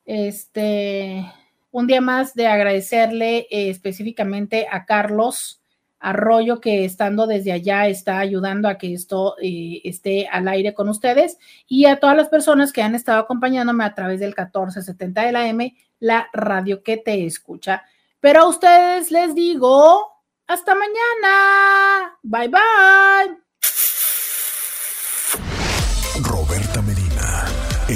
Este, 0.04 1.24
un 1.72 1.88
día 1.88 2.00
más 2.00 2.32
de 2.34 2.46
agradecerle 2.46 3.48
eh, 3.50 3.70
específicamente 3.70 4.68
a 4.70 4.84
Carlos 4.84 5.60
Arroyo, 5.98 6.60
que 6.60 6.84
estando 6.84 7.26
desde 7.26 7.50
allá 7.50 7.88
está 7.88 8.20
ayudando 8.20 8.68
a 8.68 8.78
que 8.78 8.94
esto 8.94 9.34
eh, 9.42 9.80
esté 9.82 10.28
al 10.28 10.46
aire 10.46 10.74
con 10.74 10.88
ustedes 10.88 11.38
y 11.66 11.86
a 11.86 11.98
todas 11.98 12.16
las 12.16 12.28
personas 12.28 12.72
que 12.72 12.82
han 12.82 12.94
estado 12.94 13.18
acompañándome 13.18 13.82
a 13.82 13.96
través 13.96 14.20
del 14.20 14.28
1470 14.28 15.22
de 15.22 15.32
la 15.32 15.48
M, 15.48 15.76
la 15.98 16.28
radio 16.32 16.84
que 16.84 16.98
te 16.98 17.26
escucha. 17.26 17.82
Pero 18.20 18.42
a 18.42 18.48
ustedes 18.48 19.10
les 19.10 19.34
digo, 19.34 20.06
hasta 20.46 20.72
mañana. 20.76 22.16
Bye 22.22 22.46
bye. 22.46 23.47